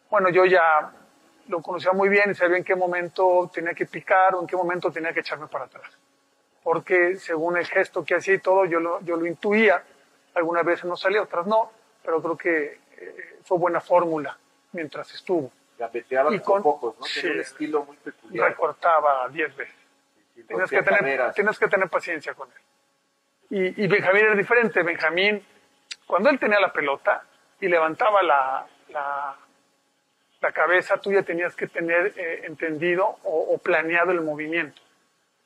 bueno, 0.10 0.30
yo 0.30 0.46
ya 0.46 0.92
lo 1.48 1.62
conocía 1.62 1.92
muy 1.94 2.10
bien 2.10 2.30
y 2.32 2.36
sabía 2.36 2.58
en 2.58 2.64
qué 2.64 2.76
momento 2.76 3.50
tenía 3.54 3.74
que 3.74 3.88
picar 3.88 4.36
o 4.36 4.42
en 4.42 4.48
qué 4.48 4.56
momento 4.56 4.92
tenía 4.92 5.12
que 5.12 5.22
echarme 5.22 5.48
para 5.48 5.66
atrás. 5.66 5.92
Porque 6.70 7.16
según 7.16 7.58
el 7.58 7.66
gesto 7.66 8.06
que 8.06 8.14
hacía 8.14 8.36
y 8.36 8.38
todo, 8.38 8.64
yo 8.66 8.80
lo, 8.80 9.02
yo 9.02 9.16
lo 9.16 9.26
intuía. 9.26 9.82
Algunas 10.36 10.64
veces 10.64 10.86
no 10.86 10.96
salía, 10.96 11.24
otras 11.24 11.48
no, 11.48 11.72
pero 12.04 12.22
creo 12.22 12.38
que 12.38 12.80
eh, 12.96 13.40
fue 13.44 13.58
buena 13.58 13.82
fórmula 13.82 14.38
mientras 14.74 15.12
estuvo. 15.16 15.52
Gapeteaba 15.80 16.32
y 16.32 16.40
con 16.42 16.62
pocos, 16.62 16.96
¿no? 17.00 17.06
sí. 17.08 17.22
Tenía 17.22 17.34
un 17.38 17.42
estilo 17.42 17.86
muy 17.86 17.96
Y 17.96 18.00
peculiar. 18.02 18.50
recortaba 18.50 19.28
10 19.30 19.56
veces. 19.56 19.76
Sí, 20.36 20.44
Tienes 20.44 20.70
que, 20.70 20.84
tener, 20.84 21.32
tienes 21.34 21.58
que 21.58 21.68
tener 21.68 21.90
paciencia 21.90 22.36
con 22.36 22.48
él. 22.52 22.62
Y, 23.76 23.84
y 23.84 23.88
Benjamín 23.88 24.26
era 24.26 24.36
diferente. 24.36 24.84
Benjamín, 24.84 25.44
cuando 26.06 26.30
él 26.30 26.38
tenía 26.38 26.60
la 26.60 26.72
pelota 26.72 27.24
y 27.60 27.68
levantaba 27.68 28.22
la, 28.22 28.68
la, 28.90 29.36
la 30.40 30.52
cabeza, 30.52 30.98
tú 30.98 31.12
ya 31.12 31.24
tenías 31.24 31.56
que 31.56 31.66
tener 31.66 32.14
eh, 32.16 32.42
entendido 32.46 33.08
o, 33.24 33.56
o 33.56 33.58
planeado 33.58 34.12
el 34.12 34.22
movimiento. 34.22 34.80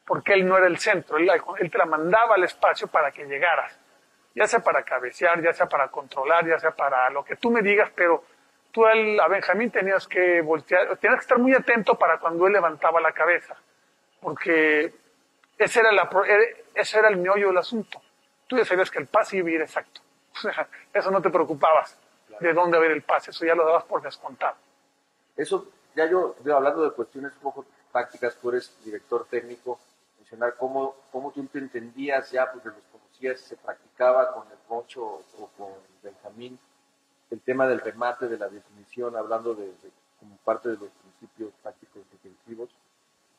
Porque 0.05 0.33
él 0.33 0.47
no 0.47 0.57
era 0.57 0.67
el 0.67 0.77
centro, 0.77 1.17
él, 1.17 1.29
él 1.59 1.71
te 1.71 1.77
la 1.77 1.85
mandaba 1.85 2.35
al 2.35 2.43
espacio 2.43 2.87
para 2.87 3.11
que 3.11 3.25
llegaras. 3.25 3.77
Ya 4.35 4.47
sea 4.47 4.59
para 4.59 4.83
cabecear, 4.83 5.41
ya 5.41 5.53
sea 5.53 5.67
para 5.67 5.89
controlar, 5.89 6.45
ya 6.45 6.59
sea 6.59 6.71
para 6.71 7.09
lo 7.09 7.23
que 7.23 7.35
tú 7.35 7.51
me 7.51 7.61
digas, 7.61 7.91
pero 7.95 8.23
tú 8.71 8.85
a 8.85 9.27
Benjamín 9.27 9.69
tenías 9.69 10.07
que 10.07 10.41
voltear, 10.41 10.97
tenías 10.97 11.19
que 11.19 11.23
estar 11.23 11.37
muy 11.37 11.53
atento 11.53 11.95
para 11.95 12.17
cuando 12.17 12.47
él 12.47 12.53
levantaba 12.53 12.99
la 12.99 13.11
cabeza 13.11 13.55
porque 14.23 14.93
ese 15.57 15.79
era, 15.81 15.91
la, 15.91 16.09
eh, 16.27 16.65
ese 16.73 16.97
era 16.97 17.09
el 17.09 17.17
meollo 17.17 17.49
del 17.49 17.57
asunto. 17.57 18.01
Tú 18.47 18.57
ya 18.57 18.65
sabías 18.65 18.89
que 18.89 18.99
el 18.99 19.07
pase 19.07 19.37
iba 19.37 19.49
a 19.49 19.51
ir 19.51 19.61
exacto. 19.61 20.01
O 20.35 20.39
sea, 20.39 20.67
eso 20.91 21.11
no 21.11 21.21
te 21.21 21.29
preocupabas 21.29 21.95
de 22.39 22.53
dónde 22.53 22.79
ir 22.79 22.91
el 22.91 23.03
pase, 23.03 23.29
eso 23.29 23.45
ya 23.45 23.53
lo 23.53 23.65
dabas 23.65 23.83
por 23.83 24.01
descontado. 24.01 24.55
Eso, 25.37 25.67
ya 25.95 26.09
yo, 26.09 26.35
yo 26.43 26.55
hablando 26.55 26.83
de 26.83 26.91
cuestiones 26.91 27.33
un 27.35 27.41
poco 27.41 27.65
prácticas, 27.91 28.35
tú 28.37 28.49
eres 28.49 28.75
director 28.83 29.27
técnico, 29.29 29.79
mencionar 30.33 30.55
cómo, 30.57 30.95
cómo 31.11 31.31
tú 31.31 31.45
te 31.45 31.59
entendías 31.59 32.31
ya, 32.31 32.51
porque 32.51 32.69
los 32.69 32.77
conocías, 32.91 33.39
se 33.39 33.55
practicaba 33.55 34.33
con 34.33 34.47
el 34.51 34.57
Poncho 34.67 35.03
o 35.03 35.49
con 35.57 35.69
Benjamín, 36.01 36.57
el 37.29 37.39
tema 37.41 37.67
del 37.67 37.79
remate, 37.79 38.27
de 38.27 38.37
la 38.37 38.49
definición, 38.49 39.15
hablando 39.15 39.53
de, 39.53 39.71
como 40.19 40.35
parte 40.37 40.69
de 40.69 40.77
los 40.77 40.89
principios 40.89 41.53
prácticos 41.61 42.01
defensivos. 42.11 42.69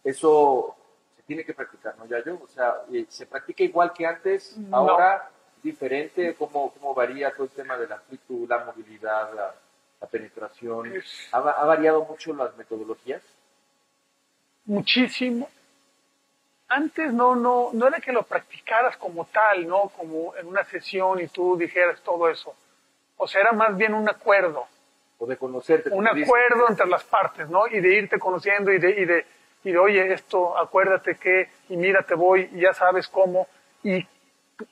Eso 0.05 0.77
se 1.17 1.23
tiene 1.23 1.45
que 1.45 1.55
practicar, 1.55 1.97
¿no, 1.99 2.07
Yayo? 2.07 2.41
O 2.43 2.49
sea, 2.49 2.83
eh, 2.93 3.07
¿se 3.09 3.27
practica 3.27 3.65
igual 3.65 3.93
que 3.93 4.07
antes? 4.07 4.57
¿Ahora 4.71 5.31
diferente? 5.63 6.35
¿Cómo, 6.35 6.73
¿Cómo 6.73 6.95
varía 6.95 7.33
todo 7.33 7.45
el 7.45 7.51
tema 7.51 7.77
de 7.77 7.89
la 7.89 7.97
amplitud, 7.97 8.49
la 8.49 8.65
movilidad, 8.65 9.35
la, 9.35 9.55
penetración? 10.11 10.93
¿Ha, 11.33 11.39
¿Ha 11.39 11.65
variado 11.65 12.05
mucho 12.05 12.35
las 12.35 12.55
metodologías? 12.57 13.23
Muchísimo. 14.67 15.49
Antes 16.75 17.13
no, 17.13 17.37
no, 17.37 17.71
no 17.73 17.87
era 17.87 18.01
que 18.01 18.11
lo 18.11 18.25
practicaras 18.25 18.97
como 18.97 19.27
tal, 19.27 19.69
¿no? 19.69 19.91
Como 19.97 20.35
en 20.37 20.49
una 20.49 20.65
sesión 20.65 21.21
y 21.21 21.29
tú 21.29 21.57
dijeras 21.57 22.01
todo 22.01 22.29
eso. 22.29 22.53
O 23.17 23.29
sea, 23.29 23.43
era 23.43 23.53
más 23.53 23.77
bien 23.77 23.95
un 23.95 24.09
acuerdo. 24.09 24.67
O 25.19 25.27
de 25.27 25.37
conocerte. 25.37 25.91
Un 25.91 26.09
acuerdo 26.09 26.69
entre 26.69 26.87
las 26.87 27.05
partes, 27.05 27.49
¿no? 27.49 27.69
Y 27.69 27.79
de 27.79 27.95
irte 27.95 28.19
conociendo 28.19 28.73
y 28.73 28.79
de, 28.79 28.91
y 28.91 29.05
de, 29.05 29.27
y 29.63 29.71
de, 29.71 29.79
oye, 29.79 30.13
esto, 30.13 30.59
acuérdate 30.59 31.17
que, 31.17 31.49
y 31.69 31.77
mira, 31.77 32.03
te 32.03 32.17
voy, 32.17 32.51
y 32.53 32.63
ya 32.63 32.75
sabes 32.75 33.07
cómo. 33.07 33.47
Y 33.85 34.05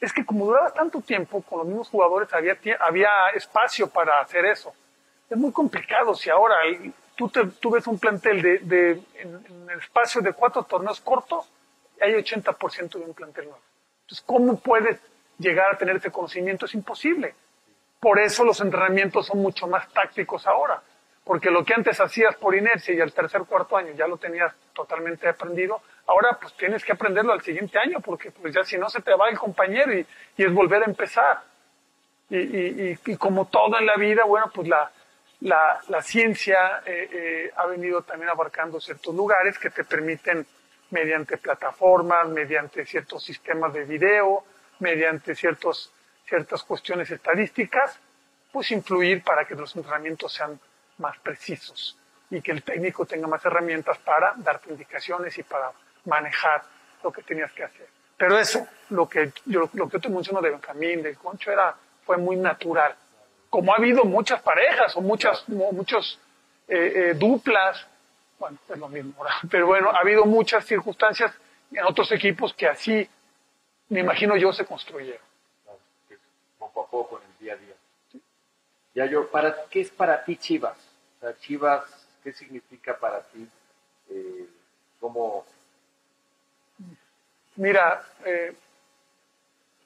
es 0.01 0.13
que 0.13 0.27
como 0.27 0.47
duraba 0.47 0.73
tanto 0.73 1.03
tiempo 1.03 1.41
con 1.43 1.61
los 1.61 1.69
mismos 1.69 1.89
jugadores, 1.89 2.33
había, 2.33 2.59
había 2.81 3.29
espacio 3.37 3.89
para 3.89 4.21
hacer 4.21 4.45
eso. 4.47 4.73
Es 5.31 5.37
muy 5.37 5.53
complicado 5.53 6.17
si 6.17 6.31
ahora 6.31 6.57
tú, 7.15 7.29
te, 7.29 7.47
tú 7.61 7.71
ves 7.71 7.87
un 7.87 8.01
plantel 8.01 8.43
de, 8.43 8.59
de 8.59 8.91
en, 9.15 9.71
el 9.71 9.79
espacio 9.79 10.21
de 10.21 10.33
cuatro 10.33 10.65
torneos 10.65 11.01
cortos, 11.01 11.49
hay 12.03 12.15
80% 12.15 12.99
de 12.99 13.05
un 13.05 13.15
plantel 13.15 13.45
nuevo. 13.45 13.61
Entonces, 14.03 14.25
¿cómo 14.27 14.61
puedes 14.61 15.01
llegar 15.39 15.75
a 15.75 15.79
tener 15.79 15.97
ese 15.97 16.11
conocimiento? 16.11 16.67
Es 16.67 16.75
imposible. 16.75 17.35
Por 18.01 18.19
eso 18.19 18.45
los 18.45 18.61
entrenamientos 18.61 19.27
son 19.27 19.39
mucho 19.39 19.67
más 19.67 19.89
tácticos 19.93 20.47
ahora. 20.47 20.83
Porque 21.25 21.51
lo 21.51 21.65
que 21.65 21.75
antes 21.75 22.01
hacías 22.01 22.35
por 22.37 22.55
inercia 22.55 22.95
y 22.95 23.01
al 23.01 23.13
tercer 23.13 23.43
cuarto 23.43 23.77
año 23.77 23.93
ya 23.93 24.09
lo 24.09 24.17
tenías 24.17 24.53
totalmente 24.75 25.29
aprendido, 25.29 25.81
ahora 26.07 26.37
pues 26.41 26.53
tienes 26.55 26.85
que 26.85 26.93
aprenderlo 26.93 27.33
al 27.33 27.43
siguiente 27.43 27.79
año, 27.79 28.01
porque 28.01 28.33
pues 28.33 28.53
ya 28.53 28.65
si 28.65 28.77
no 28.77 28.91
se 28.91 29.03
te 29.03 29.15
va 29.15 29.29
el 29.29 29.39
compañero 29.39 29.97
y, 29.97 30.05
es 30.37 30.53
volver 30.53 30.83
a 30.83 30.87
empezar. 30.87 31.43
Y, 32.29 32.97
como 33.17 33.47
todo 33.47 33.79
en 33.79 33.87
la 33.87 33.97
vida, 33.97 34.25
bueno, 34.25 34.51
pues 34.53 34.67
la, 34.67 34.91
la, 35.41 35.81
la 35.89 36.03
ciencia 36.03 36.83
eh, 36.87 37.09
eh, 37.13 37.51
ha 37.55 37.67
venido 37.67 38.03
también 38.03 38.31
abarcando 38.31 38.81
ciertos 38.81 39.15
lugares 39.15 39.59
que 39.59 39.71
te 39.71 39.85
permiten, 39.85 40.45
mediante 40.93 41.39
plataformas, 41.39 42.29
mediante 42.29 42.87
ciertos 42.87 43.25
sistemas 43.25 43.73
de 43.73 43.85
video, 43.85 44.45
mediante 44.79 45.35
ciertos, 45.35 45.91
ciertas 46.29 46.63
cuestiones 46.63 47.11
estadísticas, 47.11 47.99
pues 48.53 48.71
influir 48.71 49.25
para 49.25 49.47
que 49.47 49.55
los 49.55 49.75
entrenamientos 49.75 50.35
sean 50.35 50.61
más 50.99 51.19
precisos 51.19 51.99
y 52.31 52.43
que 52.43 52.53
el 52.53 52.63
técnico 52.63 53.07
tenga 53.07 53.27
más 53.27 53.45
herramientas 53.45 53.99
para 53.99 54.35
darte 54.37 54.71
indicaciones 54.71 55.37
y 55.39 55.43
para 55.43 55.73
manejar 56.05 56.63
lo 57.03 57.11
que 57.11 57.23
tenías 57.23 57.53
que 57.53 57.65
hacer. 57.65 57.89
Pero 58.17 58.39
eso, 58.39 58.67
lo 58.91 59.09
que 59.09 59.33
yo, 59.47 59.71
lo 59.73 59.89
que 59.89 59.99
te 59.99 60.09
menciono 60.11 60.41
de 60.43 60.51
Benjamín, 60.51 61.03
de 61.03 61.15
Concho, 61.15 61.51
era, 61.51 61.75
fue 62.05 62.19
muy 62.19 62.37
natural. 62.37 62.95
Como 63.49 63.73
ha 63.73 63.77
habido 63.77 64.05
muchas 64.05 64.43
parejas 64.43 64.95
o 64.97 65.01
muchas, 65.01 65.49
muchos 65.49 66.21
eh, 66.69 66.93
eh, 66.95 67.15
duplas, 67.15 67.87
bueno, 68.43 68.59
es 68.69 68.77
lo 68.79 68.89
mismo, 68.89 69.15
pero 69.49 69.69
bueno, 69.69 69.91
ha 69.91 70.01
habido 70.01 70.25
muchas 70.25 70.67
circunstancias 70.67 71.33
en 71.71 71.85
otros 71.85 72.11
equipos 72.11 72.53
que 72.55 72.67
así, 72.67 73.09
me 73.89 74.01
imagino 74.01 74.37
yo, 74.37 74.53
se 74.53 74.65
construyeron. 74.67 75.23
Poco 76.59 76.83
a 76.83 76.87
poco, 76.89 77.19
en 77.19 77.31
el 77.31 77.39
día 77.39 77.53
a 77.55 77.57
día. 77.57 77.75
Ya 78.95 79.07
yo, 79.07 79.31
para, 79.31 79.65
¿qué 79.71 79.83
es 79.83 79.91
para 79.91 80.25
ti 80.25 80.37
Chivas? 80.37 80.77
O 81.19 81.21
sea, 81.21 81.39
Chivas, 81.39 81.85
¿qué 82.25 82.33
significa 82.33 82.99
para 82.99 83.23
ti? 83.23 83.47
Eh, 84.11 84.49
¿Cómo 84.99 85.45
Mira, 87.57 88.03
eh, 88.25 88.57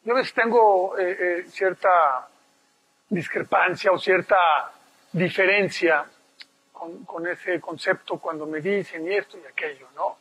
yo 0.04 0.14
a 0.14 0.16
veces 0.16 0.32
tengo 0.32 0.96
eh, 0.96 1.16
eh, 1.20 1.44
cierta 1.50 2.26
discrepancia 3.10 3.92
o 3.92 3.98
cierta 3.98 4.36
diferencia 5.12 6.06
con, 6.78 7.04
con, 7.04 7.26
ese 7.26 7.60
concepto 7.60 8.18
cuando 8.18 8.46
me 8.46 8.60
dicen 8.60 9.06
y 9.06 9.14
esto 9.14 9.38
y 9.38 9.46
aquello, 9.46 9.88
¿no? 9.94 10.18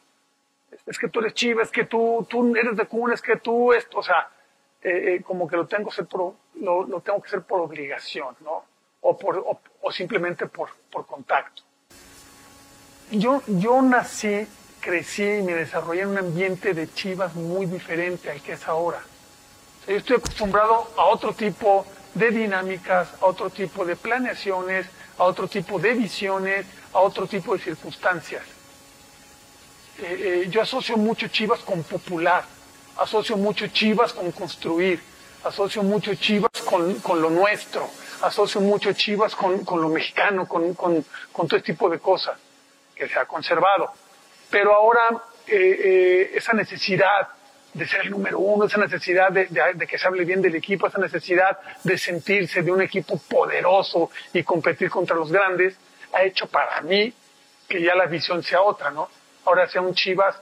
Es, 0.86 0.98
que 0.98 1.10
tú 1.10 1.20
eres 1.20 1.34
chiva, 1.34 1.64
es 1.64 1.72
que 1.72 1.86
tú, 1.86 2.26
tú 2.30 2.56
eres 2.56 2.76
de 2.76 2.86
cuna, 2.86 3.14
es 3.14 3.22
que 3.22 3.38
tú 3.38 3.74
esto, 3.74 4.00
o 4.00 4.04
sea, 4.04 4.30
eh, 4.82 5.22
como 5.26 5.48
que 5.48 5.56
lo 5.56 5.68
tengo, 5.68 5.90
que 5.90 5.96
ser 5.96 6.06
por, 6.06 6.34
lo, 6.56 7.02
tengo 7.02 7.22
que 7.22 7.28
hacer 7.28 7.42
por 7.44 7.62
obligación, 7.62 8.36
¿no? 8.42 8.66
O, 9.02 9.18
por, 9.18 9.46
o 9.82 9.92
simplemente 9.92 10.48
por, 10.48 10.70
por 10.92 11.06
contacto. 11.06 11.62
Yo, 13.12 13.42
yo 13.46 13.82
nací 13.82 14.48
crecí 14.86 15.24
y 15.24 15.42
me 15.42 15.56
desarrollé 15.56 16.02
en 16.02 16.10
un 16.10 16.18
ambiente 16.20 16.76
de 16.76 16.92
chivas 16.94 17.34
muy 17.34 17.66
diferente 17.66 18.30
al 18.30 18.40
que 18.42 18.54
es 18.54 18.68
ahora. 18.68 19.02
yo 19.88 19.96
estoy 19.96 20.18
acostumbrado 20.18 20.88
a 20.96 21.06
otro 21.06 21.34
tipo 21.34 21.86
de 22.14 22.30
dinámicas, 22.30 23.10
a 23.20 23.26
otro 23.26 23.50
tipo 23.50 23.84
de 23.84 23.96
planeaciones, 23.96 24.86
a 25.18 25.24
otro 25.24 25.48
tipo 25.48 25.80
de 25.80 25.94
visiones, 25.94 26.66
a 26.94 27.00
otro 27.00 27.28
tipo 27.28 27.56
de 27.56 27.64
circunstancias. 27.64 28.44
Eh, 30.00 30.44
eh, 30.46 30.50
yo 30.50 30.62
asocio 30.62 30.98
mucho 30.98 31.28
Chivas 31.28 31.62
con 31.62 31.84
popular, 31.84 32.44
asocio 32.98 33.38
mucho 33.38 33.68
Chivas 33.68 34.12
con 34.12 34.32
construir, 34.32 35.02
asocio 35.44 35.84
mucho 35.84 36.14
Chivas 36.16 36.52
con, 36.66 36.96
con 36.96 37.22
lo 37.22 37.30
nuestro, 37.30 37.90
asocio 38.22 38.60
mucho 38.60 38.92
Chivas 38.94 39.36
con, 39.36 39.64
con 39.64 39.82
lo 39.82 39.90
mexicano, 39.90 40.48
con, 40.48 40.74
con, 40.74 41.06
con 41.32 41.48
todo 41.48 41.58
este 41.58 41.72
tipo 41.74 41.90
de 41.90 42.00
cosas 42.00 42.38
que 42.94 43.08
se 43.08 43.18
ha 43.18 43.26
conservado. 43.26 43.92
Pero 44.50 44.74
ahora 44.74 45.24
eh, 45.48 46.32
esa 46.36 46.54
necesidad 46.54 47.30
de 47.76 47.86
ser 47.86 48.02
el 48.02 48.12
número 48.12 48.40
uno, 48.40 48.66
esa 48.66 48.78
necesidad 48.78 49.32
de, 49.32 49.48
que 49.86 49.98
se 49.98 50.08
hable 50.08 50.24
bien 50.24 50.42
del 50.42 50.56
equipo, 50.56 50.88
esa 50.88 50.98
necesidad 50.98 51.60
de 51.84 51.98
sentirse 51.98 52.62
de 52.62 52.72
un 52.72 52.82
equipo 52.82 53.18
poderoso 53.18 54.10
y 54.32 54.44
competir 54.44 54.90
contra 54.90 55.14
los 55.14 55.30
grandes, 55.30 55.76
ha 56.14 56.24
hecho 56.24 56.48
para 56.48 56.80
mí 56.82 57.14
que 57.68 57.82
ya 57.82 57.94
la 57.94 58.06
visión 58.06 58.42
sea 58.44 58.62
otra, 58.62 58.92
¿no? 58.92 59.10
Ahora 59.44 59.68
sea 59.68 59.82
un 59.82 59.94
Chivas, 59.94 60.38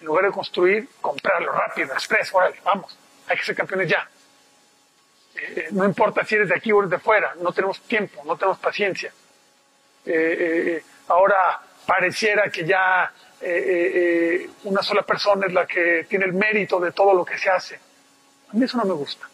en 0.00 0.06
lugar 0.06 0.26
de 0.26 0.30
construir, 0.32 0.86
comprarlo 1.00 1.52
rápido, 1.52 1.94
express, 1.94 2.34
órale, 2.34 2.56
vamos, 2.62 2.94
hay 3.28 3.38
que 3.38 3.44
ser 3.44 3.56
campeones 3.56 3.88
ya. 3.88 4.06
Eh, 5.36 5.68
no 5.70 5.86
importa 5.86 6.22
si 6.22 6.34
eres 6.34 6.50
de 6.50 6.54
aquí 6.54 6.70
o 6.70 6.80
eres 6.80 6.90
de 6.90 6.98
fuera, 6.98 7.34
no 7.40 7.50
tenemos 7.52 7.80
tiempo, 7.80 8.22
no 8.26 8.36
tenemos 8.36 8.58
paciencia. 8.58 9.10
ahora 11.08 11.62
pareciera 11.86 12.50
que 12.50 12.66
ya 12.66 13.10
eh, 13.46 13.58
eh, 13.58 13.92
eh, 13.94 14.50
una 14.64 14.82
sola 14.82 15.02
persona 15.02 15.46
es 15.46 15.52
la 15.52 15.66
que 15.66 16.06
tiene 16.08 16.24
el 16.24 16.32
mérito 16.32 16.80
de 16.80 16.92
todo 16.92 17.12
lo 17.12 17.26
que 17.26 17.36
se 17.36 17.50
hace. 17.50 17.74
A 18.48 18.54
mí 18.54 18.64
eso 18.64 18.78
no 18.78 18.86
me 18.86 18.94
gusta. 18.94 19.28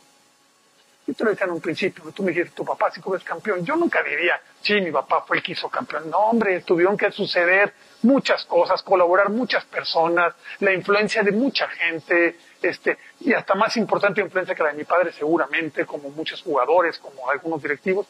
Yo 1.06 1.14
te 1.14 1.24
lo 1.24 1.30
decía 1.30 1.46
en 1.46 1.52
un 1.52 1.60
principio, 1.60 2.02
tú 2.12 2.24
me 2.24 2.32
dijiste, 2.32 2.50
tu 2.52 2.64
papá 2.64 2.90
sí 2.90 3.00
es 3.16 3.22
campeón. 3.22 3.64
Yo 3.64 3.76
nunca 3.76 4.02
diría, 4.02 4.40
sí, 4.60 4.80
mi 4.80 4.90
papá 4.90 5.22
fue 5.22 5.36
el 5.36 5.42
que 5.44 5.52
hizo 5.52 5.68
campeón. 5.68 6.10
No, 6.10 6.18
hombre, 6.18 6.60
tuvieron 6.62 6.96
que 6.96 7.12
suceder 7.12 7.72
muchas 8.02 8.44
cosas, 8.46 8.82
colaborar 8.82 9.30
muchas 9.30 9.64
personas, 9.64 10.34
la 10.58 10.72
influencia 10.72 11.22
de 11.22 11.30
mucha 11.30 11.68
gente, 11.68 12.36
este, 12.60 12.98
y 13.20 13.32
hasta 13.32 13.54
más 13.54 13.76
importante 13.76 14.20
influencia 14.20 14.56
que 14.56 14.62
la 14.64 14.70
de 14.70 14.76
mi 14.76 14.84
padre 14.84 15.12
seguramente, 15.12 15.86
como 15.86 16.10
muchos 16.10 16.42
jugadores, 16.42 16.98
como 16.98 17.30
algunos 17.30 17.62
directivos. 17.62 18.08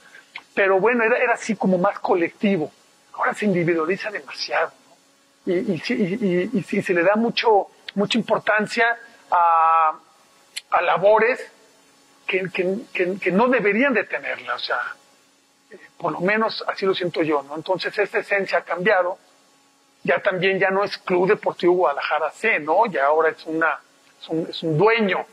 Pero 0.55 0.81
bueno, 0.81 1.05
era, 1.05 1.19
era 1.19 1.35
así 1.35 1.57
como 1.57 1.77
más 1.77 1.99
colectivo. 1.99 2.73
Ahora 3.13 3.35
se 3.35 3.45
individualiza 3.45 4.11
demasiado 4.11 4.80
y, 5.47 5.53
y, 5.53 6.51
y, 6.53 6.83
se 6.83 6.93
le 6.93 7.03
da 7.03 7.17
mucho, 7.17 7.69
mucha 7.95 8.19
importancia 8.19 8.99
a, 9.31 9.99
a 10.71 10.83
labores 10.83 11.41
que, 12.27 12.49
que, 12.51 13.19
que, 13.19 13.33
no 13.33 13.49
deberían 13.49 13.95
de 13.95 14.05
tenerla, 14.05 14.55
o 14.55 14.59
sea, 14.59 14.81
eh, 15.71 15.79
por 15.99 16.13
lo 16.13 16.21
menos 16.21 16.65
así 16.69 16.87
lo 16.87 16.95
siento 16.95 17.23
yo, 17.23 17.43
¿no? 17.43 17.57
Entonces 17.57 17.97
esta 17.99 18.19
esencia 18.19 18.59
ha 18.59 18.65
cambiado, 18.65 19.19
ya 20.05 20.21
también 20.21 20.59
ya 20.59 20.71
no 20.71 20.85
es 20.85 20.97
Club 20.99 21.29
Deportivo 21.29 21.75
Guadalajara 21.75 22.31
C, 22.31 22.61
¿no? 22.61 22.87
Ya 22.87 23.07
ahora 23.07 23.31
es 23.31 23.45
una, 23.47 23.81
es 24.21 24.29
un, 24.29 24.47
es 24.49 24.63
un 24.63 24.79
dueño. 24.79 25.27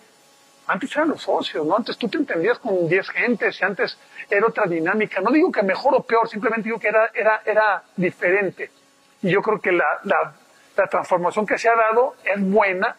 Antes 0.66 0.94
eran 0.96 1.10
los 1.10 1.22
socios, 1.22 1.66
¿no? 1.66 1.78
Antes 1.78 1.98
tú 1.98 2.10
te 2.10 2.18
entendías 2.18 2.60
con 2.60 2.90
10 2.90 3.10
gentes 3.10 3.62
y 3.62 3.64
antes 3.64 3.98
era 4.30 4.48
otra 4.48 4.66
dinámica. 4.66 5.22
No 5.22 5.32
digo 5.32 5.52
que 5.52 5.64
mejor 5.64 5.96
o 5.96 6.04
peor, 6.04 6.28
simplemente 6.28 6.64
digo 6.64 6.80
que 6.80 6.90
era, 6.90 7.12
era, 7.14 7.42
era 7.46 7.84
diferente. 7.96 8.72
Y 9.22 9.32
yo 9.32 9.42
creo 9.42 9.60
que 9.60 9.72
la, 9.72 10.00
la, 10.04 10.34
la 10.76 10.88
transformación 10.88 11.46
que 11.46 11.58
se 11.58 11.70
ha 11.70 11.76
dado 11.76 12.16
es 12.24 12.40
buena, 12.40 12.96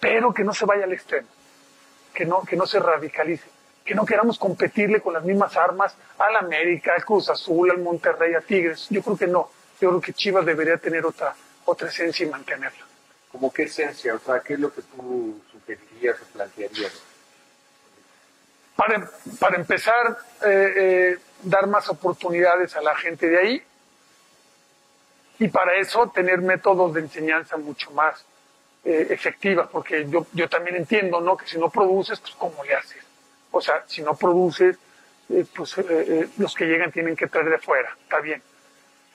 pero 0.00 0.32
que 0.32 0.44
no 0.44 0.52
se 0.54 0.64
vaya 0.64 0.84
al 0.84 0.92
extremo, 0.92 1.28
que 2.14 2.24
no, 2.24 2.42
que 2.42 2.56
no 2.56 2.66
se 2.66 2.80
radicalice, 2.80 3.48
que 3.84 3.94
no 3.94 4.04
queramos 4.04 4.38
competirle 4.38 5.00
con 5.00 5.12
las 5.12 5.24
mismas 5.24 5.56
armas 5.56 5.94
al 6.18 6.36
América, 6.36 6.94
al 6.94 7.04
Cruz 7.04 7.28
Azul, 7.28 7.70
al 7.70 7.78
Monterrey, 7.78 8.34
a 8.34 8.40
Tigres. 8.40 8.86
Yo 8.90 9.02
creo 9.02 9.16
que 9.16 9.26
no. 9.26 9.50
Yo 9.80 9.88
creo 9.90 10.00
que 10.00 10.12
Chivas 10.12 10.46
debería 10.46 10.76
tener 10.78 11.04
otra, 11.04 11.34
otra 11.64 11.88
esencia 11.88 12.24
y 12.26 12.30
mantenerla. 12.30 12.84
¿Cómo 13.30 13.52
qué 13.52 13.64
esencia? 13.64 14.14
O 14.14 14.18
sea, 14.18 14.40
¿qué 14.40 14.54
es 14.54 14.60
lo 14.60 14.72
que 14.72 14.82
tú 14.82 15.42
sugerirías 15.50 16.16
o 16.20 16.24
plantearías? 16.32 17.02
Para, 18.76 19.10
para 19.38 19.56
empezar, 19.56 20.18
eh, 20.44 20.72
eh, 20.76 21.18
dar 21.42 21.66
más 21.66 21.88
oportunidades 21.88 22.76
a 22.76 22.80
la 22.80 22.94
gente 22.96 23.28
de 23.28 23.38
ahí 23.38 23.62
y 25.42 25.48
para 25.48 25.74
eso 25.74 26.08
tener 26.08 26.40
métodos 26.40 26.94
de 26.94 27.00
enseñanza 27.00 27.56
mucho 27.56 27.90
más 27.90 28.24
eh, 28.84 29.08
efectivos, 29.10 29.68
porque 29.72 30.06
yo, 30.08 30.24
yo 30.32 30.48
también 30.48 30.76
entiendo, 30.76 31.20
¿no? 31.20 31.36
Que 31.36 31.46
si 31.46 31.58
no 31.58 31.68
produces, 31.68 32.20
pues 32.20 32.32
¿cómo 32.36 32.62
le 32.62 32.76
haces? 32.76 33.02
O 33.50 33.60
sea, 33.60 33.82
si 33.88 34.02
no 34.02 34.14
produces, 34.14 34.78
eh, 35.30 35.44
pues 35.52 35.76
eh, 35.78 35.84
eh, 35.88 36.28
los 36.38 36.54
que 36.54 36.66
llegan 36.66 36.92
tienen 36.92 37.16
que 37.16 37.26
traer 37.26 37.50
de 37.50 37.58
fuera, 37.58 37.90
está 38.04 38.20
bien. 38.20 38.40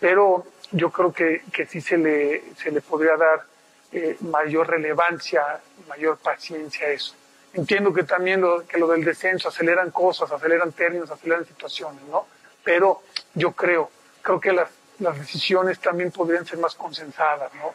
Pero 0.02 0.46
yo 0.74 0.90
creo 0.92 1.14
que, 1.14 1.44
que 1.54 1.66
sí 1.66 1.80
se 1.80 1.98
le, 1.98 2.44
se 2.56 2.72
le 2.72 2.82
podría 2.82 3.16
dar 3.16 3.46
eh, 3.94 4.18
mayor 4.20 4.68
relevancia, 4.70 5.62
mayor 5.88 6.18
paciencia 6.18 6.88
a 6.88 6.90
eso. 6.90 7.16
Entiendo 7.54 7.94
que 7.94 8.04
también 8.04 8.42
lo, 8.42 8.68
que 8.68 8.78
lo 8.78 8.88
del 8.88 9.06
descenso 9.06 9.48
aceleran 9.48 9.92
cosas, 9.92 10.30
aceleran 10.30 10.74
términos, 10.74 11.10
aceleran 11.10 11.46
situaciones, 11.46 12.04
¿no? 12.12 12.28
Pero 12.66 13.02
yo 13.34 13.54
creo, 13.54 13.90
creo 14.22 14.42
que 14.42 14.52
las, 14.52 14.70
las 15.00 15.18
decisiones 15.18 15.80
también 15.80 16.12
podrían 16.12 16.46
ser 16.46 16.58
más 16.60 16.76
consensadas, 16.76 17.54
¿no? 17.56 17.74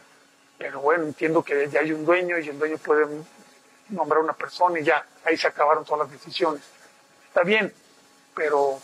Pero 0.57 0.81
bueno, 0.81 1.03
entiendo 1.03 1.43
que 1.43 1.69
ya 1.69 1.79
hay 1.81 1.91
un 1.91 2.05
dueño 2.05 2.37
y 2.37 2.49
el 2.49 2.59
dueño 2.59 2.77
puede 2.77 3.05
nombrar 3.89 4.21
una 4.21 4.33
persona 4.33 4.79
y 4.79 4.83
ya, 4.83 5.05
ahí 5.25 5.37
se 5.37 5.47
acabaron 5.47 5.83
todas 5.85 6.07
las 6.07 6.11
decisiones. 6.11 6.61
Está 7.27 7.43
bien, 7.43 7.73
pero 8.35 8.79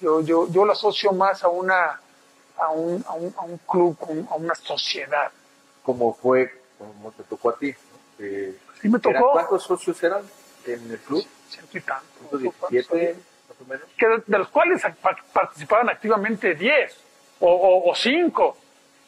yo, 0.00 0.20
yo, 0.22 0.48
yo 0.50 0.64
lo 0.64 0.72
asocio 0.72 1.12
más 1.12 1.42
a 1.44 1.48
una, 1.48 2.00
a 2.56 2.68
un, 2.70 3.04
a 3.08 3.12
un, 3.14 3.34
a 3.36 3.42
un 3.42 3.58
club, 3.58 3.96
a 4.30 4.34
una 4.34 4.54
sociedad. 4.54 5.30
¿Cómo 5.82 6.14
fue, 6.14 6.60
como 6.78 7.12
te 7.12 7.22
tocó 7.24 7.50
a 7.50 7.56
ti? 7.58 7.70
¿no? 7.72 8.24
Eh, 8.26 8.58
Sí 8.80 8.88
me 8.88 8.98
¿eran- 8.98 9.14
tocó 9.20 9.32
¿Cuántos 9.32 9.62
socios 9.64 10.02
eran 10.02 10.22
en 10.66 10.90
el 10.90 10.98
club? 10.98 11.26
ciento 11.48 11.78
y 11.78 11.80
tanto. 11.80 12.06
¿117 12.38 13.14
más 13.48 13.60
o 13.60 13.64
menos? 13.66 13.86
que 13.96 14.06
de, 14.08 14.22
de 14.26 14.38
los 14.38 14.48
cuales 14.48 14.82
pa- 15.00 15.16
participaban 15.32 15.88
activamente 15.88 16.54
10 16.54 16.96
o, 17.40 17.50
o, 17.50 17.90
o 17.90 17.94
5, 17.94 18.56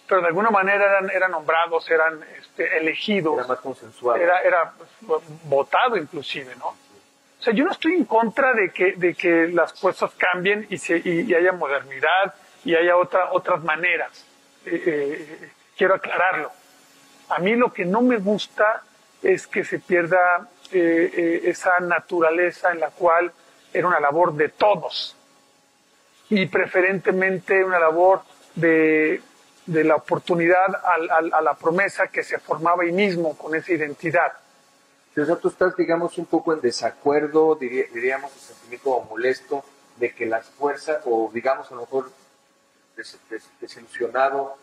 pero 0.09 0.21
de 0.21 0.29
alguna 0.29 0.51
manera 0.51 0.85
eran, 0.85 1.11
eran 1.11 1.31
nombrados, 1.31 1.91
eran 1.91 2.21
este, 2.39 2.79
elegidos, 2.79 3.39
Era 3.39 3.47
más 3.47 3.61
consensuado. 3.61 4.21
era, 4.21 4.41
era 4.41 4.73
votado 5.45 5.97
inclusive, 5.97 6.55
¿no? 6.57 6.69
O 6.69 7.43
sea, 7.43 7.53
yo 7.53 7.65
no 7.65 7.73
estoy 7.73 7.95
en 7.95 8.05
contra 8.05 8.55
de 8.55 8.71
que, 8.71 8.93
de 8.93 9.15
que 9.15 9.49
las 9.49 9.73
cosas 9.75 10.13
cambien 10.17 10.67
y, 10.71 10.79
se, 10.79 10.97
y, 10.99 11.23
y 11.23 11.35
haya 11.35 11.53
modernidad 11.53 12.35
y 12.65 12.75
haya 12.75 12.97
otra, 12.97 13.33
otras 13.33 13.63
maneras. 13.63 14.25
Eh, 14.65 14.83
eh, 14.87 15.51
quiero 15.77 15.95
aclararlo. 15.95 16.51
A 17.29 17.39
mí 17.39 17.55
lo 17.55 17.73
que 17.73 17.85
no 17.85 18.03
me 18.03 18.17
gusta 18.19 18.83
es 19.23 19.47
que 19.47 19.65
se 19.65 19.79
pierda 19.79 20.49
eh, 20.73 21.11
eh, 21.15 21.41
esa 21.45 21.79
naturaleza 21.81 22.73
en 22.73 22.81
la 22.81 22.91
cual 22.91 23.33
era 23.73 23.87
una 23.87 24.01
labor 24.01 24.35
de 24.35 24.49
todos 24.49 25.16
y 26.31 26.47
preferentemente 26.47 27.65
una 27.65 27.79
labor 27.79 28.23
de, 28.55 29.23
de 29.67 29.85
la 29.85 29.97
oportunidad 29.97 30.75
al- 30.85 31.11
al- 31.11 31.35
a 31.35 31.41
la 31.41 31.55
promesa 31.55 32.09
que 32.09 32.23
se 32.25 32.39
formaba 32.39 32.83
ahí 32.83 32.93
mismo 32.93 33.37
con 33.37 33.55
esa 33.55 33.73
identidad. 33.73 34.33
O 35.17 35.25
sea, 35.25 35.37
tú 35.37 35.49
estás, 35.49 35.75
digamos, 35.77 36.19
un 36.19 36.27
poco 36.27 36.53
en 36.53 36.61
desacuerdo, 36.61 37.55
diría- 37.55 37.87
diríamos, 37.93 38.33
el 38.35 38.41
sentimiento 38.41 39.01
molesto 39.09 39.65
de 39.97 40.13
que 40.15 40.27
las 40.27 40.47
fuerzas, 40.47 40.99
o 41.07 41.31
digamos, 41.33 41.71
a 41.71 41.75
lo 41.75 41.81
mejor 41.83 42.11
des- 42.97 43.19
des- 43.31 43.49
desilusionado 43.61 44.57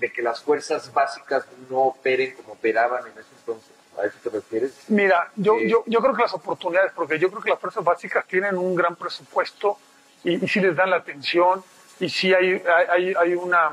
de 0.00 0.12
que 0.12 0.22
las 0.22 0.42
fuerzas 0.42 0.92
básicas 0.92 1.44
no 1.70 1.78
operen 1.82 2.34
como 2.36 2.54
operaban 2.54 3.04
en 3.06 3.12
ese 3.12 3.28
entonces. 3.38 3.70
¿A 3.98 4.04
eso 4.04 4.18
te 4.22 4.28
refieres? 4.28 4.72
Mira, 4.88 5.30
yo, 5.36 5.54
Sí. 5.58 5.70
yo, 5.70 5.82
yo 5.86 6.00
creo 6.02 6.14
que 6.14 6.22
las 6.22 6.34
oportunidades, 6.34 6.92
porque 6.94 7.18
yo 7.18 7.30
creo 7.30 7.40
que 7.42 7.48
las 7.50 7.58
fuerzas 7.58 7.82
básicas 7.82 8.26
tienen 8.26 8.58
un 8.58 8.74
gran 8.74 8.94
presupuesto 8.96 9.78
y, 10.24 10.46
sí 10.48 10.60
les 10.60 10.74
dan 10.76 10.90
la 10.90 10.96
atención 10.96 11.62
y 12.00 12.08
hay, 12.34 12.62
hay, 12.66 12.86
hay- 12.88 13.14
hay 13.14 13.34
una... 13.34 13.70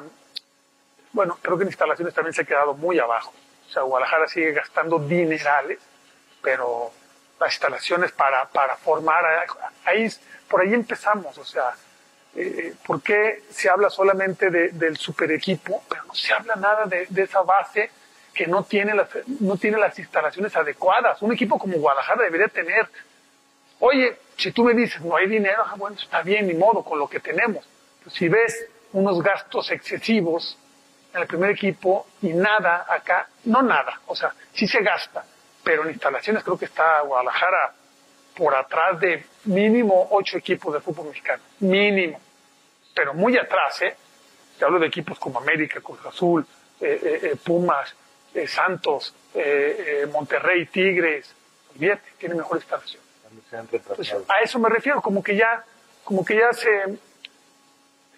Bueno, 1.12 1.38
creo 1.42 1.58
que 1.58 1.64
en 1.64 1.70
instalaciones 1.70 2.14
también 2.14 2.34
se 2.34 2.42
ha 2.42 2.46
quedado 2.46 2.74
muy 2.74 2.98
abajo. 3.00 3.34
O 3.70 3.72
sea, 3.72 3.84
Guadalajara 3.84 4.28
sigue 4.28 4.52
gastando 4.52 4.98
dinerales, 5.00 5.80
pero 6.42 6.92
las 7.40 7.52
instalaciones 7.54 8.12
para, 8.12 8.46
para 8.50 8.76
formar, 8.78 9.24
ahí, 9.86 10.08
por 10.48 10.62
ahí 10.62 10.74
empezamos. 10.74 11.38
O 11.38 11.46
sea, 11.46 11.72
eh, 12.36 12.74
¿por 12.86 13.02
qué 13.02 13.44
se 13.52 13.70
habla 13.70 13.90
solamente 13.90 14.50
de- 14.50 14.70
del 14.70 14.98
super 14.98 15.32
equipo, 15.32 15.84
pero 15.90 16.04
no 16.06 16.16
se 16.16 16.34
habla 16.34 16.56
nada 16.56 16.86
de, 16.86 17.06
de 17.10 17.24
esa 17.24 17.42
base 17.42 17.92
que 18.34 18.48
no 18.48 18.64
tiene, 18.64 18.96
las, 18.96 19.08
no 19.40 19.58
tiene 19.58 19.78
las 19.78 19.98
instalaciones 20.00 20.56
adecuadas? 20.56 21.22
Un 21.22 21.34
equipo 21.34 21.60
como 21.60 21.78
Guadalajara 21.78 22.24
debería 22.24 22.48
tener. 22.48 22.88
Oye, 23.80 24.18
si 24.38 24.52
tú 24.52 24.64
me 24.64 24.74
dices, 24.74 25.02
no 25.02 25.16
hay 25.16 25.28
dinero, 25.28 25.64
ah, 25.66 25.76
bueno, 25.78 25.98
está 26.00 26.22
bien, 26.22 26.48
ni 26.48 26.54
modo, 26.54 26.84
con 26.84 27.00
lo 27.00 27.08
que 27.08 27.20
tenemos. 27.20 27.66
Pero 28.00 28.12
si 28.12 28.28
ves 28.30 28.68
unos 28.94 29.22
gastos 29.22 29.72
excesivos 29.72 30.58
en 31.14 31.22
el 31.22 31.28
primer 31.28 31.52
equipo 31.52 32.08
y 32.22 32.30
nada 32.34 32.86
acá, 32.90 33.28
no 33.46 33.62
nada, 33.62 34.02
o 34.08 34.16
sea, 34.16 34.34
sí 34.54 34.68
se 34.68 34.82
gasta, 34.82 35.26
pero 35.64 35.84
en 35.84 35.90
instalaciones 35.90 36.44
creo 36.44 36.58
que 36.58 36.66
está 36.66 37.02
Guadalajara 37.02 37.74
por 38.36 38.56
atrás 38.56 39.00
de 39.00 39.26
mínimo 39.46 40.08
ocho 40.12 40.38
equipos 40.38 40.74
de 40.74 40.80
fútbol 40.80 41.08
mexicano, 41.08 41.44
mínimo, 41.60 42.20
pero 42.96 43.14
muy 43.14 43.38
atrás, 43.38 43.82
¿eh? 43.84 43.96
Te 44.58 44.66
hablo 44.66 44.80
de 44.80 44.88
equipos 44.88 45.20
como 45.20 45.40
América, 45.40 45.82
Cruz 45.82 46.00
Azul, 46.06 46.46
eh, 46.82 47.00
eh, 47.04 47.20
eh, 47.24 47.36
Pumas, 47.44 47.96
eh, 48.34 48.48
Santos, 48.48 49.14
eh, 49.36 50.02
eh, 50.04 50.06
Monterrey, 50.08 50.66
Tigres, 50.66 51.34
tiene 52.18 52.36
mejor 52.36 52.58
instalación. 52.58 53.02
Pues, 53.96 54.08
a 54.30 54.40
eso 54.42 54.60
me 54.60 54.70
refiero, 54.70 55.02
como 55.02 55.24
que 55.24 55.36
ya, 55.36 55.64
como 56.04 56.24
que 56.26 56.36
ya 56.36 56.52
se, 56.54 56.98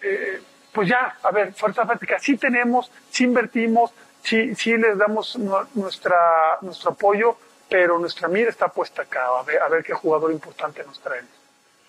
eh, 0.02 0.40
pues 0.72 0.88
ya, 0.88 1.16
a 1.22 1.30
ver, 1.30 1.52
fuerza 1.54 1.84
práctica, 1.84 2.18
sí 2.18 2.36
tenemos, 2.36 2.90
sí 3.10 3.24
invertimos, 3.24 3.92
sí, 4.22 4.54
sí 4.54 4.76
les 4.76 4.96
damos 4.98 5.36
nu- 5.38 5.66
nuestra, 5.74 6.58
nuestro 6.60 6.90
apoyo, 6.90 7.36
pero 7.68 7.98
nuestra 7.98 8.28
mira 8.28 8.50
está 8.50 8.68
puesta 8.68 9.02
acá, 9.02 9.26
a 9.38 9.42
ver, 9.42 9.60
a 9.62 9.68
ver 9.68 9.82
qué 9.82 9.92
jugador 9.94 10.30
importante 10.32 10.84
nos 10.84 11.00
traemos. 11.00 11.30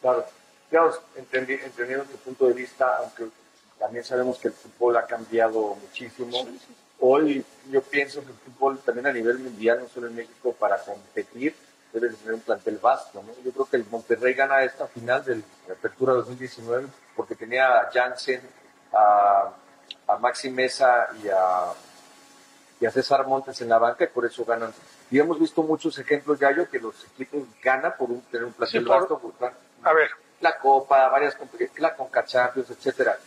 Claro, 0.02 0.26
digamos, 0.72 1.00
entendi- 1.18 1.60
entendiendo 1.64 2.06
tu 2.06 2.18
punto 2.18 2.48
de 2.48 2.54
vista, 2.54 2.98
aunque 2.98 3.26
también 3.80 4.04
sabemos 4.04 4.40
que 4.40 4.48
el 4.48 4.54
fútbol 4.54 4.98
ha 4.98 5.06
cambiado 5.06 5.76
muchísimo. 5.76 6.48
Hoy 7.00 7.46
yo 7.70 7.82
pienso 7.84 8.22
que 8.22 8.28
el 8.32 8.38
fútbol 8.38 8.80
también 8.80 9.06
a 9.06 9.14
nivel 9.14 9.38
mundial, 9.38 9.80
no 9.82 9.88
solo 9.88 10.08
en 10.08 10.16
México, 10.16 10.54
para 10.54 10.78
competir, 10.80 11.56
debe 12.00 12.10
de 12.14 12.16
tener 12.20 12.34
un 12.36 12.41
plantel 12.41 12.78
vasto. 12.78 13.22
¿no? 13.24 13.32
Yo 13.43 13.52
creo 13.52 13.66
que 13.66 13.78
el 13.78 13.86
Monterrey 13.89 14.34
gana 14.34 14.64
esta 14.64 14.88
final 14.88 15.24
de 15.26 15.36
la 15.68 15.74
Apertura 15.74 16.14
2019 16.14 16.88
porque 17.16 17.36
tenía 17.36 17.78
a 17.80 17.89
Jansen, 17.91 18.41
a, 18.93 19.52
a 20.08 20.18
Maxi 20.18 20.50
Mesa 20.50 21.08
y 21.24 21.28
a, 21.30 21.74
y 22.80 22.86
a 22.86 22.91
César 22.91 23.26
Montes 23.28 23.60
en 23.62 23.70
la 23.70 23.78
banca 23.80 24.04
y 24.04 24.08
por 24.08 24.26
eso 24.26 24.45
ganan. 24.45 24.74
Y 25.10 25.20
hemos 25.20 25.39
visto 25.39 25.64
muchos 25.64 25.98
ejemplos, 26.00 26.39
Yayo, 26.39 26.70
que 26.70 26.80
los 26.80 27.06
equipos 27.06 27.43
ganan 27.64 27.95
por 27.98 28.10
un- 28.12 28.22
tener 28.24 28.45
un 28.45 28.54
plantel 28.54 28.84
Sí, 28.84 28.88
vasto. 28.89 29.18
por- 29.20 29.34
A 29.84 29.93
ver, 29.93 30.10
la 30.41 30.58
Copa, 30.60 31.08
varias 31.10 31.36
la 31.78 31.95
Conca 31.95 32.26
Champions, 32.26 32.70
etcétera. 32.70 33.18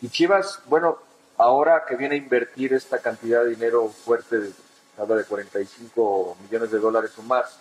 Y 0.00 0.08
Chivas, 0.08 0.60
bueno, 0.66 0.98
ahora 1.36 1.84
que 1.86 1.96
viene 1.96 2.14
a 2.14 2.18
invertir 2.18 2.72
esta 2.72 2.98
cantidad 2.98 3.44
de 3.44 3.50
dinero 3.50 3.88
fuerte, 3.88 4.52
habla 4.96 5.16
de 5.16 5.24
45 5.24 6.36
millones 6.42 6.70
de 6.70 6.78
dólares 6.78 7.12
o 7.18 7.22
más, 7.22 7.60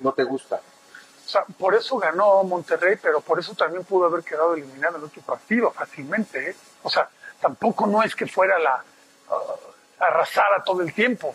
no 0.00 0.12
te 0.12 0.24
gusta. 0.24 0.56
o 0.56 1.28
sea, 1.28 1.44
por 1.58 1.74
eso 1.74 1.96
ganó 1.98 2.42
Monterrey, 2.44 2.96
pero 3.00 3.20
por 3.20 3.38
eso 3.38 3.54
también 3.54 3.84
pudo 3.84 4.06
haber 4.06 4.22
quedado 4.24 4.54
eliminado 4.54 4.98
en 4.98 5.04
otro 5.04 5.22
partido 5.22 5.70
fácilmente. 5.70 6.50
¿eh? 6.50 6.56
O 6.82 6.90
sea, 6.90 7.08
tampoco 7.40 7.86
no 7.86 8.02
es 8.02 8.14
que 8.14 8.26
fuera 8.26 8.58
la 8.58 8.82
uh, 9.30 10.02
arrasara 10.02 10.62
todo 10.64 10.82
el 10.82 10.92
tiempo. 10.92 11.34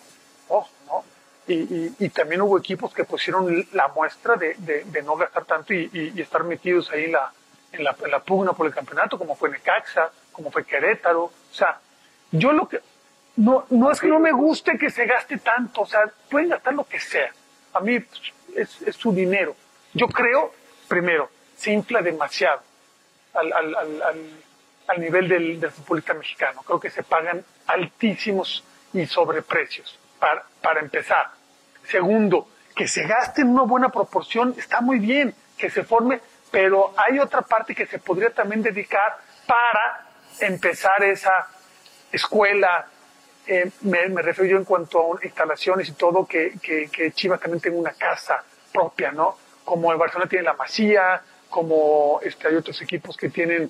¿no? 0.50 1.04
Y, 1.48 1.54
y- 1.54 1.96
y 2.00 2.10
también 2.10 2.42
hubo 2.42 2.58
equipos 2.60 2.94
que 2.94 3.04
pusieron 3.06 3.68
la 3.74 3.88
muestra 3.88 4.36
de, 4.36 4.54
de- 4.56 5.02
no 5.02 5.16
gastar 5.16 5.46
tanto 5.46 5.74
y, 5.74 5.90
y- 6.16 6.22
estar 6.22 6.44
metidos 6.44 6.92
ahí 6.92 7.06
en 7.06 7.14
la, 7.14 7.32
en, 7.72 7.84
la, 7.84 7.96
en 8.04 8.12
la 8.12 8.20
pugna 8.20 8.54
por 8.54 8.68
el 8.68 8.74
campeonato, 8.74 9.18
como 9.18 9.36
fue 9.36 9.50
Necaxa, 9.50 10.12
como 10.32 10.52
fue 10.52 10.64
Querétaro. 10.66 11.24
O 11.24 11.32
sea, 11.52 11.80
yo 12.32 12.52
lo 12.52 12.68
que... 12.70 12.82
No, 13.38 13.66
no 13.70 13.90
es 13.90 14.00
que 14.00 14.08
no 14.08 14.20
me 14.20 14.32
guste 14.34 14.78
que 14.78 14.90
se 14.92 15.06
gaste 15.06 15.38
tanto, 15.38 15.82
o 15.82 15.86
sea, 15.88 16.02
pueden 16.30 16.50
gastar 16.50 16.74
lo 16.74 16.84
que 16.84 17.00
sea. 17.00 17.32
A 17.74 17.80
mí 17.80 18.00
pues, 18.00 18.22
es, 18.56 18.82
es 18.82 18.96
su 18.96 19.14
dinero. 19.14 19.56
Yo 19.94 20.08
creo, 20.08 20.54
primero, 20.88 21.30
se 21.56 21.72
infla 21.72 22.02
demasiado 22.02 22.62
al, 23.34 23.54
al, 23.54 23.76
al, 23.76 24.02
al, 24.88 25.02
nivel 25.02 25.28
del, 25.28 25.60
del 25.60 25.72
futbolista 25.72 26.14
mexicano. 26.14 26.62
Creo 26.64 26.80
que 26.80 26.90
se 26.90 27.04
pagan 27.04 27.44
altísimos 27.68 28.64
y 28.94 29.06
sobreprecios, 29.06 29.98
para, 30.20 30.44
para 30.62 30.80
empezar. 30.80 31.32
Segundo, 31.86 32.48
que 32.76 32.88
se 32.88 33.04
gaste 33.04 33.42
en 33.42 33.50
una 33.50 33.64
buena 33.64 33.90
proporción 33.90 34.56
está 34.58 34.82
muy 34.82 35.00
bien, 35.00 35.36
que 35.58 35.70
se 35.70 35.84
forme, 35.84 36.22
pero 36.52 36.94
hay 36.98 37.20
otra 37.20 37.42
parte 37.42 37.76
que 37.76 37.86
se 37.86 38.00
podría 38.00 38.30
también 38.32 38.62
dedicar 38.62 39.18
para 39.46 40.08
empezar 40.40 41.04
esa 41.04 41.48
escuela, 42.12 42.88
eh, 43.52 43.72
me, 43.82 44.08
me, 44.10 44.22
refiero 44.22 44.52
yo 44.52 44.58
en 44.58 44.64
cuanto 44.64 45.18
a 45.18 45.26
instalaciones 45.26 45.90
y 45.90 45.94
todo, 45.94 46.28
que, 46.28 46.54
que, 46.62 46.88
que 46.90 47.12
Chivas 47.14 47.40
también 47.40 47.60
tenga 47.60 47.78
una 47.78 47.94
casa 47.94 48.44
propia, 48.72 49.12
¿no? 49.12 49.38
Como 49.66 49.92
el 49.92 49.98
Barcelona 49.98 50.30
tiene 50.30 50.46
la 50.46 50.54
Masía, 50.54 51.20
como 51.50 52.20
este, 52.22 52.48
hay 52.48 52.56
otros 52.56 52.80
equipos 52.84 53.18
que 53.18 53.30
tienen 53.30 53.64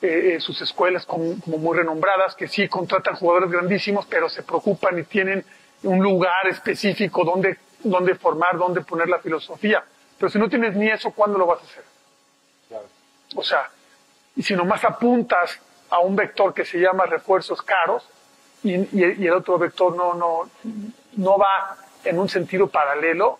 eh, 0.00 0.34
eh, 0.34 0.40
sus 0.40 0.62
escuelas 0.62 1.04
como, 1.06 1.40
como, 1.40 1.58
muy 1.58 1.76
renombradas, 1.76 2.36
que 2.36 2.46
sí 2.46 2.68
contratan 2.68 3.16
jugadores 3.16 3.50
grandísimos, 3.50 4.06
pero 4.06 4.28
se 4.28 4.44
preocupan 4.44 4.96
y 5.00 5.02
tienen 5.02 5.44
un 5.82 5.98
lugar 5.98 6.46
específico 6.48 7.24
donde, 7.24 7.58
donde 7.82 8.14
formar, 8.14 8.56
donde 8.56 8.82
poner 8.82 9.08
la 9.08 9.18
filosofía. 9.18 9.82
Pero 10.16 10.30
si 10.30 10.38
no 10.38 10.48
tienes 10.48 10.76
ni 10.76 10.88
eso, 10.88 11.10
¿cuándo 11.10 11.36
lo 11.36 11.46
vas 11.46 11.62
a 11.62 11.64
hacer? 11.64 11.84
Claro. 12.68 12.86
O 13.34 13.42
sea, 13.42 13.70
y 14.36 14.42
si 14.44 14.54
nomás 14.54 14.84
apuntas 14.84 15.58
a 15.90 15.98
un 15.98 16.14
vector 16.14 16.54
que 16.54 16.64
se 16.64 16.78
llama 16.78 17.06
refuerzos 17.06 17.60
caros 17.62 18.08
y, 18.66 19.26
el 19.26 19.32
otro 19.32 19.58
vector 19.58 19.94
no, 19.96 20.14
no, 20.14 20.50
no 21.16 21.38
va 21.38 21.76
en 22.04 22.18
un 22.18 22.28
sentido 22.28 22.68
paralelo, 22.68 23.38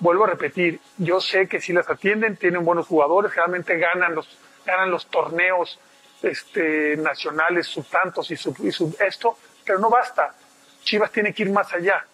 vuelvo 0.00 0.24
a 0.24 0.28
repetir, 0.28 0.80
yo 0.96 1.20
sé 1.20 1.48
que 1.48 1.60
si 1.60 1.72
las 1.72 1.88
atienden, 1.88 2.36
tienen 2.36 2.64
buenos 2.64 2.86
jugadores, 2.86 3.32
generalmente 3.32 3.78
ganan 3.78 4.14
los, 4.14 4.28
ganan 4.64 4.90
los 4.90 5.06
torneos 5.06 5.78
este, 6.22 6.96
nacionales, 6.96 7.66
sus 7.66 7.88
tantos 7.88 8.30
y 8.30 8.36
su, 8.36 8.54
y 8.60 8.68
esto, 9.04 9.38
pero 9.64 9.78
no 9.78 9.90
basta. 9.90 10.34
Chivas 10.82 11.10
tiene 11.10 11.32
que 11.32 11.42
ir 11.42 11.50
más 11.50 11.72
allá. 11.72 12.04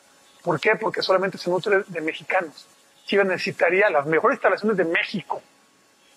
¿Por 0.42 0.60
qué? 0.60 0.76
Porque 0.76 1.02
solamente 1.02 1.38
se 1.38 1.50
nutre 1.50 1.84
de 1.86 2.00
mexicanos. 2.00 2.66
Chivas 3.06 3.26
necesitaría 3.26 3.88
las 3.90 4.06
mejores 4.06 4.36
instalaciones 4.36 4.76
de 4.76 4.84
México, 4.84 5.42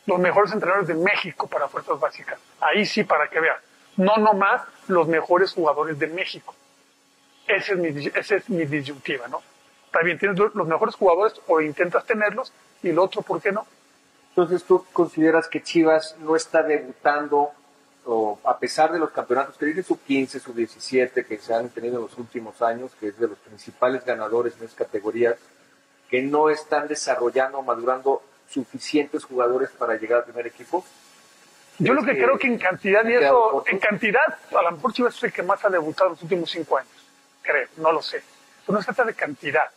los 0.05 0.19
mejores 0.19 0.51
entrenadores 0.53 0.87
de 0.87 0.95
México 0.95 1.47
para 1.47 1.67
fuerzas 1.67 1.99
básicas. 1.99 2.39
Ahí 2.61 2.85
sí, 2.85 3.03
para 3.03 3.29
que 3.29 3.39
vean. 3.39 3.57
No 3.97 4.17
nomás 4.17 4.61
los 4.87 5.07
mejores 5.07 5.53
jugadores 5.53 5.99
de 5.99 6.07
México. 6.07 6.53
Esa 7.47 7.73
es 7.73 7.79
mi, 7.79 8.07
esa 8.13 8.35
es 8.35 8.49
mi 8.49 8.65
disyuntiva, 8.65 9.27
¿no? 9.27 9.41
También 9.91 10.19
tienes 10.19 10.37
los 10.37 10.67
mejores 10.67 10.95
jugadores 10.95 11.33
o 11.47 11.61
intentas 11.61 12.05
tenerlos 12.05 12.51
y 12.83 12.89
el 12.89 12.99
otro, 12.99 13.21
¿por 13.21 13.41
qué 13.41 13.51
no? 13.51 13.65
Entonces, 14.29 14.63
¿tú 14.65 14.85
consideras 14.93 15.47
que 15.47 15.63
Chivas 15.63 16.15
no 16.19 16.35
está 16.35 16.61
debutando, 16.61 17.49
o 18.05 18.39
a 18.43 18.59
pesar 18.59 18.91
de 18.91 18.99
los 18.99 19.09
campeonatos 19.09 19.57
que 19.57 19.65
tiene 19.65 19.81
su 19.81 19.99
15, 19.99 20.39
su 20.39 20.53
17, 20.53 21.25
que 21.25 21.37
se 21.39 21.55
han 21.55 21.69
tenido 21.69 21.95
en 21.95 22.03
los 22.03 22.17
últimos 22.19 22.61
años, 22.61 22.91
que 22.99 23.07
es 23.07 23.17
de 23.17 23.29
los 23.29 23.37
principales 23.39 24.05
ganadores 24.05 24.55
en 24.57 24.65
esas 24.65 24.75
categorías, 24.75 25.37
que 26.09 26.21
no 26.21 26.51
están 26.51 26.87
desarrollando 26.87 27.57
o 27.57 27.63
madurando 27.63 28.21
suficientes 28.47 29.23
jugadores 29.23 29.71
para 29.71 29.95
llegar 29.95 30.19
al 30.19 30.25
primer 30.25 30.45
equipo? 30.45 30.85
Yo 31.79 31.93
lo 31.93 32.03
que, 32.03 32.13
que 32.13 32.23
creo 32.23 32.37
que 32.39 32.47
en 32.47 32.57
cantidad, 32.57 33.05
y 33.05 33.13
eso, 33.13 33.63
en 33.67 33.77
cantidad, 33.77 34.37
a 34.57 34.61
lo 34.63 34.71
mejor 34.71 34.93
Chivas 34.93 35.15
es 35.15 35.23
el 35.23 35.31
que 35.31 35.43
más 35.43 35.63
ha 35.63 35.69
debutado 35.69 36.07
en 36.07 36.13
los 36.13 36.23
últimos 36.23 36.49
cinco 36.49 36.77
años, 36.77 36.91
creo, 37.41 37.67
no 37.77 37.91
lo 37.91 38.01
sé. 38.01 38.23
Pero 38.65 38.77
no 38.77 38.81
se 38.81 38.85
trata 38.85 39.05
de 39.05 39.13
cantidad, 39.13 39.69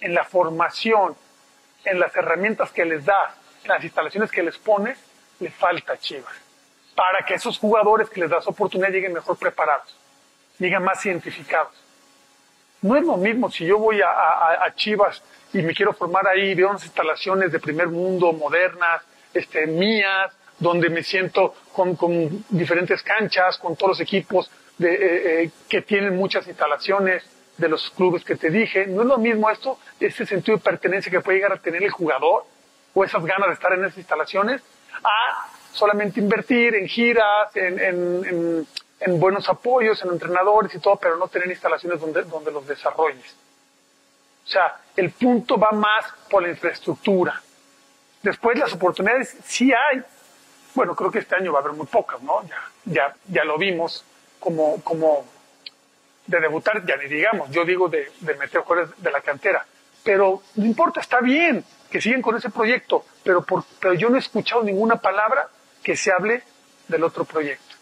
en 0.00 0.14
la 0.14 0.24
formación, 0.24 1.16
en 1.84 1.98
las 1.98 2.14
herramientas 2.14 2.70
que 2.70 2.84
les 2.84 3.04
da, 3.04 3.34
las 3.64 3.82
instalaciones 3.82 4.30
que 4.30 4.42
les 4.42 4.58
pones, 4.58 4.98
le 5.40 5.50
falta 5.50 5.96
Chivas. 5.96 6.34
Para 6.94 7.24
que 7.24 7.34
esos 7.34 7.58
jugadores 7.58 8.10
que 8.10 8.20
les 8.20 8.28
das 8.28 8.46
oportunidad 8.46 8.90
lleguen 8.90 9.14
mejor 9.14 9.38
preparados, 9.38 9.96
lleguen 10.58 10.82
más 10.82 11.04
identificados. 11.06 11.72
No 12.82 12.96
es 12.96 13.04
lo 13.04 13.16
mismo 13.16 13.50
si 13.50 13.64
yo 13.64 13.78
voy 13.78 14.02
a, 14.02 14.10
a, 14.10 14.64
a 14.66 14.74
Chivas 14.74 15.22
y 15.52 15.62
me 15.62 15.74
quiero 15.74 15.94
formar 15.94 16.26
ahí, 16.26 16.54
veo 16.54 16.68
unas 16.68 16.84
instalaciones 16.84 17.50
de 17.52 17.58
primer 17.58 17.88
mundo, 17.88 18.32
modernas, 18.32 19.02
este, 19.32 19.66
mías, 19.66 20.32
donde 20.62 20.88
me 20.88 21.02
siento 21.02 21.54
con, 21.72 21.96
con 21.96 22.44
diferentes 22.48 23.02
canchas, 23.02 23.58
con 23.58 23.76
todos 23.76 23.90
los 23.90 24.00
equipos 24.00 24.50
de, 24.78 24.94
eh, 24.94 25.42
eh, 25.42 25.50
que 25.68 25.82
tienen 25.82 26.16
muchas 26.16 26.46
instalaciones 26.46 27.24
de 27.58 27.68
los 27.68 27.90
clubes 27.90 28.24
que 28.24 28.36
te 28.36 28.50
dije. 28.50 28.86
No 28.86 29.02
es 29.02 29.08
lo 29.08 29.18
mismo 29.18 29.50
esto, 29.50 29.78
ese 30.00 30.24
sentido 30.24 30.56
de 30.56 30.62
pertenencia 30.62 31.10
que 31.10 31.20
puede 31.20 31.38
llegar 31.38 31.52
a 31.52 31.56
tener 31.56 31.82
el 31.82 31.90
jugador, 31.90 32.44
o 32.94 33.04
esas 33.04 33.24
ganas 33.24 33.48
de 33.48 33.54
estar 33.54 33.72
en 33.72 33.84
esas 33.84 33.98
instalaciones, 33.98 34.62
a 35.02 35.48
solamente 35.72 36.20
invertir 36.20 36.74
en 36.74 36.86
giras, 36.86 37.54
en, 37.56 37.78
en, 37.80 38.24
en, 38.24 38.66
en 39.00 39.20
buenos 39.20 39.48
apoyos, 39.48 40.02
en 40.04 40.10
entrenadores 40.10 40.74
y 40.74 40.78
todo, 40.78 40.96
pero 40.96 41.16
no 41.16 41.28
tener 41.28 41.48
instalaciones 41.48 42.00
donde, 42.00 42.22
donde 42.22 42.52
los 42.52 42.66
desarrolles. 42.66 43.34
O 44.44 44.48
sea, 44.48 44.76
el 44.96 45.10
punto 45.10 45.58
va 45.58 45.70
más 45.72 46.04
por 46.30 46.42
la 46.42 46.50
infraestructura. 46.50 47.40
Después 48.22 48.58
las 48.58 48.72
oportunidades 48.72 49.36
sí 49.44 49.72
hay. 49.72 50.02
Bueno, 50.74 50.94
creo 50.94 51.10
que 51.10 51.18
este 51.18 51.36
año 51.36 51.52
va 51.52 51.58
a 51.58 51.62
haber 51.62 51.74
muy 51.74 51.86
pocas, 51.86 52.22
¿no? 52.22 52.42
Ya, 52.48 52.62
ya, 52.84 53.16
ya 53.28 53.44
lo 53.44 53.58
vimos 53.58 54.04
como, 54.40 54.80
como 54.82 55.24
de 56.26 56.40
debutar, 56.40 56.84
ya 56.86 56.96
ni 56.96 57.08
digamos, 57.08 57.50
yo 57.50 57.64
digo 57.64 57.88
de, 57.88 58.10
de 58.20 58.34
meter 58.34 58.62
jugadores 58.62 58.94
de 59.02 59.10
la 59.10 59.20
cantera. 59.20 59.66
Pero 60.02 60.42
no 60.56 60.64
importa, 60.64 61.00
está 61.00 61.20
bien 61.20 61.64
que 61.90 62.00
siguen 62.00 62.22
con 62.22 62.36
ese 62.36 62.48
proyecto, 62.48 63.04
pero, 63.22 63.42
por, 63.42 63.64
pero 63.78 63.92
yo 63.92 64.08
no 64.08 64.16
he 64.16 64.20
escuchado 64.20 64.62
ninguna 64.62 64.96
palabra 64.96 65.48
que 65.82 65.94
se 65.94 66.10
hable 66.10 66.42
del 66.88 67.04
otro 67.04 67.24
proyecto, 67.24 67.76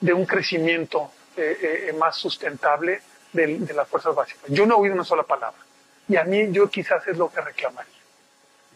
de 0.00 0.12
un 0.12 0.26
crecimiento 0.26 1.10
eh, 1.36 1.86
eh, 1.88 1.92
más 1.94 2.16
sustentable 2.16 3.00
de, 3.32 3.58
de, 3.58 3.72
las 3.72 3.88
fuerzas 3.88 4.14
básicas. 4.14 4.44
Yo 4.48 4.66
no 4.66 4.74
he 4.74 4.80
oído 4.80 4.94
una 4.94 5.04
sola 5.04 5.22
palabra. 5.22 5.58
Y 6.06 6.16
a 6.16 6.24
mí 6.24 6.48
yo 6.50 6.68
quizás 6.68 7.06
es 7.08 7.16
lo 7.16 7.32
que 7.32 7.40
reclamaría. 7.40 7.92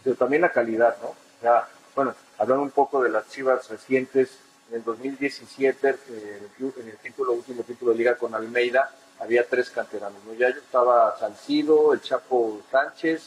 Pero 0.03 0.17
también 0.17 0.43
la 0.43 0.51
calidad, 0.51 0.97
¿no? 1.03 1.15
Sea, 1.43 1.69
bueno, 1.95 2.15
hablando 2.39 2.63
un 2.63 2.71
poco 2.71 3.03
de 3.03 3.11
las 3.11 3.29
chivas 3.29 3.69
recientes, 3.69 4.39
en 4.71 4.77
el 4.77 4.85
2017, 4.85 5.89
eh, 5.89 6.49
en 6.59 6.89
el 6.89 6.97
título, 6.99 7.33
último 7.33 7.63
título 7.63 7.93
de 7.93 7.99
liga 7.99 8.17
con 8.17 8.35
Almeida, 8.35 8.91
había 9.21 9.47
tres 9.47 9.71
canteranos, 9.71 10.23
¿no? 10.25 10.35
Ya 10.35 10.49
estaba 10.49 11.17
Salcido, 11.19 11.93
el 11.93 12.01
Chapo 12.01 12.61
Sánchez 12.71 13.23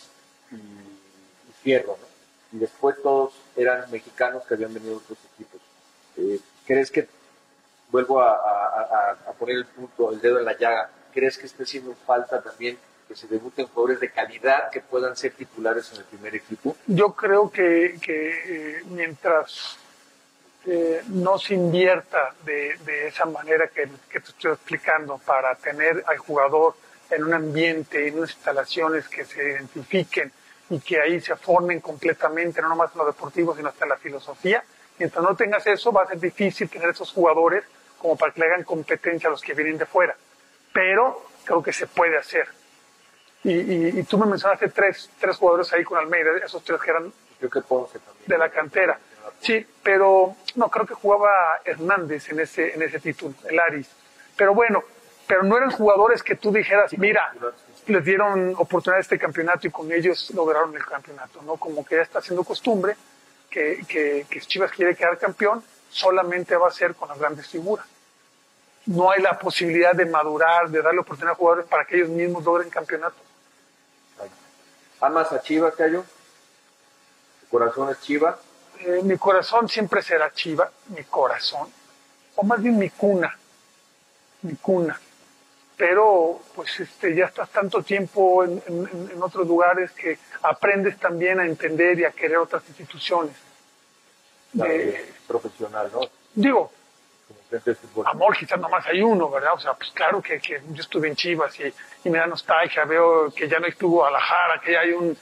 y, 0.52 1.54
Fierro, 1.64 1.98
¿no? 2.00 2.58
Y 2.58 2.60
después 2.60 3.02
todos 3.02 3.34
eran 3.56 3.90
mexicanos 3.92 4.44
que 4.46 4.54
habían 4.54 4.74
venido 4.74 4.92
de 4.92 4.98
otros 4.98 5.18
equipos. 5.34 5.62
Eh, 6.18 6.40
¿Crees 6.66 6.92
que, 6.92 7.08
vuelvo 7.92 8.22
a, 8.22 8.32
a, 8.32 9.12
a, 9.28 9.34
poner 9.34 9.58
el 9.58 9.66
punto, 9.66 10.12
el 10.12 10.22
dedo 10.22 10.40
en 10.40 10.46
la 10.46 10.58
llaga, 10.58 10.90
¿crees 11.14 11.38
que 11.38 11.48
esté 11.48 11.64
haciendo 11.64 11.96
falta 12.06 12.42
también 12.42 12.78
que 13.10 13.16
se 13.16 13.28
debuten 13.28 13.66
jugadores 13.66 14.00
de 14.00 14.12
calidad 14.12 14.70
que 14.70 14.82
puedan 14.82 15.18
ser 15.18 15.32
titulares 15.32 15.92
en 15.92 15.98
el 15.98 16.04
primer 16.06 16.36
equipo? 16.36 16.78
Yo 16.86 17.14
creo 17.14 17.50
que, 17.50 17.98
que 18.00 18.78
eh, 18.78 18.84
mientras 18.92 19.80
eh, 20.68 21.02
no 21.08 21.40
se 21.40 21.56
invierta 21.56 22.36
de, 22.46 22.78
de 22.86 23.08
esa 23.08 23.26
manera 23.26 23.68
que, 23.68 23.88
te 23.88 24.18
estoy 24.20 24.52
explicando 24.52 25.18
para 25.18 25.56
tener 25.56 26.04
al 26.06 26.20
jugador 26.20 26.76
en 27.10 27.24
un 27.24 27.34
ambiente, 27.34 28.08
en 28.08 28.20
unas 28.20 28.30
instalaciones 28.30 29.08
que 29.08 29.26
se 29.26 29.42
identifiquen 29.42 30.32
y 30.70 30.80
que 30.80 31.02
ahí 31.02 31.20
se 31.20 31.36
formen 31.36 31.80
completamente, 31.80 32.62
no 32.62 32.70
nomás 32.70 32.92
en 32.94 33.00
lo 33.00 33.08
deportivo, 33.08 33.56
sino 33.56 33.70
hasta 33.70 33.86
en 33.86 33.90
la 33.90 33.98
filosofía. 33.98 34.64
Mientras 35.00 35.24
no 35.24 35.36
tengas 35.36 35.66
eso, 35.66 35.92
va 35.92 36.04
a 36.04 36.08
ser 36.08 36.20
difícil 36.20 36.70
tener 36.70 36.90
esos 36.90 37.12
jugadores 37.12 37.64
como 37.98 38.16
para 38.16 38.32
que 38.32 38.42
le 38.42 38.46
hagan 38.46 38.64
competencia 38.64 39.30
a 39.30 39.32
los 39.32 39.42
que 39.42 39.56
vienen 39.56 39.80
de 39.80 39.88
fuera. 39.88 40.16
Pero 40.72 41.26
creo 41.44 41.64
que 41.64 41.74
se 41.74 41.88
puede 41.88 42.16
hacer. 42.16 42.59
Y, 43.44 43.52
y, 43.52 44.00
y 44.00 44.04
tú 44.04 44.18
me 44.18 44.26
mencionaste 44.26 44.70
tres, 44.70 45.10
tres 45.20 45.38
jugadores 45.38 45.72
ahí 45.74 45.84
con 45.84 45.98
Almeida, 45.98 46.32
esos 46.44 46.64
tres 46.64 46.82
que 46.82 46.92
eran 46.92 47.12
Creo 47.40 47.50
que 47.50 47.62
Ponce 47.62 48.00
también. 48.00 48.26
de 48.28 48.38
la 48.38 48.50
cantera. 48.50 49.00
Sí, 49.40 49.66
pero 49.82 50.36
no, 50.56 50.70
creo 50.70 50.86
que 50.86 50.94
jugaba 50.94 51.62
Hernández 51.64 52.30
en 52.30 52.42
ese, 52.42 52.74
en 52.74 52.82
ese 52.82 53.00
título, 53.00 53.34
el 53.50 53.58
Aris. 53.60 53.90
Pero 54.36 54.54
bueno, 54.54 54.84
pero 55.26 55.44
no 55.44 55.56
eran 55.56 55.72
jugadores 55.72 56.22
que 56.22 56.36
tú 56.36 56.52
dijeras, 56.52 56.92
mira, 56.98 57.34
les 57.88 58.04
dieron 58.04 58.54
oportunidad 58.58 58.98
a 58.98 59.02
este 59.02 59.18
campeonato 59.18 59.68
y 59.68 59.72
con 59.72 59.90
ellos 59.92 60.32
lograron 60.36 60.76
el 60.76 60.86
campeonato, 60.86 61.42
¿no? 61.44 61.56
Como 61.56 61.86
que 61.86 61.96
ya 61.96 62.02
está 62.02 62.22
siendo 62.22 62.44
costumbre 62.44 62.98
que, 63.50 63.84
que, 63.88 64.26
que 64.30 64.42
Chivas 64.42 64.72
quiere 64.72 64.96
quedar 64.96 65.18
campeón, 65.18 65.64
solamente 65.90 66.56
va 66.58 66.68
a 66.68 66.72
ser 66.72 66.94
con 66.96 67.08
las 67.08 67.18
grandes 67.18 67.48
figuras. 67.48 67.86
No 68.86 69.12
hay 69.12 69.22
la 69.22 69.40
posibilidad 69.40 69.94
de 69.94 70.06
madurar, 70.06 70.70
de 70.70 70.82
darle 70.82 71.00
oportunidad 71.00 71.34
a 71.34 71.36
jugadores 71.36 71.68
para 71.68 71.86
que 71.86 71.96
ellos 71.98 72.10
mismos 72.10 72.44
logren 72.44 72.70
campeonato. 72.70 73.16
¿Amas 75.02 75.32
a 75.32 75.42
Chivas, 75.42 75.76
Cayo? 75.76 76.04
¿Tu 77.42 77.48
corazón 77.48 77.90
es 77.90 78.02
Chivas? 78.02 78.36
Eh, 78.80 79.02
mi 79.04 79.18
corazón 79.18 79.68
siempre 79.68 80.02
será 80.02 80.32
Chiva, 80.32 80.72
mi 80.88 81.04
corazón, 81.04 81.68
o 82.36 82.44
más 82.44 82.62
bien 82.62 82.78
mi 82.78 82.90
cuna, 82.90 83.38
mi 84.44 84.56
cuna. 84.56 85.00
Pero 85.76 86.42
pues 86.56 86.80
este, 86.80 87.16
ya 87.16 87.26
estás 87.26 87.50
tanto 87.50 87.82
tiempo 87.84 88.44
en, 88.44 88.62
en, 88.68 89.10
en, 89.14 89.24
otros 89.24 89.48
lugares 89.48 89.92
que 89.92 90.20
aprendes 90.44 90.98
también 90.98 91.40
a 91.40 91.46
entender 91.46 92.00
y 92.00 92.06
a 92.06 92.12
querer 92.12 92.38
otras 92.38 92.64
instituciones. 92.68 93.36
Claro, 94.52 94.72
eh, 94.74 95.14
profesional, 95.28 95.90
¿no? 95.94 96.02
Digo, 96.34 96.72
amor 98.06 98.38
quizás 98.38 98.60
nomás 98.60 98.86
hay 98.86 99.02
uno, 99.02 99.30
¿verdad? 99.30 99.54
O 99.56 99.60
sea, 99.60 99.74
pues 99.74 99.92
claro 99.92 100.22
que, 100.22 100.40
que 100.40 100.62
yo 100.70 100.82
estuve 100.82 101.08
en 101.08 101.16
Chivas 101.16 101.60
y, 101.60 101.74
y, 102.04 102.10
me 102.10 102.20
da 102.20 102.28
nostalgia, 102.28 102.86
veo 102.86 103.32
que 103.32 103.48
ya 103.48 103.60
no 103.60 103.68
estuvo 103.68 103.98
Guadalajara, 103.98 104.62
que 104.62 104.74
ya 104.74 104.82
hay 104.82 104.92
un 104.92 105.18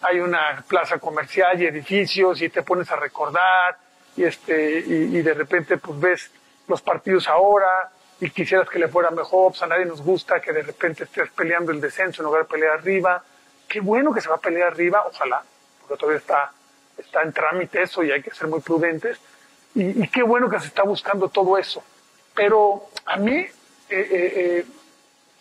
hay 0.00 0.20
una 0.20 0.64
plaza 0.68 0.98
comercial 0.98 1.60
y 1.60 1.66
edificios 1.66 2.40
y 2.40 2.48
te 2.48 2.62
pones 2.62 2.88
a 2.92 2.96
recordar 2.96 3.76
y 4.16 4.24
este 4.24 4.80
y, 4.80 5.16
y 5.16 5.22
de 5.22 5.34
repente 5.34 5.78
pues 5.78 5.98
ves 5.98 6.30
los 6.68 6.80
partidos 6.82 7.28
ahora 7.28 7.90
y 8.20 8.30
quisieras 8.30 8.68
que 8.68 8.78
le 8.78 8.88
fuera 8.88 9.10
mejor, 9.10 9.52
pues 9.52 9.62
a 9.62 9.66
nadie 9.66 9.84
nos 9.84 10.02
gusta 10.02 10.40
que 10.40 10.52
de 10.52 10.62
repente 10.62 11.04
estés 11.04 11.30
peleando 11.30 11.72
el 11.72 11.80
descenso 11.80 12.22
en 12.22 12.26
lugar 12.26 12.42
de 12.42 12.48
pelear 12.48 12.78
arriba. 12.78 13.22
Qué 13.68 13.80
bueno 13.80 14.12
que 14.12 14.20
se 14.20 14.28
va 14.28 14.36
a 14.36 14.40
pelear 14.40 14.72
arriba, 14.72 15.04
ojalá, 15.06 15.42
porque 15.80 16.00
todavía 16.00 16.18
está, 16.18 16.52
está 16.96 17.22
en 17.22 17.32
trámite 17.32 17.82
eso 17.82 18.02
y 18.02 18.10
hay 18.10 18.22
que 18.22 18.32
ser 18.32 18.48
muy 18.48 18.60
prudentes. 18.60 19.18
Y, 19.78 20.08
qué 20.08 20.22
bueno 20.24 20.50
que 20.50 20.58
se 20.58 20.66
está 20.66 20.82
buscando 20.82 21.28
todo 21.28 21.56
eso. 21.56 21.82
Pero 22.34 22.88
a 23.06 23.16
mí 23.16 23.36
eh, 23.36 23.48
eh, 23.90 24.66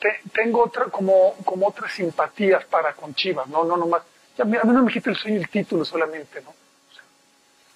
eh, 0.02 0.10
tengo 0.32 0.64
otra, 0.64 0.86
como, 0.86 1.34
como 1.44 1.68
otras 1.68 1.92
simpatías 1.92 2.64
para 2.66 2.94
con 2.94 3.16
Chivas, 3.16 3.48
no, 3.48 3.64
no 3.64 3.76
nomás. 3.76 4.04
A 4.38 4.44
mí, 4.44 4.56
a 4.56 4.64
mí 4.64 4.74
no 4.74 4.84
me 4.84 4.92
quita 4.92 5.10
el 5.10 5.16
sueño 5.16 5.38
el 5.38 5.50
título 5.50 5.84
solamente, 5.84 6.42
¿no? 6.42 6.54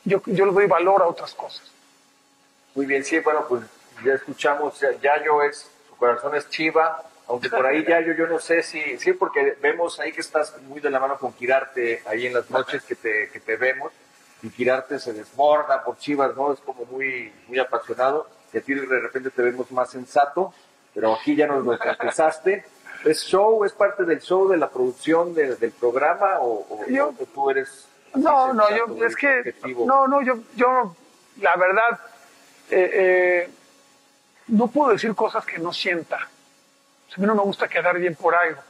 yo, 0.03 0.22
yo 0.28 0.45
le 0.45 0.51
doy 0.51 0.68
valor 0.68 1.01
a 1.01 1.07
otras 1.07 1.34
cosas. 1.34 1.72
Muy 2.76 2.86
bien, 2.86 3.03
sí, 3.03 3.20
bueno, 3.20 3.45
pues 3.47 3.64
ya 4.05 4.14
escuchamos, 4.14 4.80
Yayo 5.01 5.41
es, 5.41 5.70
su 5.89 5.95
corazón 5.95 6.36
es 6.36 6.47
Chiva, 6.49 7.03
aunque 7.28 7.49
por 7.49 7.66
ahí 7.66 7.84
Yayo 7.84 8.14
yo 8.14 8.28
no 8.28 8.39
sé 8.39 8.62
si, 8.62 8.99
sí, 8.99 9.14
porque 9.14 9.57
vemos 9.62 9.99
ahí 9.99 10.12
que 10.12 10.22
estás 10.22 10.62
muy 10.64 10.80
de 10.80 10.91
la 10.91 10.99
mano 10.99 11.18
con 11.18 11.34
Quirarte 11.34 12.03
ahí 12.05 12.28
en 12.28 12.34
las 12.34 12.49
noches 12.49 12.84
que 12.84 12.95
te, 12.95 13.30
que 13.30 13.39
te 13.39 13.57
vemos, 13.57 13.91
y 14.42 14.50
Quirarte 14.50 15.00
se 15.00 15.14
desborda 15.14 15.84
por 15.84 15.98
Chivas, 15.98 16.36
¿no? 16.36 16.54
Es 16.54 16.60
como 16.60 16.86
muy, 16.86 17.32
muy 17.48 17.60
apasionado, 17.60 18.28
y 18.54 18.58
a 18.58 18.62
ti 18.62 18.74
de 18.74 19.00
repente 19.00 19.30
te 19.30 19.42
vemos 19.42 19.72
más 19.72 19.89
sensato, 19.89 20.54
pero 20.94 21.14
aquí 21.16 21.36
ya 21.36 21.48
nos 21.48 21.66
lo 21.66 21.74
expresaste. 21.74 22.66
¿Es 23.06 23.24
show, 23.24 23.66
es 23.66 23.74
parte 23.74 24.04
del 24.04 24.22
show, 24.22 24.48
de 24.48 24.58
la 24.58 24.70
producción 24.70 25.34
del 25.34 25.72
programa, 25.80 26.39
o, 26.39 26.68
o, 26.70 26.86
o 27.02 27.26
tú 27.34 27.50
eres 27.50 27.88
no, 28.16 28.54
no, 28.54 28.70
yo, 28.70 29.06
es 29.06 29.16
que, 29.16 29.56
no, 29.86 30.08
no, 30.08 30.22
yo, 30.22 30.39
yo, 30.56 30.96
la 31.39 31.56
verdad, 31.56 32.00
eh, 32.70 32.92
eh, 32.94 33.50
no 34.48 34.68
puedo 34.68 34.92
decir 34.92 35.16
cosas 35.16 35.46
que 35.46 35.60
no 35.60 35.72
sienta. 35.72 36.18
A 36.18 37.20
mí 37.20 37.26
no 37.26 37.36
me 37.36 37.42
gusta 37.42 37.68
quedar 37.68 37.98
bien 37.98 38.16
por 38.16 38.36
algo. 38.36 38.62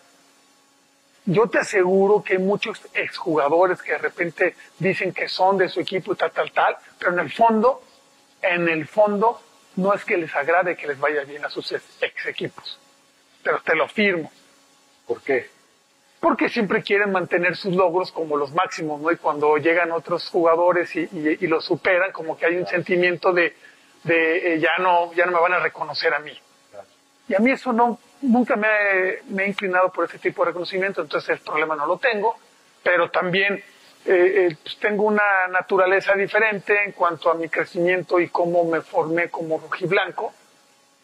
Yo 1.25 1.47
te 1.47 1.59
aseguro 1.59 2.23
que 2.23 2.33
hay 2.33 2.39
muchos 2.39 2.81
exjugadores 2.93 3.81
que 3.81 3.91
de 3.93 3.97
repente 3.99 4.55
dicen 4.79 5.13
que 5.13 5.27
son 5.27 5.57
de 5.57 5.69
su 5.69 5.79
equipo 5.79 6.13
y 6.13 6.15
tal, 6.15 6.31
tal, 6.31 6.51
tal, 6.51 6.77
pero 6.97 7.13
en 7.13 7.19
el 7.19 7.31
fondo, 7.31 7.83
en 8.41 8.67
el 8.67 8.87
fondo, 8.87 9.39
no 9.75 9.93
es 9.93 10.03
que 10.03 10.17
les 10.17 10.35
agrade 10.35 10.75
que 10.75 10.87
les 10.87 10.99
vaya 10.99 11.23
bien 11.23 11.45
a 11.45 11.49
sus 11.49 11.71
ex 11.71 12.25
equipos. 12.25 12.79
Pero 13.43 13.61
te 13.61 13.75
lo 13.75 13.87
firmo. 13.87 14.31
¿Por 15.05 15.21
qué? 15.21 15.49
porque 16.21 16.49
siempre 16.49 16.83
quieren 16.83 17.11
mantener 17.11 17.57
sus 17.57 17.75
logros 17.75 18.11
como 18.11 18.37
los 18.37 18.53
máximos, 18.53 19.01
¿no? 19.01 19.11
Y 19.11 19.17
cuando 19.17 19.57
llegan 19.57 19.91
otros 19.91 20.29
jugadores 20.29 20.95
y, 20.95 21.09
y, 21.11 21.47
los 21.47 21.65
superan, 21.65 22.11
como 22.11 22.37
que 22.37 22.45
hay 22.45 22.57
un 22.57 22.67
sentimiento 22.67 23.33
de, 23.33 23.55
de 24.03 24.53
eh, 24.53 24.59
ya 24.59 24.77
no 24.77 25.11
ya 25.13 25.25
no 25.25 25.31
me 25.31 25.41
van 25.41 25.53
a 25.53 25.59
reconocer 25.59 26.13
a 26.13 26.19
mí. 26.19 26.31
Y 27.27 27.33
a 27.33 27.39
mí 27.39 27.51
eso 27.51 27.73
no 27.73 27.97
nunca 28.21 28.55
me, 28.55 29.43
he 29.43 29.47
inclinado 29.47 29.91
por 29.91 30.05
ese 30.05 30.19
tipo 30.19 30.43
de 30.43 30.49
reconocimiento, 30.49 31.01
entonces 31.01 31.29
el 31.29 31.39
problema 31.39 31.75
no 31.75 31.85
lo 31.85 31.97
tengo, 31.97 32.37
pero 32.83 33.09
también 33.09 33.55
eh, 33.55 33.63
eh, 34.05 34.57
pues 34.61 34.77
tengo 34.77 35.03
una 35.03 35.47
naturaleza 35.49 36.13
diferente 36.13 36.83
en 36.83 36.91
cuanto 36.91 37.29
a 37.29 37.35
mi 37.35 37.49
crecimiento 37.49 38.19
y 38.19 38.29
cómo 38.29 38.63
me 38.65 38.81
formé 38.81 39.29
como 39.29 39.59
rojiblanco. 39.59 40.33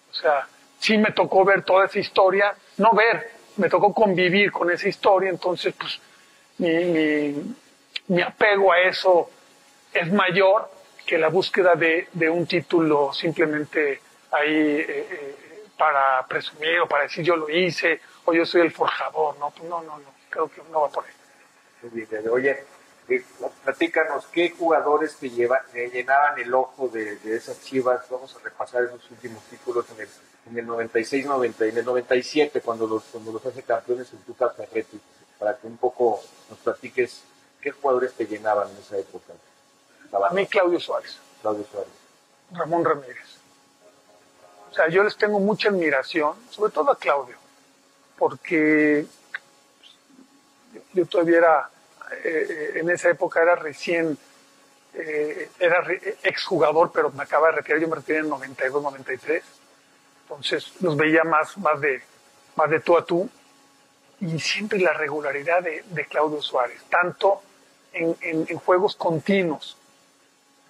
O 0.10 0.14
sea, 0.14 0.48
sí 0.80 0.98
me 0.98 1.12
tocó 1.12 1.46
ver 1.46 1.64
toda 1.64 1.86
esa 1.86 2.00
historia, 2.00 2.56
no 2.78 2.94
ver, 2.94 3.32
me 3.58 3.70
tocó 3.70 3.94
convivir 3.94 4.52
con 4.52 4.72
esa 4.72 4.88
historia, 4.88 5.30
entonces 5.30 5.74
pues 5.78 6.00
mi, 6.60 7.36
mi, 8.08 8.22
apego 8.22 8.72
a 8.72 8.80
eso 8.82 9.30
es 9.94 10.12
mayor 10.12 10.70
que 11.06 11.18
la 11.18 11.30
búsqueda 11.30 11.76
de, 11.76 12.08
de 12.14 12.30
un 12.30 12.46
título 12.48 13.14
simplemente 13.14 14.02
ahí 14.32 14.56
eh, 14.56 14.86
eh, 14.88 15.47
para 15.78 16.26
presumir 16.28 16.80
o 16.80 16.88
para 16.88 17.04
decir 17.04 17.24
yo 17.24 17.36
lo 17.36 17.50
hice 17.50 18.02
o 18.26 18.34
yo 18.34 18.46
soy 18.46 18.62
el 18.62 18.72
forjador, 18.72 19.38
no, 19.38 19.52
pues 19.52 19.70
no, 19.70 19.82
no, 19.82 19.98
no, 19.98 20.14
creo 20.30 20.50
que 20.50 20.62
no 20.72 20.82
va 20.82 20.90
por 20.90 21.06
ahí. 21.06 22.28
Oye, 22.30 22.64
eh, 23.08 23.24
platícanos, 23.64 24.26
¿qué 24.28 24.50
jugadores 24.52 25.16
te, 25.18 25.30
lleva, 25.30 25.62
te 25.72 25.90
llenaban 25.90 26.40
el 26.40 26.54
ojo 26.54 26.88
de, 26.90 27.18
de, 27.18 27.36
esas 27.36 27.62
chivas? 27.62 28.10
Vamos 28.10 28.36
a 28.36 28.44
repasar 28.44 28.84
esos 28.84 29.10
últimos 29.12 29.44
títulos 29.44 29.86
en 29.92 30.02
el 30.02 30.10
en 30.50 30.58
el 30.58 30.68
96-90, 30.68 31.70
en 31.70 31.78
el 31.78 31.86
97, 31.86 32.62
cuando 32.62 32.88
los, 32.88 33.04
cuando 33.06 33.32
los 33.32 33.46
hace 33.46 33.64
campeones 33.64 34.12
en 34.14 34.20
Tuca 34.20 34.50
Ferretti, 34.50 35.00
para 35.38 35.58
que 35.58 35.68
un 35.68 35.78
poco 35.78 36.22
nos 36.50 36.60
platiques 36.60 37.24
qué 37.62 37.72
jugadores 37.72 38.14
te 38.14 38.26
llenaban 38.26 38.70
en 38.70 38.78
esa 38.78 38.98
época. 38.98 39.34
A 40.12 40.34
mí 40.34 40.48
Claudio 40.48 40.80
Suárez. 40.80 41.20
Claudio 41.42 41.66
Suárez. 41.70 41.92
Ramón 42.52 42.86
Ramírez. 42.86 43.27
Sea, 44.78 44.90
yo 44.90 45.02
les 45.02 45.18
tengo 45.18 45.40
mucha 45.40 45.70
admiración, 45.70 46.36
sobre 46.52 46.72
todo 46.72 46.92
a 46.92 47.00
Claudio, 47.00 47.36
porque 48.16 49.08
yo 50.94 51.06
todavía 51.08 51.38
era, 51.40 51.70
eh, 52.24 52.74
en 52.76 52.88
esa 52.92 53.10
época 53.10 53.42
era 53.42 53.56
recién, 53.56 54.16
eh, 54.94 55.50
era 55.58 55.84
exjugador, 56.22 56.92
pero 56.94 57.10
me 57.10 57.24
acaba 57.24 57.48
de 57.48 57.56
retirar, 57.56 57.82
yo 57.82 57.88
me 57.88 57.96
retiré 57.96 58.20
en 58.20 58.30
92, 58.30 58.84
93 58.84 59.44
entonces 60.30 60.74
los 60.82 60.96
veía 60.96 61.24
más, 61.24 61.58
más, 61.58 61.82
de, 61.82 62.04
más 62.56 62.70
de 62.70 62.80
tú 62.82 62.98
a 62.98 63.04
tú 63.04 63.28
y 64.20 64.40
siempre 64.40 64.78
la 64.78 64.94
regularidad 64.94 65.64
de, 65.64 65.86
de 65.90 66.06
Claudio 66.06 66.40
Suárez, 66.44 66.84
tanto 66.88 67.42
en, 67.94 68.16
en, 68.22 68.46
en, 68.48 68.58
juegos 68.60 68.96
continuos, 68.96 69.76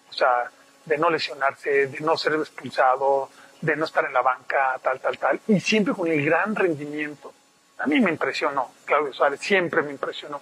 o 0.09 0.13
sea, 0.13 0.49
de 0.85 0.97
no 0.97 1.09
lesionarse, 1.09 1.87
de 1.87 1.99
no 1.99 2.15
ser 2.15 2.35
expulsado, 2.35 3.29
de 3.61 3.75
no 3.75 3.85
estar 3.85 4.05
en 4.05 4.13
la 4.13 4.21
banca, 4.21 4.79
tal, 4.81 4.99
tal, 4.99 5.17
tal, 5.17 5.39
y 5.47 5.59
siempre 5.59 5.93
con 5.93 6.07
el 6.07 6.23
gran 6.23 6.55
rendimiento. 6.55 7.33
A 7.79 7.85
mí 7.85 7.99
me 7.99 8.09
impresionó 8.09 8.71
Claudio 8.85 9.13
Suárez, 9.13 9.39
siempre 9.39 9.83
me 9.83 9.91
impresionó. 9.91 10.41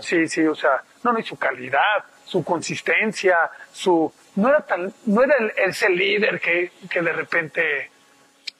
Sí, 0.00 0.26
sí, 0.28 0.44
o 0.46 0.54
sea, 0.54 0.82
no, 1.04 1.12
no, 1.12 1.18
y 1.20 1.22
su 1.22 1.36
calidad, 1.36 2.04
su 2.24 2.42
consistencia, 2.42 3.50
su, 3.72 4.12
no 4.36 4.48
era 4.48 4.60
tan, 4.62 4.92
no 5.06 5.22
era 5.22 5.36
el, 5.36 5.52
ese 5.56 5.88
líder 5.88 6.40
que, 6.40 6.72
que 6.90 7.00
de 7.00 7.12
repente 7.12 7.90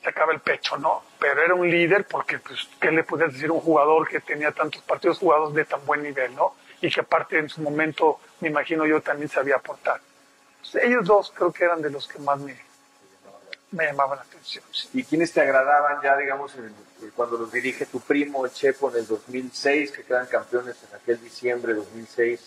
sacaba 0.03 0.33
el 0.33 0.41
pecho, 0.41 0.77
¿no? 0.77 1.03
Pero 1.19 1.43
era 1.43 1.55
un 1.55 1.69
líder 1.69 2.07
porque, 2.07 2.39
pues, 2.39 2.69
¿qué 2.81 2.93
le 2.93 3.03
podías 3.03 3.33
decir 3.33 3.49
a 3.49 3.53
un 3.53 3.61
jugador 3.61 4.07
que 4.07 4.21
tenía 4.21 4.53
tantos 4.53 4.83
partidos 4.83 5.19
jugados 5.19 5.55
de 5.55 5.65
tan 5.65 5.85
buen 5.87 6.03
nivel, 6.03 6.35
¿no? 6.37 6.55
Y 6.81 6.91
que 6.91 7.01
aparte 7.01 7.39
en 7.39 7.49
su 7.49 7.63
momento, 7.63 8.21
me 8.41 8.49
imagino 8.49 8.87
yo, 8.87 9.01
también 9.01 9.29
sabía 9.29 9.57
aportar. 9.57 10.01
Pues, 10.61 10.85
ellos 10.85 11.05
dos 11.05 11.33
creo 11.35 11.53
que 11.53 11.65
eran 11.65 11.81
de 11.83 11.91
los 11.91 12.07
que 12.07 12.19
más 12.19 12.39
me, 12.39 12.55
me 13.75 13.87
llamaban 13.87 14.19
la 14.19 14.25
atención. 14.25 14.65
¿Y 14.93 15.05
quiénes 15.05 15.33
te 15.33 15.41
agradaban 15.41 16.01
ya, 16.03 16.17
digamos, 16.17 16.53
cuando 17.17 17.39
los 17.39 17.53
dirige 17.53 17.87
tu 17.87 18.01
primo, 18.01 18.45
el 18.45 18.53
Chepo, 18.53 18.91
en 18.91 18.99
el 18.99 19.07
2006, 19.07 19.93
que 19.93 20.03
quedan 20.05 20.27
campeones 20.27 20.77
en 20.89 20.97
aquel 20.97 21.21
diciembre 21.21 21.73
de 21.73 21.81
2006? 21.81 22.41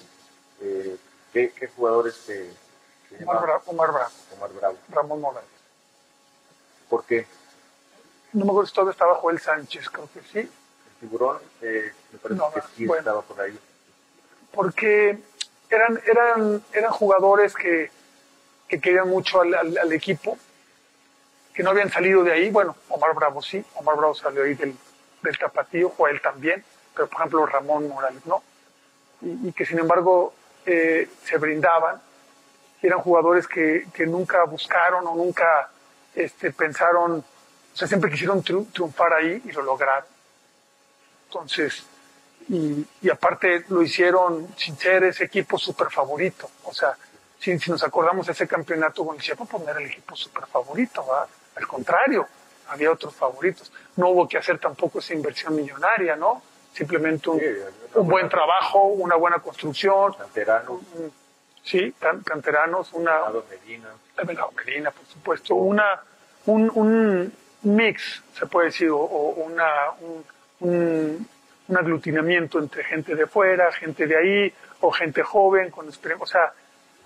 Eh, 0.61 0.97
¿qué, 1.33 1.51
¿qué, 1.51 1.67
jugadores 1.67 2.15
te, 2.25 2.49
te 3.09 3.23
Omar, 3.23 3.41
Bravo, 3.41 3.63
Omar 3.67 3.91
Bravo. 3.91 4.11
Omar 4.37 4.53
Bravo. 4.53 4.77
Ramón 4.89 5.21
Morales. 5.21 5.49
¿Por 6.89 7.03
qué? 7.03 7.27
no 8.33 8.45
me 8.45 8.51
acuerdo 8.51 8.67
si 8.67 8.73
todavía 8.73 8.91
estaba 8.91 9.15
Joel 9.15 9.39
Sánchez, 9.39 9.89
creo 9.89 10.09
que 10.13 10.21
sí. 10.21 10.39
El 10.39 10.49
tiburón, 10.99 11.37
eh, 11.61 11.91
me 12.11 12.19
parece 12.19 12.41
que 12.53 12.61
sí 12.75 12.87
estaba 12.97 13.21
por 13.21 13.41
ahí. 13.41 13.57
Porque 14.51 15.17
eran, 15.69 15.99
eran, 16.05 16.63
eran 16.73 16.91
jugadores 16.91 17.53
que, 17.53 17.89
que 18.67 18.79
querían 18.79 19.09
mucho 19.09 19.41
al, 19.41 19.53
al, 19.55 19.93
equipo, 19.93 20.37
que 21.57 21.63
no 21.63 21.71
habían 21.71 21.91
salido 21.91 22.23
de 22.23 22.33
ahí. 22.33 22.51
Bueno, 22.51 22.75
Omar 22.89 23.15
Bravo 23.15 23.41
sí, 23.41 23.65
Omar 23.73 23.97
Bravo 23.97 24.13
salió 24.13 24.43
ahí 24.43 24.53
del, 24.53 24.75
del 25.23 25.37
Tapatío, 25.39 25.89
Joel 25.89 26.21
también, 26.21 26.63
pero 26.93 27.07
por 27.07 27.17
ejemplo 27.17 27.47
Ramón 27.47 27.87
Morales 27.89 28.23
no. 28.27 28.43
Y, 29.21 29.51
que 29.53 29.65
sin 29.65 29.79
embargo 29.79 30.35
eh, 30.67 31.09
se 31.25 31.39
brindaban, 31.39 31.99
eran 32.83 32.99
jugadores 32.99 33.47
que, 33.47 33.87
que 33.91 34.05
nunca 34.05 34.43
buscaron 34.43 35.07
o 35.07 35.15
nunca 35.15 35.71
este, 36.13 36.51
pensaron 36.51 37.23
o 37.73 37.75
sea, 37.75 37.87
siempre 37.87 38.11
quisieron 38.11 38.43
triunfar 38.43 39.13
ahí 39.13 39.41
y 39.43 39.51
lo 39.51 39.63
lograron. 39.63 40.05
Entonces, 41.25 41.83
y, 42.49 42.85
aparte 43.09 43.65
lo 43.69 43.81
hicieron 43.81 44.47
sin 44.55 44.77
ser 44.77 45.05
ese 45.05 45.23
equipo 45.23 45.57
súper 45.57 45.89
favorito. 45.89 46.51
O 46.65 46.73
sea, 46.73 46.95
si, 47.39 47.57
si, 47.57 47.71
nos 47.71 47.83
acordamos 47.83 48.27
de 48.27 48.33
ese 48.33 48.47
campeonato 48.47 49.03
con 49.03 49.15
el 49.15 49.35
pues 49.35 49.63
no 49.63 49.71
era 49.71 49.79
el 49.79 49.87
equipo 49.87 50.15
súper 50.15 50.45
favorito, 50.45 51.03
¿verdad? 51.03 51.27
Al 51.57 51.67
contrario, 51.67 52.27
había 52.69 52.91
otros 52.91 53.15
favoritos. 53.15 53.71
No 53.95 54.09
hubo 54.09 54.27
que 54.27 54.37
hacer 54.37 54.59
tampoco 54.59 54.99
esa 54.99 55.13
inversión 55.13 55.55
millonaria, 55.55 56.15
¿no? 56.15 56.43
Simplemente 56.73 57.29
un, 57.29 57.41
un 57.95 58.07
buen 58.07 58.29
trabajo, 58.29 58.83
una 58.83 59.15
buena 59.15 59.39
construcción. 59.39 60.13
Canteranos. 60.13 60.81
Sí, 61.63 61.93
canteranos, 61.99 62.93
una... 62.93 63.21
Medina. 63.49 63.89
Medina, 64.55 64.91
por 64.91 65.05
supuesto. 65.05 65.55
Una, 65.55 66.01
un, 66.45 66.71
un, 66.73 67.33
mix, 67.63 68.23
se 68.37 68.45
puede 68.45 68.67
decir, 68.67 68.89
o, 68.89 68.95
una, 68.97 69.91
un, 69.99 71.27
un, 71.67 71.77
aglutinamiento 71.77 72.59
entre 72.59 72.83
gente 72.83 73.15
de 73.15 73.25
fuera, 73.27 73.71
gente 73.73 74.07
de 74.07 74.15
ahí, 74.15 74.53
o 74.79 74.91
gente 74.91 75.23
joven 75.23 75.71
con 75.71 75.87
experiencia. 75.87 76.23
O 76.23 76.27
sea, 76.27 76.53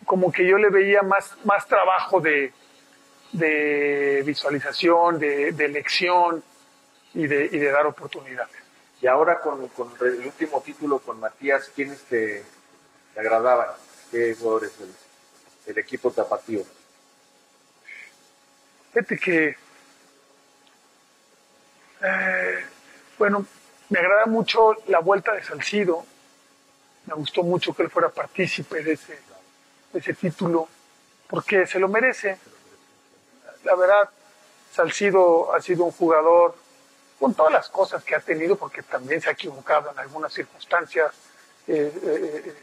como 0.06 0.32
que 0.32 0.46
yo 0.46 0.58
le 0.58 0.70
veía 0.70 1.02
más, 1.02 1.36
más 1.44 1.66
trabajo 1.68 2.20
de, 2.20 2.54
de 3.32 4.24
visualización, 4.26 5.20
de, 5.20 5.50
elección 5.50 6.44
y 7.14 7.28
de, 7.28 7.46
y 7.46 7.58
de 7.58 7.72
dar 7.72 7.86
oportunidades. 7.86 8.56
Y 9.02 9.08
ahora 9.08 9.40
con, 9.40 9.68
con, 9.70 9.92
el 10.02 10.26
último 10.26 10.62
título 10.62 11.00
con 11.00 11.20
Matías, 11.20 11.72
¿quiénes 11.76 12.02
te, 12.04 12.44
te 13.14 13.20
agradaban? 13.20 13.70
¿Qué 14.12 14.36
jugadores 14.38 14.72
del, 15.66 15.78
equipo 15.78 16.12
tapatío? 16.12 16.64
Fíjate 18.92 19.18
que, 19.18 19.56
eh, 22.02 22.66
bueno, 23.18 23.46
me 23.90 24.00
agrada 24.00 24.26
mucho 24.26 24.76
la 24.88 25.00
vuelta 25.00 25.32
de 25.32 25.44
Salcido. 25.44 26.06
Me 27.06 27.14
gustó 27.14 27.44
mucho 27.44 27.74
que 27.74 27.84
él 27.84 27.90
fuera 27.90 28.10
partícipe 28.10 28.84
de 28.84 28.94
ese, 28.94 29.18
de 29.94 30.00
ese 30.00 30.14
título, 30.14 30.68
porque 31.28 31.66
se 31.66 31.80
lo 31.80 31.88
merece. 31.88 32.38
La 33.64 33.76
verdad, 33.76 34.10
Salcido 34.72 35.54
ha 35.54 35.62
sido 35.62 35.86
un 35.86 35.92
jugador 35.92 36.56
con 37.20 37.34
todas 37.36 37.52
las 37.52 37.70
cosas 37.70 38.04
que 38.04 38.16
ha 38.16 38.20
tenido, 38.20 38.56
porque 38.56 38.82
también 38.82 39.22
se 39.22 39.30
ha 39.30 39.34
equivocado 39.34 39.92
en 39.92 40.00
algunas 40.00 40.34
circunstancias, 40.34 41.12
eh, 41.68 41.94
eh, 42.04 42.44
eh, 42.46 42.56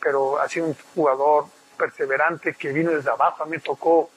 pero 0.00 0.38
ha 0.38 0.48
sido 0.48 0.66
un 0.66 0.76
jugador 0.94 1.46
perseverante 1.76 2.54
que 2.54 2.72
vino 2.72 2.92
desde 2.92 3.10
abajo. 3.10 3.42
A 3.42 3.46
mí 3.46 3.52
me 3.52 3.58
tocó 3.58 4.10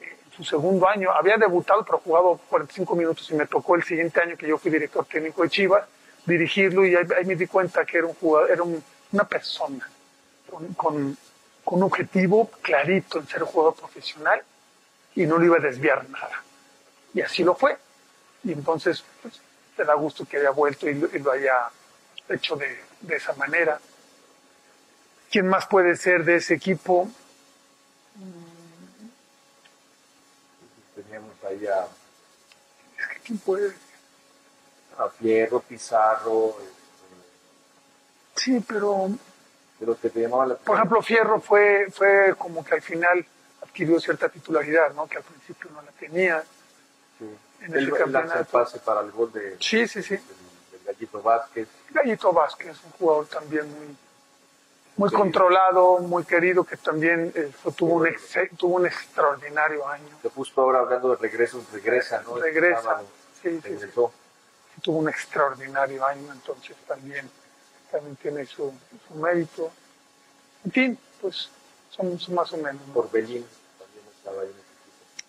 en 0.00 0.32
su 0.36 0.42
segundo 0.42 0.88
año, 0.88 1.12
había 1.12 1.36
debutado, 1.36 1.84
pero 1.84 1.98
jugado 1.98 2.40
45 2.50 2.96
minutos 2.96 3.30
y 3.30 3.34
me 3.34 3.46
tocó 3.46 3.76
el 3.76 3.84
siguiente 3.84 4.20
año 4.20 4.36
que 4.36 4.48
yo 4.48 4.58
fui 4.58 4.70
director 4.70 5.04
técnico 5.04 5.42
de 5.42 5.50
Chivas, 5.50 5.84
dirigirlo 6.24 6.84
y 6.84 6.96
ahí, 6.96 7.06
me 7.24 7.36
di 7.36 7.46
cuenta 7.46 7.84
que 7.84 7.98
era 7.98 8.06
un 8.08 8.14
jugador, 8.14 8.50
era 8.50 8.64
una 8.64 9.24
persona 9.24 9.88
con, 10.50 10.74
con, 10.74 11.16
con 11.62 11.78
un 11.78 11.84
objetivo 11.84 12.50
clarito 12.62 13.20
en 13.20 13.28
ser 13.28 13.44
un 13.44 13.48
jugador 13.48 13.76
profesional 13.76 14.42
y 15.16 15.26
no 15.26 15.38
le 15.38 15.46
iba 15.46 15.56
a 15.56 15.60
desviar 15.60 16.08
nada. 16.10 16.42
Y 17.12 17.22
así 17.22 17.42
lo 17.42 17.56
fue. 17.56 17.76
Y 18.44 18.52
entonces, 18.52 19.02
pues, 19.22 19.40
te 19.74 19.84
da 19.84 19.94
gusto 19.94 20.26
que 20.26 20.36
haya 20.36 20.50
vuelto 20.50 20.88
y 20.88 20.94
lo, 20.94 21.32
haya 21.32 21.70
hecho 22.28 22.54
de, 22.54 22.78
de, 23.00 23.16
esa 23.16 23.32
manera. 23.32 23.80
¿Quién 25.30 25.48
más 25.48 25.66
puede 25.66 25.96
ser 25.96 26.24
de 26.24 26.36
ese 26.36 26.54
equipo? 26.54 27.08
Teníamos 30.94 31.32
ahí 31.44 31.66
a... 31.66 31.86
Es 32.98 33.06
que 33.08 33.20
¿quién 33.24 33.38
puede? 33.38 33.74
A 34.98 35.08
Fierro, 35.08 35.60
Pizarro. 35.60 36.56
Este, 36.60 36.72
sí, 38.36 38.64
pero... 38.66 39.10
Pero 39.78 39.98
que 39.98 40.08
te 40.08 40.20
llamaba 40.20 40.46
la 40.46 40.54
Por 40.56 40.76
ejemplo, 40.76 41.02
Fierro 41.02 41.40
fue, 41.40 41.88
fue 41.90 42.34
como 42.38 42.64
que 42.64 42.74
al 42.74 42.82
final 42.82 43.26
adquirió 43.76 44.00
cierta 44.00 44.28
titularidad, 44.28 44.94
¿no? 44.94 45.06
Que 45.06 45.18
al 45.18 45.24
principio 45.24 45.70
no 45.70 45.82
la 45.82 45.92
tenía. 45.92 46.42
Sí 47.18 47.26
en 47.62 47.74
el, 47.74 47.92
el 47.92 48.46
pase 48.46 48.78
para 48.80 49.00
el 49.00 49.10
gol 49.10 49.32
de, 49.32 49.56
sí, 49.60 49.86
sí, 49.86 50.02
sí. 50.02 50.18
Gallito 50.84 51.20
Vázquez. 51.22 51.68
Gallito 51.90 52.32
Vázquez, 52.32 52.76
un 52.84 52.90
jugador 52.92 53.26
también 53.26 53.68
muy, 53.68 53.96
muy 54.96 55.10
controlado, 55.10 55.98
muy 55.98 56.24
querido, 56.24 56.64
que 56.64 56.76
también 56.76 57.32
eh, 57.34 57.52
tuvo, 57.76 57.94
un 57.96 58.08
tuvo 58.56 58.76
un 58.76 58.86
extraordinario 58.86 59.86
año. 59.88 60.08
Se 60.22 60.30
justo 60.30 60.60
ahora 60.60 60.80
hablando 60.80 61.10
de 61.10 61.16
regresos, 61.16 61.64
regresa, 61.72 62.22
¿no? 62.22 62.36
Regresa, 62.36 63.02
sí, 63.42 63.60
sí, 63.62 63.76
Tuvo 64.82 64.98
un 64.98 65.08
extraordinario 65.08 66.04
año, 66.04 66.32
entonces 66.32 66.76
también, 66.86 67.28
también 67.90 68.14
tiene 68.16 68.46
su, 68.46 68.72
su 69.08 69.14
mérito. 69.14 69.70
En 70.64 70.70
fin, 70.70 70.98
pues 71.20 71.48
son, 71.90 72.18
más 72.34 72.52
o 72.52 72.58
menos. 72.58 72.82
Por 72.94 73.10
Belín 73.10 73.44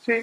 Sí, 0.05 0.13